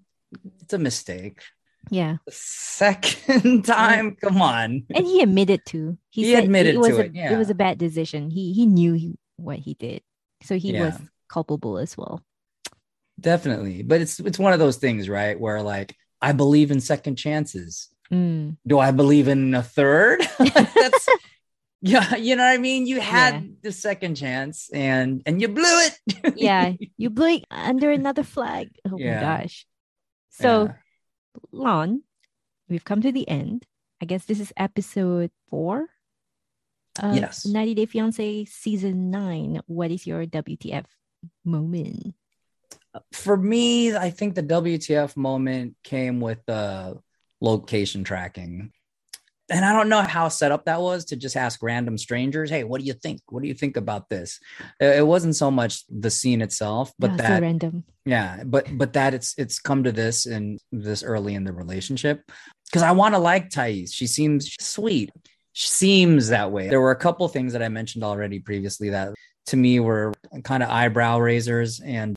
it's 0.61 0.73
a 0.73 0.79
mistake. 0.79 1.41
Yeah. 1.89 2.17
The 2.25 2.31
second 2.31 3.65
time, 3.65 4.15
come 4.15 4.41
on. 4.41 4.83
And 4.93 5.05
he 5.05 5.21
admitted 5.21 5.65
to. 5.67 5.97
He, 6.09 6.25
he 6.25 6.35
admitted 6.35 6.75
it 6.75 6.77
was 6.77 6.89
to 6.89 6.97
a, 6.97 6.99
it. 7.05 7.15
Yeah. 7.15 7.33
It 7.33 7.37
was 7.37 7.49
a 7.49 7.55
bad 7.55 7.77
decision. 7.77 8.29
He 8.29 8.53
he 8.53 8.65
knew 8.65 8.93
he, 8.93 9.17
what 9.37 9.57
he 9.59 9.73
did, 9.73 10.01
so 10.43 10.57
he 10.57 10.73
yeah. 10.73 10.85
was 10.85 10.95
culpable 11.27 11.77
as 11.77 11.97
well. 11.97 12.23
Definitely, 13.19 13.83
but 13.83 14.01
it's 14.01 14.19
it's 14.19 14.39
one 14.39 14.53
of 14.53 14.59
those 14.59 14.77
things, 14.77 15.09
right? 15.09 15.39
Where 15.39 15.61
like 15.61 15.95
I 16.21 16.33
believe 16.33 16.71
in 16.71 16.79
second 16.79 17.15
chances. 17.15 17.89
Mm. 18.11 18.57
Do 18.67 18.79
I 18.79 18.91
believe 18.91 19.27
in 19.27 19.55
a 19.55 19.63
third? 19.63 20.21
That's 20.39 21.07
yeah, 21.81 22.15
you 22.15 22.35
know 22.35 22.43
what 22.43 22.53
I 22.53 22.57
mean. 22.57 22.85
You 22.85 22.99
had 22.99 23.33
yeah. 23.33 23.49
the 23.63 23.71
second 23.71 24.15
chance, 24.15 24.69
and 24.73 25.23
and 25.25 25.41
you 25.41 25.47
blew 25.47 25.63
it. 25.65 26.33
yeah, 26.35 26.73
you 26.97 27.09
blew 27.09 27.35
it 27.35 27.45
under 27.49 27.91
another 27.91 28.23
flag. 28.23 28.69
Oh 28.89 28.97
yeah. 28.97 29.15
my 29.15 29.21
gosh! 29.21 29.65
So. 30.29 30.73
Lon, 31.51 32.03
we've 32.69 32.85
come 32.85 33.01
to 33.01 33.11
the 33.11 33.27
end. 33.27 33.65
I 34.01 34.05
guess 34.05 34.25
this 34.25 34.39
is 34.39 34.53
episode 34.57 35.31
four. 35.49 35.87
yes, 37.01 37.45
90 37.45 37.75
Day 37.75 37.85
Fiance 37.85 38.45
season 38.45 39.11
nine. 39.11 39.61
What 39.67 39.91
is 39.91 40.07
your 40.07 40.25
WTF 40.25 40.85
moment? 41.45 42.15
for 43.11 43.37
me, 43.37 43.95
I 43.95 44.09
think 44.09 44.35
the 44.35 44.43
WTF 44.43 45.15
moment 45.15 45.75
came 45.83 46.19
with 46.19 46.39
the 46.45 46.99
location 47.39 48.03
tracking. 48.03 48.71
And 49.51 49.65
I 49.65 49.73
don't 49.73 49.89
know 49.89 50.01
how 50.01 50.29
set 50.29 50.51
up 50.51 50.65
that 50.65 50.81
was 50.81 51.05
to 51.05 51.15
just 51.15 51.35
ask 51.35 51.61
random 51.61 51.97
strangers, 51.97 52.49
"Hey, 52.49 52.63
what 52.63 52.79
do 52.79 52.87
you 52.87 52.93
think? 52.93 53.21
What 53.29 53.41
do 53.41 53.47
you 53.47 53.53
think 53.53 53.77
about 53.77 54.09
this?" 54.09 54.39
It 54.79 55.05
wasn't 55.05 55.35
so 55.35 55.51
much 55.51 55.83
the 55.87 56.09
scene 56.09 56.41
itself, 56.41 56.93
but 56.97 57.17
that 57.17 57.37
so 57.37 57.41
random. 57.41 57.83
Yeah, 58.05 58.43
but 58.45 58.67
but 58.77 58.93
that 58.93 59.13
it's 59.13 59.35
it's 59.37 59.59
come 59.59 59.83
to 59.83 59.91
this 59.91 60.25
and 60.25 60.59
this 60.71 61.03
early 61.03 61.35
in 61.35 61.43
the 61.43 61.53
relationship 61.53 62.23
because 62.65 62.81
I 62.81 62.91
want 62.91 63.13
to 63.13 63.19
like 63.19 63.49
Thais. 63.49 63.93
She 63.93 64.07
seems 64.07 64.55
sweet. 64.59 65.11
She 65.53 65.67
seems 65.67 66.29
that 66.29 66.51
way. 66.51 66.69
There 66.69 66.79
were 66.79 66.91
a 66.91 66.95
couple 66.95 67.27
things 67.27 67.53
that 67.53 67.61
I 67.61 67.67
mentioned 67.67 68.05
already 68.05 68.39
previously 68.39 68.89
that 68.91 69.13
to 69.47 69.57
me 69.57 69.79
were 69.79 70.13
kind 70.43 70.63
of 70.63 70.69
eyebrow 70.69 71.19
raisers 71.19 71.81
and 71.81 72.15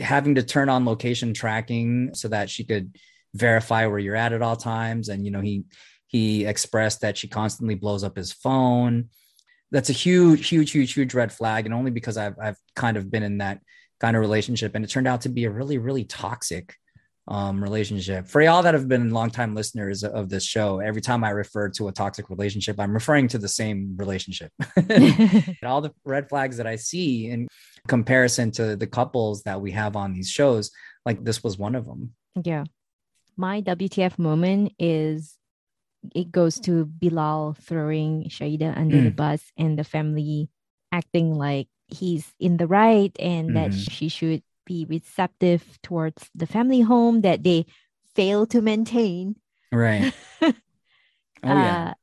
having 0.00 0.34
to 0.34 0.42
turn 0.42 0.68
on 0.68 0.84
location 0.84 1.34
tracking 1.34 2.14
so 2.14 2.28
that 2.28 2.50
she 2.50 2.64
could 2.64 2.96
verify 3.34 3.86
where 3.86 3.98
you're 3.98 4.16
at 4.16 4.32
at 4.32 4.42
all 4.42 4.56
times 4.56 5.08
and 5.08 5.24
you 5.24 5.30
know 5.30 5.40
he 5.40 5.64
he 6.12 6.44
expressed 6.46 7.00
that 7.00 7.18
she 7.18 7.26
constantly 7.26 7.74
blows 7.74 8.04
up 8.04 8.16
his 8.16 8.32
phone 8.32 9.08
that's 9.70 9.90
a 9.90 9.94
huge 9.94 10.48
huge 10.48 10.70
huge 10.70 10.92
huge 10.92 11.14
red 11.14 11.32
flag 11.32 11.66
and 11.66 11.74
only 11.74 11.90
because 11.90 12.16
i've 12.16 12.38
i've 12.40 12.58
kind 12.76 12.96
of 12.96 13.10
been 13.10 13.22
in 13.22 13.38
that 13.38 13.60
kind 14.00 14.16
of 14.16 14.20
relationship 14.20 14.74
and 14.74 14.84
it 14.84 14.88
turned 14.88 15.08
out 15.08 15.22
to 15.22 15.28
be 15.28 15.44
a 15.44 15.50
really 15.50 15.78
really 15.78 16.04
toxic 16.04 16.76
um, 17.28 17.62
relationship. 17.62 18.26
For 18.26 18.42
y'all 18.42 18.62
that 18.62 18.74
have 18.74 18.88
been 18.88 19.10
longtime 19.10 19.54
listeners 19.54 20.02
of 20.02 20.28
this 20.28 20.44
show, 20.44 20.80
every 20.80 21.00
time 21.00 21.22
I 21.22 21.30
refer 21.30 21.68
to 21.70 21.88
a 21.88 21.92
toxic 21.92 22.28
relationship, 22.30 22.80
I'm 22.80 22.92
referring 22.92 23.28
to 23.28 23.38
the 23.38 23.48
same 23.48 23.94
relationship. 23.96 24.50
all 25.64 25.80
the 25.80 25.92
red 26.04 26.28
flags 26.28 26.56
that 26.56 26.66
I 26.66 26.76
see 26.76 27.28
in 27.28 27.48
comparison 27.86 28.50
to 28.52 28.76
the 28.76 28.86
couples 28.86 29.42
that 29.44 29.60
we 29.60 29.70
have 29.72 29.96
on 29.96 30.12
these 30.12 30.30
shows, 30.30 30.70
like 31.06 31.24
this 31.24 31.42
was 31.42 31.58
one 31.58 31.74
of 31.74 31.86
them. 31.86 32.12
Yeah. 32.42 32.64
My 33.36 33.62
WTF 33.62 34.18
moment 34.18 34.72
is 34.78 35.36
it 36.14 36.32
goes 36.32 36.58
to 36.60 36.84
Bilal 36.84 37.56
throwing 37.60 38.24
Shaeeda 38.24 38.76
under 38.76 38.96
mm. 38.96 39.04
the 39.04 39.10
bus 39.10 39.42
and 39.56 39.78
the 39.78 39.84
family 39.84 40.50
acting 40.90 41.34
like 41.34 41.68
he's 41.86 42.32
in 42.38 42.56
the 42.56 42.66
right 42.66 43.14
and 43.18 43.50
mm-hmm. 43.50 43.54
that 43.54 43.74
she 43.74 44.08
should 44.08 44.42
be 44.66 44.86
receptive 44.88 45.78
towards 45.82 46.30
the 46.34 46.46
family 46.46 46.80
home 46.80 47.22
that 47.22 47.42
they 47.42 47.66
fail 48.14 48.46
to 48.46 48.60
maintain. 48.60 49.36
Right. 49.70 50.12
oh 50.42 50.52
yeah. 51.44 51.90
Uh, 51.90 51.94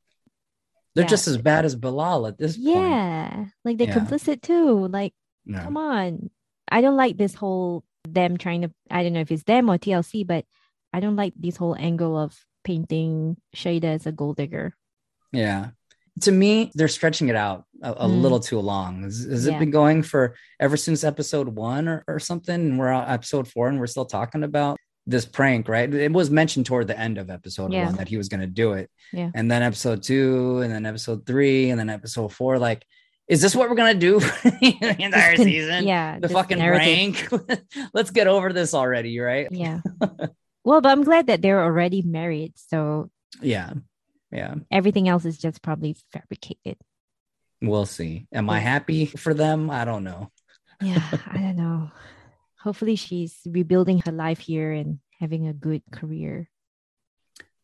They're 0.95 1.03
yeah. 1.03 1.07
just 1.07 1.27
as 1.27 1.37
bad 1.37 1.65
as 1.65 1.75
Bilal 1.75 2.27
at 2.27 2.37
this 2.37 2.57
yeah. 2.57 2.73
point. 2.73 2.87
Yeah. 2.87 3.45
Like 3.65 3.77
they're 3.77 3.87
yeah. 3.87 3.99
complicit 3.99 4.41
too. 4.41 4.87
Like, 4.87 5.13
no. 5.45 5.59
come 5.59 5.77
on. 5.77 6.29
I 6.71 6.81
don't 6.81 6.97
like 6.97 7.17
this 7.17 7.35
whole 7.35 7.83
them 8.07 8.37
trying 8.37 8.61
to 8.61 8.71
I 8.89 9.03
don't 9.03 9.13
know 9.13 9.21
if 9.21 9.31
it's 9.31 9.43
them 9.43 9.69
or 9.69 9.77
TLC, 9.77 10.25
but 10.25 10.45
I 10.93 10.99
don't 10.99 11.15
like 11.15 11.33
this 11.35 11.57
whole 11.57 11.75
angle 11.75 12.17
of 12.17 12.37
painting 12.63 13.37
Shaeeda 13.55 13.85
as 13.85 14.05
a 14.05 14.11
gold 14.11 14.37
digger. 14.37 14.73
Yeah 15.31 15.69
to 16.21 16.31
me, 16.31 16.71
they're 16.75 16.87
stretching 16.87 17.29
it 17.29 17.35
out 17.35 17.65
a, 17.81 17.91
a 17.91 18.07
mm. 18.07 18.21
little 18.21 18.39
too 18.39 18.59
long. 18.59 19.03
Has, 19.03 19.25
has 19.29 19.47
yeah. 19.47 19.55
it 19.55 19.59
been 19.59 19.71
going 19.71 20.03
for 20.03 20.35
ever 20.59 20.77
since 20.77 21.03
episode 21.03 21.47
one 21.47 21.87
or, 21.87 22.03
or 22.07 22.19
something? 22.19 22.55
And 22.55 22.79
we're 22.79 22.89
on 22.89 23.07
episode 23.09 23.47
four 23.47 23.67
and 23.67 23.79
we're 23.79 23.87
still 23.87 24.05
talking 24.05 24.43
about 24.43 24.77
this 25.05 25.25
prank, 25.25 25.67
right? 25.67 25.91
It 25.93 26.11
was 26.11 26.29
mentioned 26.29 26.65
toward 26.65 26.87
the 26.87 26.99
end 26.99 27.17
of 27.17 27.29
episode 27.29 27.73
yeah. 27.73 27.85
one 27.85 27.95
that 27.95 28.07
he 28.07 28.17
was 28.17 28.29
going 28.29 28.41
to 28.41 28.47
do 28.47 28.73
it. 28.73 28.89
Yeah. 29.13 29.31
And 29.33 29.49
then 29.49 29.63
episode 29.63 30.03
two, 30.03 30.59
and 30.59 30.71
then 30.71 30.85
episode 30.85 31.25
three, 31.25 31.69
and 31.69 31.79
then 31.79 31.89
episode 31.89 32.33
four. 32.33 32.59
Like, 32.59 32.85
is 33.27 33.41
this 33.41 33.55
what 33.55 33.69
we're 33.69 33.75
going 33.75 33.93
to 33.93 33.99
do 33.99 34.19
for 34.19 34.49
the 34.49 34.95
entire 34.99 35.35
season? 35.35 35.87
Yeah. 35.87 36.19
The 36.19 36.29
fucking 36.29 36.59
narrative. 36.59 37.29
prank. 37.29 37.63
Let's 37.93 38.11
get 38.11 38.27
over 38.27 38.53
this 38.53 38.73
already, 38.73 39.19
right? 39.19 39.47
Yeah. 39.51 39.79
well, 40.63 40.81
but 40.81 40.91
I'm 40.91 41.03
glad 41.03 41.27
that 41.27 41.41
they're 41.41 41.63
already 41.63 42.01
married. 42.01 42.53
So, 42.55 43.09
yeah 43.41 43.73
yeah 44.31 44.55
everything 44.71 45.07
else 45.09 45.25
is 45.25 45.37
just 45.37 45.61
probably 45.61 45.95
fabricated 46.11 46.77
we'll 47.61 47.85
see 47.85 48.27
am 48.33 48.49
i 48.49 48.59
happy 48.59 49.05
for 49.05 49.33
them 49.33 49.69
i 49.69 49.85
don't 49.85 50.03
know 50.03 50.31
yeah 50.81 51.03
i 51.27 51.37
don't 51.37 51.57
know 51.57 51.89
hopefully 52.61 52.95
she's 52.95 53.37
rebuilding 53.45 54.01
her 54.05 54.11
life 54.11 54.39
here 54.39 54.71
and 54.71 54.99
having 55.19 55.47
a 55.47 55.53
good 55.53 55.83
career 55.91 56.49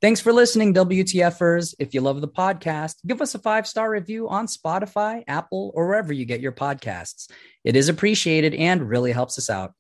Thanks 0.02 0.20
for 0.20 0.34
listening, 0.34 0.74
WTFers. 0.74 1.74
If 1.80 1.96
you 1.96 2.02
love 2.02 2.22
the 2.22 2.28
podcast, 2.28 2.96
give 3.08 3.22
us 3.22 3.34
a 3.34 3.40
five 3.40 3.66
star 3.66 3.90
review 3.90 4.28
on 4.28 4.46
Spotify, 4.46 5.24
Apple, 5.26 5.72
or 5.74 5.88
wherever 5.88 6.14
you 6.14 6.26
get 6.26 6.42
your 6.42 6.52
podcasts. 6.52 7.32
It 7.64 7.76
is 7.76 7.90
appreciated 7.90 8.54
and 8.54 8.88
really 8.88 9.14
helps 9.14 9.40
us 9.40 9.50
out. 9.50 9.74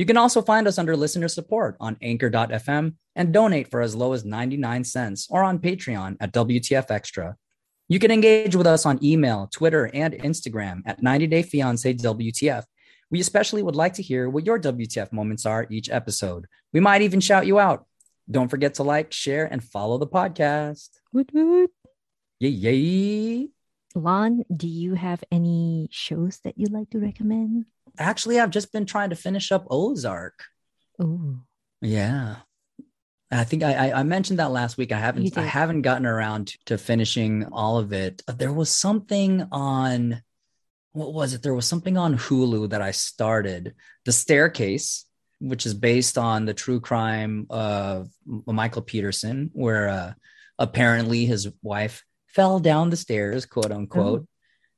You 0.00 0.06
can 0.06 0.16
also 0.16 0.40
find 0.40 0.66
us 0.66 0.78
under 0.78 0.96
listener 0.96 1.28
support 1.28 1.76
on 1.78 1.98
anchor.fm 2.00 2.94
and 3.16 3.34
donate 3.34 3.70
for 3.70 3.82
as 3.82 3.94
low 3.94 4.14
as 4.14 4.24
99 4.24 4.82
cents 4.82 5.28
or 5.28 5.44
on 5.44 5.58
Patreon 5.58 6.16
at 6.20 6.32
WTF 6.32 6.90
Extra. 6.90 7.36
You 7.86 7.98
can 7.98 8.10
engage 8.10 8.56
with 8.56 8.66
us 8.66 8.86
on 8.86 8.98
email, 9.04 9.50
Twitter, 9.52 9.90
and 9.92 10.14
Instagram 10.14 10.80
at 10.86 11.02
90 11.02 11.26
Day 11.26 11.42
Fiance 11.42 11.92
WTF. 11.92 12.64
We 13.10 13.20
especially 13.20 13.62
would 13.62 13.76
like 13.76 13.92
to 13.92 14.02
hear 14.02 14.30
what 14.30 14.46
your 14.46 14.58
WTF 14.58 15.12
moments 15.12 15.44
are 15.44 15.66
each 15.68 15.90
episode. 15.90 16.46
We 16.72 16.80
might 16.80 17.02
even 17.02 17.20
shout 17.20 17.46
you 17.46 17.58
out. 17.58 17.84
Don't 18.30 18.48
forget 18.48 18.72
to 18.76 18.82
like, 18.82 19.12
share, 19.12 19.52
and 19.52 19.62
follow 19.62 19.98
the 19.98 20.06
podcast. 20.06 20.88
Woot 21.12 21.28
woot. 21.34 21.70
Yay, 22.38 22.48
yay. 22.48 23.48
Lon, 23.94 24.44
do 24.56 24.66
you 24.66 24.94
have 24.94 25.22
any 25.30 25.88
shows 25.90 26.40
that 26.44 26.56
you'd 26.56 26.72
like 26.72 26.88
to 26.88 27.00
recommend? 27.00 27.66
Actually, 27.98 28.40
I've 28.40 28.50
just 28.50 28.72
been 28.72 28.86
trying 28.86 29.10
to 29.10 29.16
finish 29.16 29.52
up 29.52 29.66
Ozark. 29.70 30.44
Oh, 30.98 31.40
yeah. 31.80 32.36
I 33.32 33.44
think 33.44 33.62
I, 33.62 33.92
I 33.92 34.02
mentioned 34.02 34.40
that 34.40 34.50
last 34.50 34.76
week. 34.76 34.90
I 34.90 34.98
haven't 34.98 35.38
I 35.38 35.42
haven't 35.42 35.82
gotten 35.82 36.04
around 36.04 36.54
to 36.66 36.76
finishing 36.76 37.46
all 37.52 37.78
of 37.78 37.92
it. 37.92 38.22
There 38.26 38.52
was 38.52 38.70
something 38.70 39.46
on 39.52 40.20
what 40.92 41.14
was 41.14 41.34
it? 41.34 41.42
There 41.42 41.54
was 41.54 41.66
something 41.66 41.96
on 41.96 42.18
Hulu 42.18 42.70
that 42.70 42.82
I 42.82 42.90
started. 42.90 43.74
The 44.04 44.10
Staircase, 44.12 45.06
which 45.38 45.64
is 45.64 45.74
based 45.74 46.18
on 46.18 46.44
the 46.44 46.54
true 46.54 46.80
crime 46.80 47.46
of 47.50 48.08
Michael 48.26 48.82
Peterson, 48.82 49.50
where 49.52 49.88
uh, 49.88 50.12
apparently 50.58 51.24
his 51.24 51.48
wife 51.62 52.04
fell 52.26 52.58
down 52.58 52.90
the 52.90 52.96
stairs, 52.96 53.46
quote 53.46 53.70
unquote. 53.70 54.22
Oh. 54.22 54.26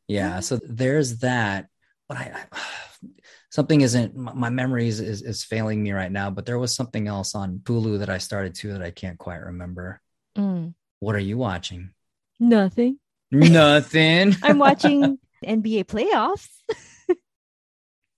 Yeah, 0.09 0.41
so 0.41 0.61
there's 0.63 1.19
that. 1.19 1.69
But 2.13 2.21
I, 2.21 2.47
I 2.53 2.59
something 3.51 3.81
isn't 3.81 4.15
my 4.15 4.51
memory 4.51 4.87
is, 4.87 5.01
is, 5.01 5.23
is 5.23 5.45
failing 5.45 5.83
me 5.83 5.93
right 5.93 6.13
now 6.13 6.29
but 6.29 6.45
there 6.45 6.59
was 6.59 6.75
something 6.75 7.09
else 7.09 7.35
on 7.35 7.61
hulu 7.65 7.99
that 8.01 8.11
i 8.11 8.19
started 8.19 8.55
to 8.57 8.73
that 8.75 8.83
i 8.83 8.91
can't 8.91 9.19
quite 9.19 9.41
remember 9.41 10.01
mm. 10.37 10.75
what 11.01 11.15
are 11.15 11.19
you 11.19 11.39
watching 11.39 11.91
Nothing. 12.41 12.99
Nothing. 13.31 14.35
I'm 14.43 14.59
watching 14.59 15.19
NBA 15.47 15.85
playoffs. 15.87 16.49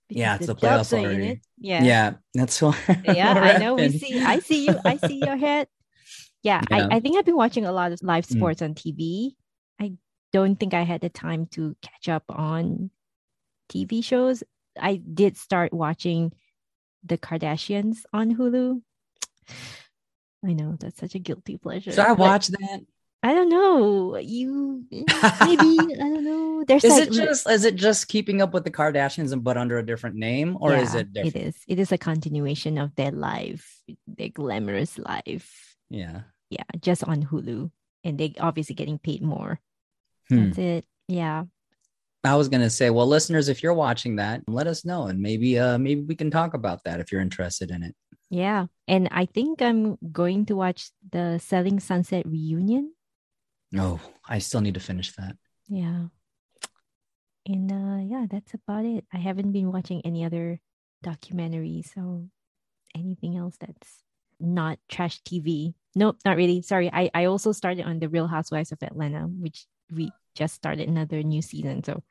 Yeah, 0.09 0.35
it's 0.35 0.45
the 0.45 0.53
the 0.53 0.59
playoffs 0.59 0.91
Dubs 0.91 0.93
are 0.93 0.97
in 0.97 1.05
already. 1.05 1.27
it. 1.27 1.39
Yeah. 1.57 1.83
yeah, 1.83 2.13
that's 2.35 2.61
why. 2.61 2.77
Yeah, 3.05 3.33
I 3.33 3.57
know. 3.57 3.73
We 3.73 3.89
see. 3.89 4.21
I 4.21 4.37
see 4.39 4.67
you. 4.67 4.77
I 4.85 4.97
see 4.97 5.17
your 5.17 5.35
head. 5.35 5.67
Yeah, 6.43 6.61
Yeah. 6.69 6.87
I, 6.91 6.97
I 6.97 6.99
think 6.99 7.17
I've 7.17 7.25
been 7.25 7.35
watching 7.35 7.65
a 7.65 7.71
lot 7.71 7.91
of 7.91 8.03
live 8.03 8.27
Mm. 8.27 8.37
sports 8.37 8.61
on 8.61 8.75
TV. 8.75 9.31
I 9.81 9.93
don't 10.31 10.59
think 10.59 10.75
I 10.75 10.83
had 10.83 11.01
the 11.01 11.09
time 11.09 11.47
to 11.57 11.75
catch 11.81 12.07
up 12.07 12.23
on 12.29 12.91
TV 13.69 14.03
shows. 14.03 14.43
I 14.79 14.95
did 14.95 15.37
start 15.37 15.73
watching 15.73 16.33
the 17.03 17.17
Kardashians 17.17 18.03
on 18.11 18.35
Hulu. 18.35 18.81
I 20.45 20.53
know 20.53 20.75
that's 20.79 20.99
such 20.99 21.15
a 21.15 21.19
guilty 21.19 21.57
pleasure. 21.57 21.91
Should 21.91 21.99
I 21.99 22.13
watch 22.13 22.47
that? 22.47 22.81
I 23.23 23.33
don't 23.33 23.49
know. 23.49 24.17
You 24.17 24.85
maybe 24.91 25.07
I 25.09 25.97
don't 25.97 26.23
know. 26.23 26.63
There's 26.67 26.83
Is 26.83 26.91
like 26.91 27.07
it 27.07 27.11
just 27.11 27.49
is 27.49 27.65
it 27.65 27.75
just 27.75 28.07
keeping 28.07 28.41
up 28.41 28.53
with 28.53 28.63
the 28.63 28.71
Kardashians 28.71 29.31
and 29.31 29.43
but 29.43 29.57
under 29.57 29.79
a 29.79 29.85
different 29.85 30.15
name, 30.15 30.57
or 30.59 30.75
is 30.75 30.93
it 30.93 31.11
different? 31.11 31.35
It 31.35 31.39
is. 31.41 31.55
It 31.67 31.79
is 31.79 31.91
a 31.91 31.97
continuation 31.97 32.77
of 32.77 32.93
their 32.95 33.11
life, 33.11 33.81
their 34.05 34.29
glamorous 34.29 34.99
life. 34.99 35.75
Yeah. 35.89 36.21
Yeah, 36.51 36.63
just 36.79 37.03
on 37.03 37.23
Hulu, 37.23 37.71
and 38.03 38.17
they 38.19 38.35
obviously 38.39 38.75
getting 38.75 38.99
paid 38.99 39.23
more. 39.23 39.59
Hmm. 40.29 40.45
That's 40.45 40.57
it. 40.59 40.85
Yeah. 41.07 41.45
I 42.27 42.35
was 42.35 42.49
gonna 42.49 42.69
say, 42.69 42.89
well, 42.89 43.07
listeners, 43.07 43.49
if 43.49 43.61
you're 43.61 43.73
watching 43.73 44.17
that, 44.17 44.41
let 44.47 44.67
us 44.67 44.85
know, 44.85 45.07
and 45.07 45.19
maybe 45.19 45.59
uh 45.59 45.77
maybe 45.77 46.01
we 46.01 46.15
can 46.15 46.31
talk 46.31 46.53
about 46.53 46.83
that 46.85 46.99
if 46.99 47.11
you're 47.11 47.21
interested 47.21 47.71
in 47.71 47.83
it. 47.83 47.95
Yeah. 48.29 48.67
And 48.87 49.07
I 49.11 49.25
think 49.25 49.61
I'm 49.61 49.97
going 50.11 50.47
to 50.47 50.55
watch 50.55 50.89
the 51.11 51.39
Selling 51.39 51.79
Sunset 51.79 52.25
reunion. 52.25 52.93
No, 53.71 53.99
I 54.27 54.39
still 54.39 54.61
need 54.61 54.73
to 54.73 54.79
finish 54.79 55.13
that. 55.15 55.35
Yeah. 55.67 56.07
And 57.45 57.71
uh 57.71 58.01
yeah, 58.03 58.25
that's 58.29 58.53
about 58.53 58.85
it. 58.85 59.05
I 59.13 59.17
haven't 59.17 59.51
been 59.51 59.71
watching 59.71 60.01
any 60.03 60.25
other 60.25 60.59
documentaries, 61.03 61.93
so 61.93 62.27
anything 62.95 63.37
else 63.37 63.55
that's 63.59 64.03
not 64.39 64.79
trash 64.89 65.21
TV. 65.23 65.73
Nope, 65.95 66.17
not 66.25 66.37
really. 66.37 66.61
Sorry. 66.61 66.89
I, 66.91 67.09
I 67.13 67.25
also 67.25 67.51
started 67.51 67.85
on 67.85 67.99
the 67.99 68.09
Real 68.09 68.27
Housewives 68.27 68.71
of 68.71 68.81
Atlanta, 68.83 69.27
which 69.27 69.65
we 69.93 70.11
just 70.35 70.55
started 70.55 70.89
another 70.89 71.23
new 71.23 71.41
season. 71.41 71.83
So 71.83 72.03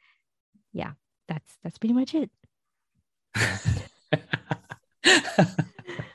yeah, 0.74 0.92
that's 1.28 1.56
that's 1.62 1.78
pretty 1.78 1.94
much 1.94 2.14
it. 2.14 2.30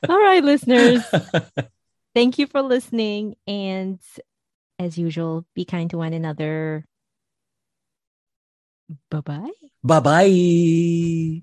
All 0.10 0.20
right, 0.20 0.44
listeners. 0.44 1.02
Thank 2.16 2.38
you 2.38 2.46
for 2.48 2.62
listening. 2.62 3.36
And 3.48 4.00
as 4.78 4.98
usual, 4.98 5.46
be 5.56 5.66
kind 5.66 5.90
to 5.92 5.98
one 5.98 6.14
another. 6.14 6.86
Bye 9.10 9.22
bye. 9.22 9.52
bye 9.84 10.00
bye. 10.00 11.42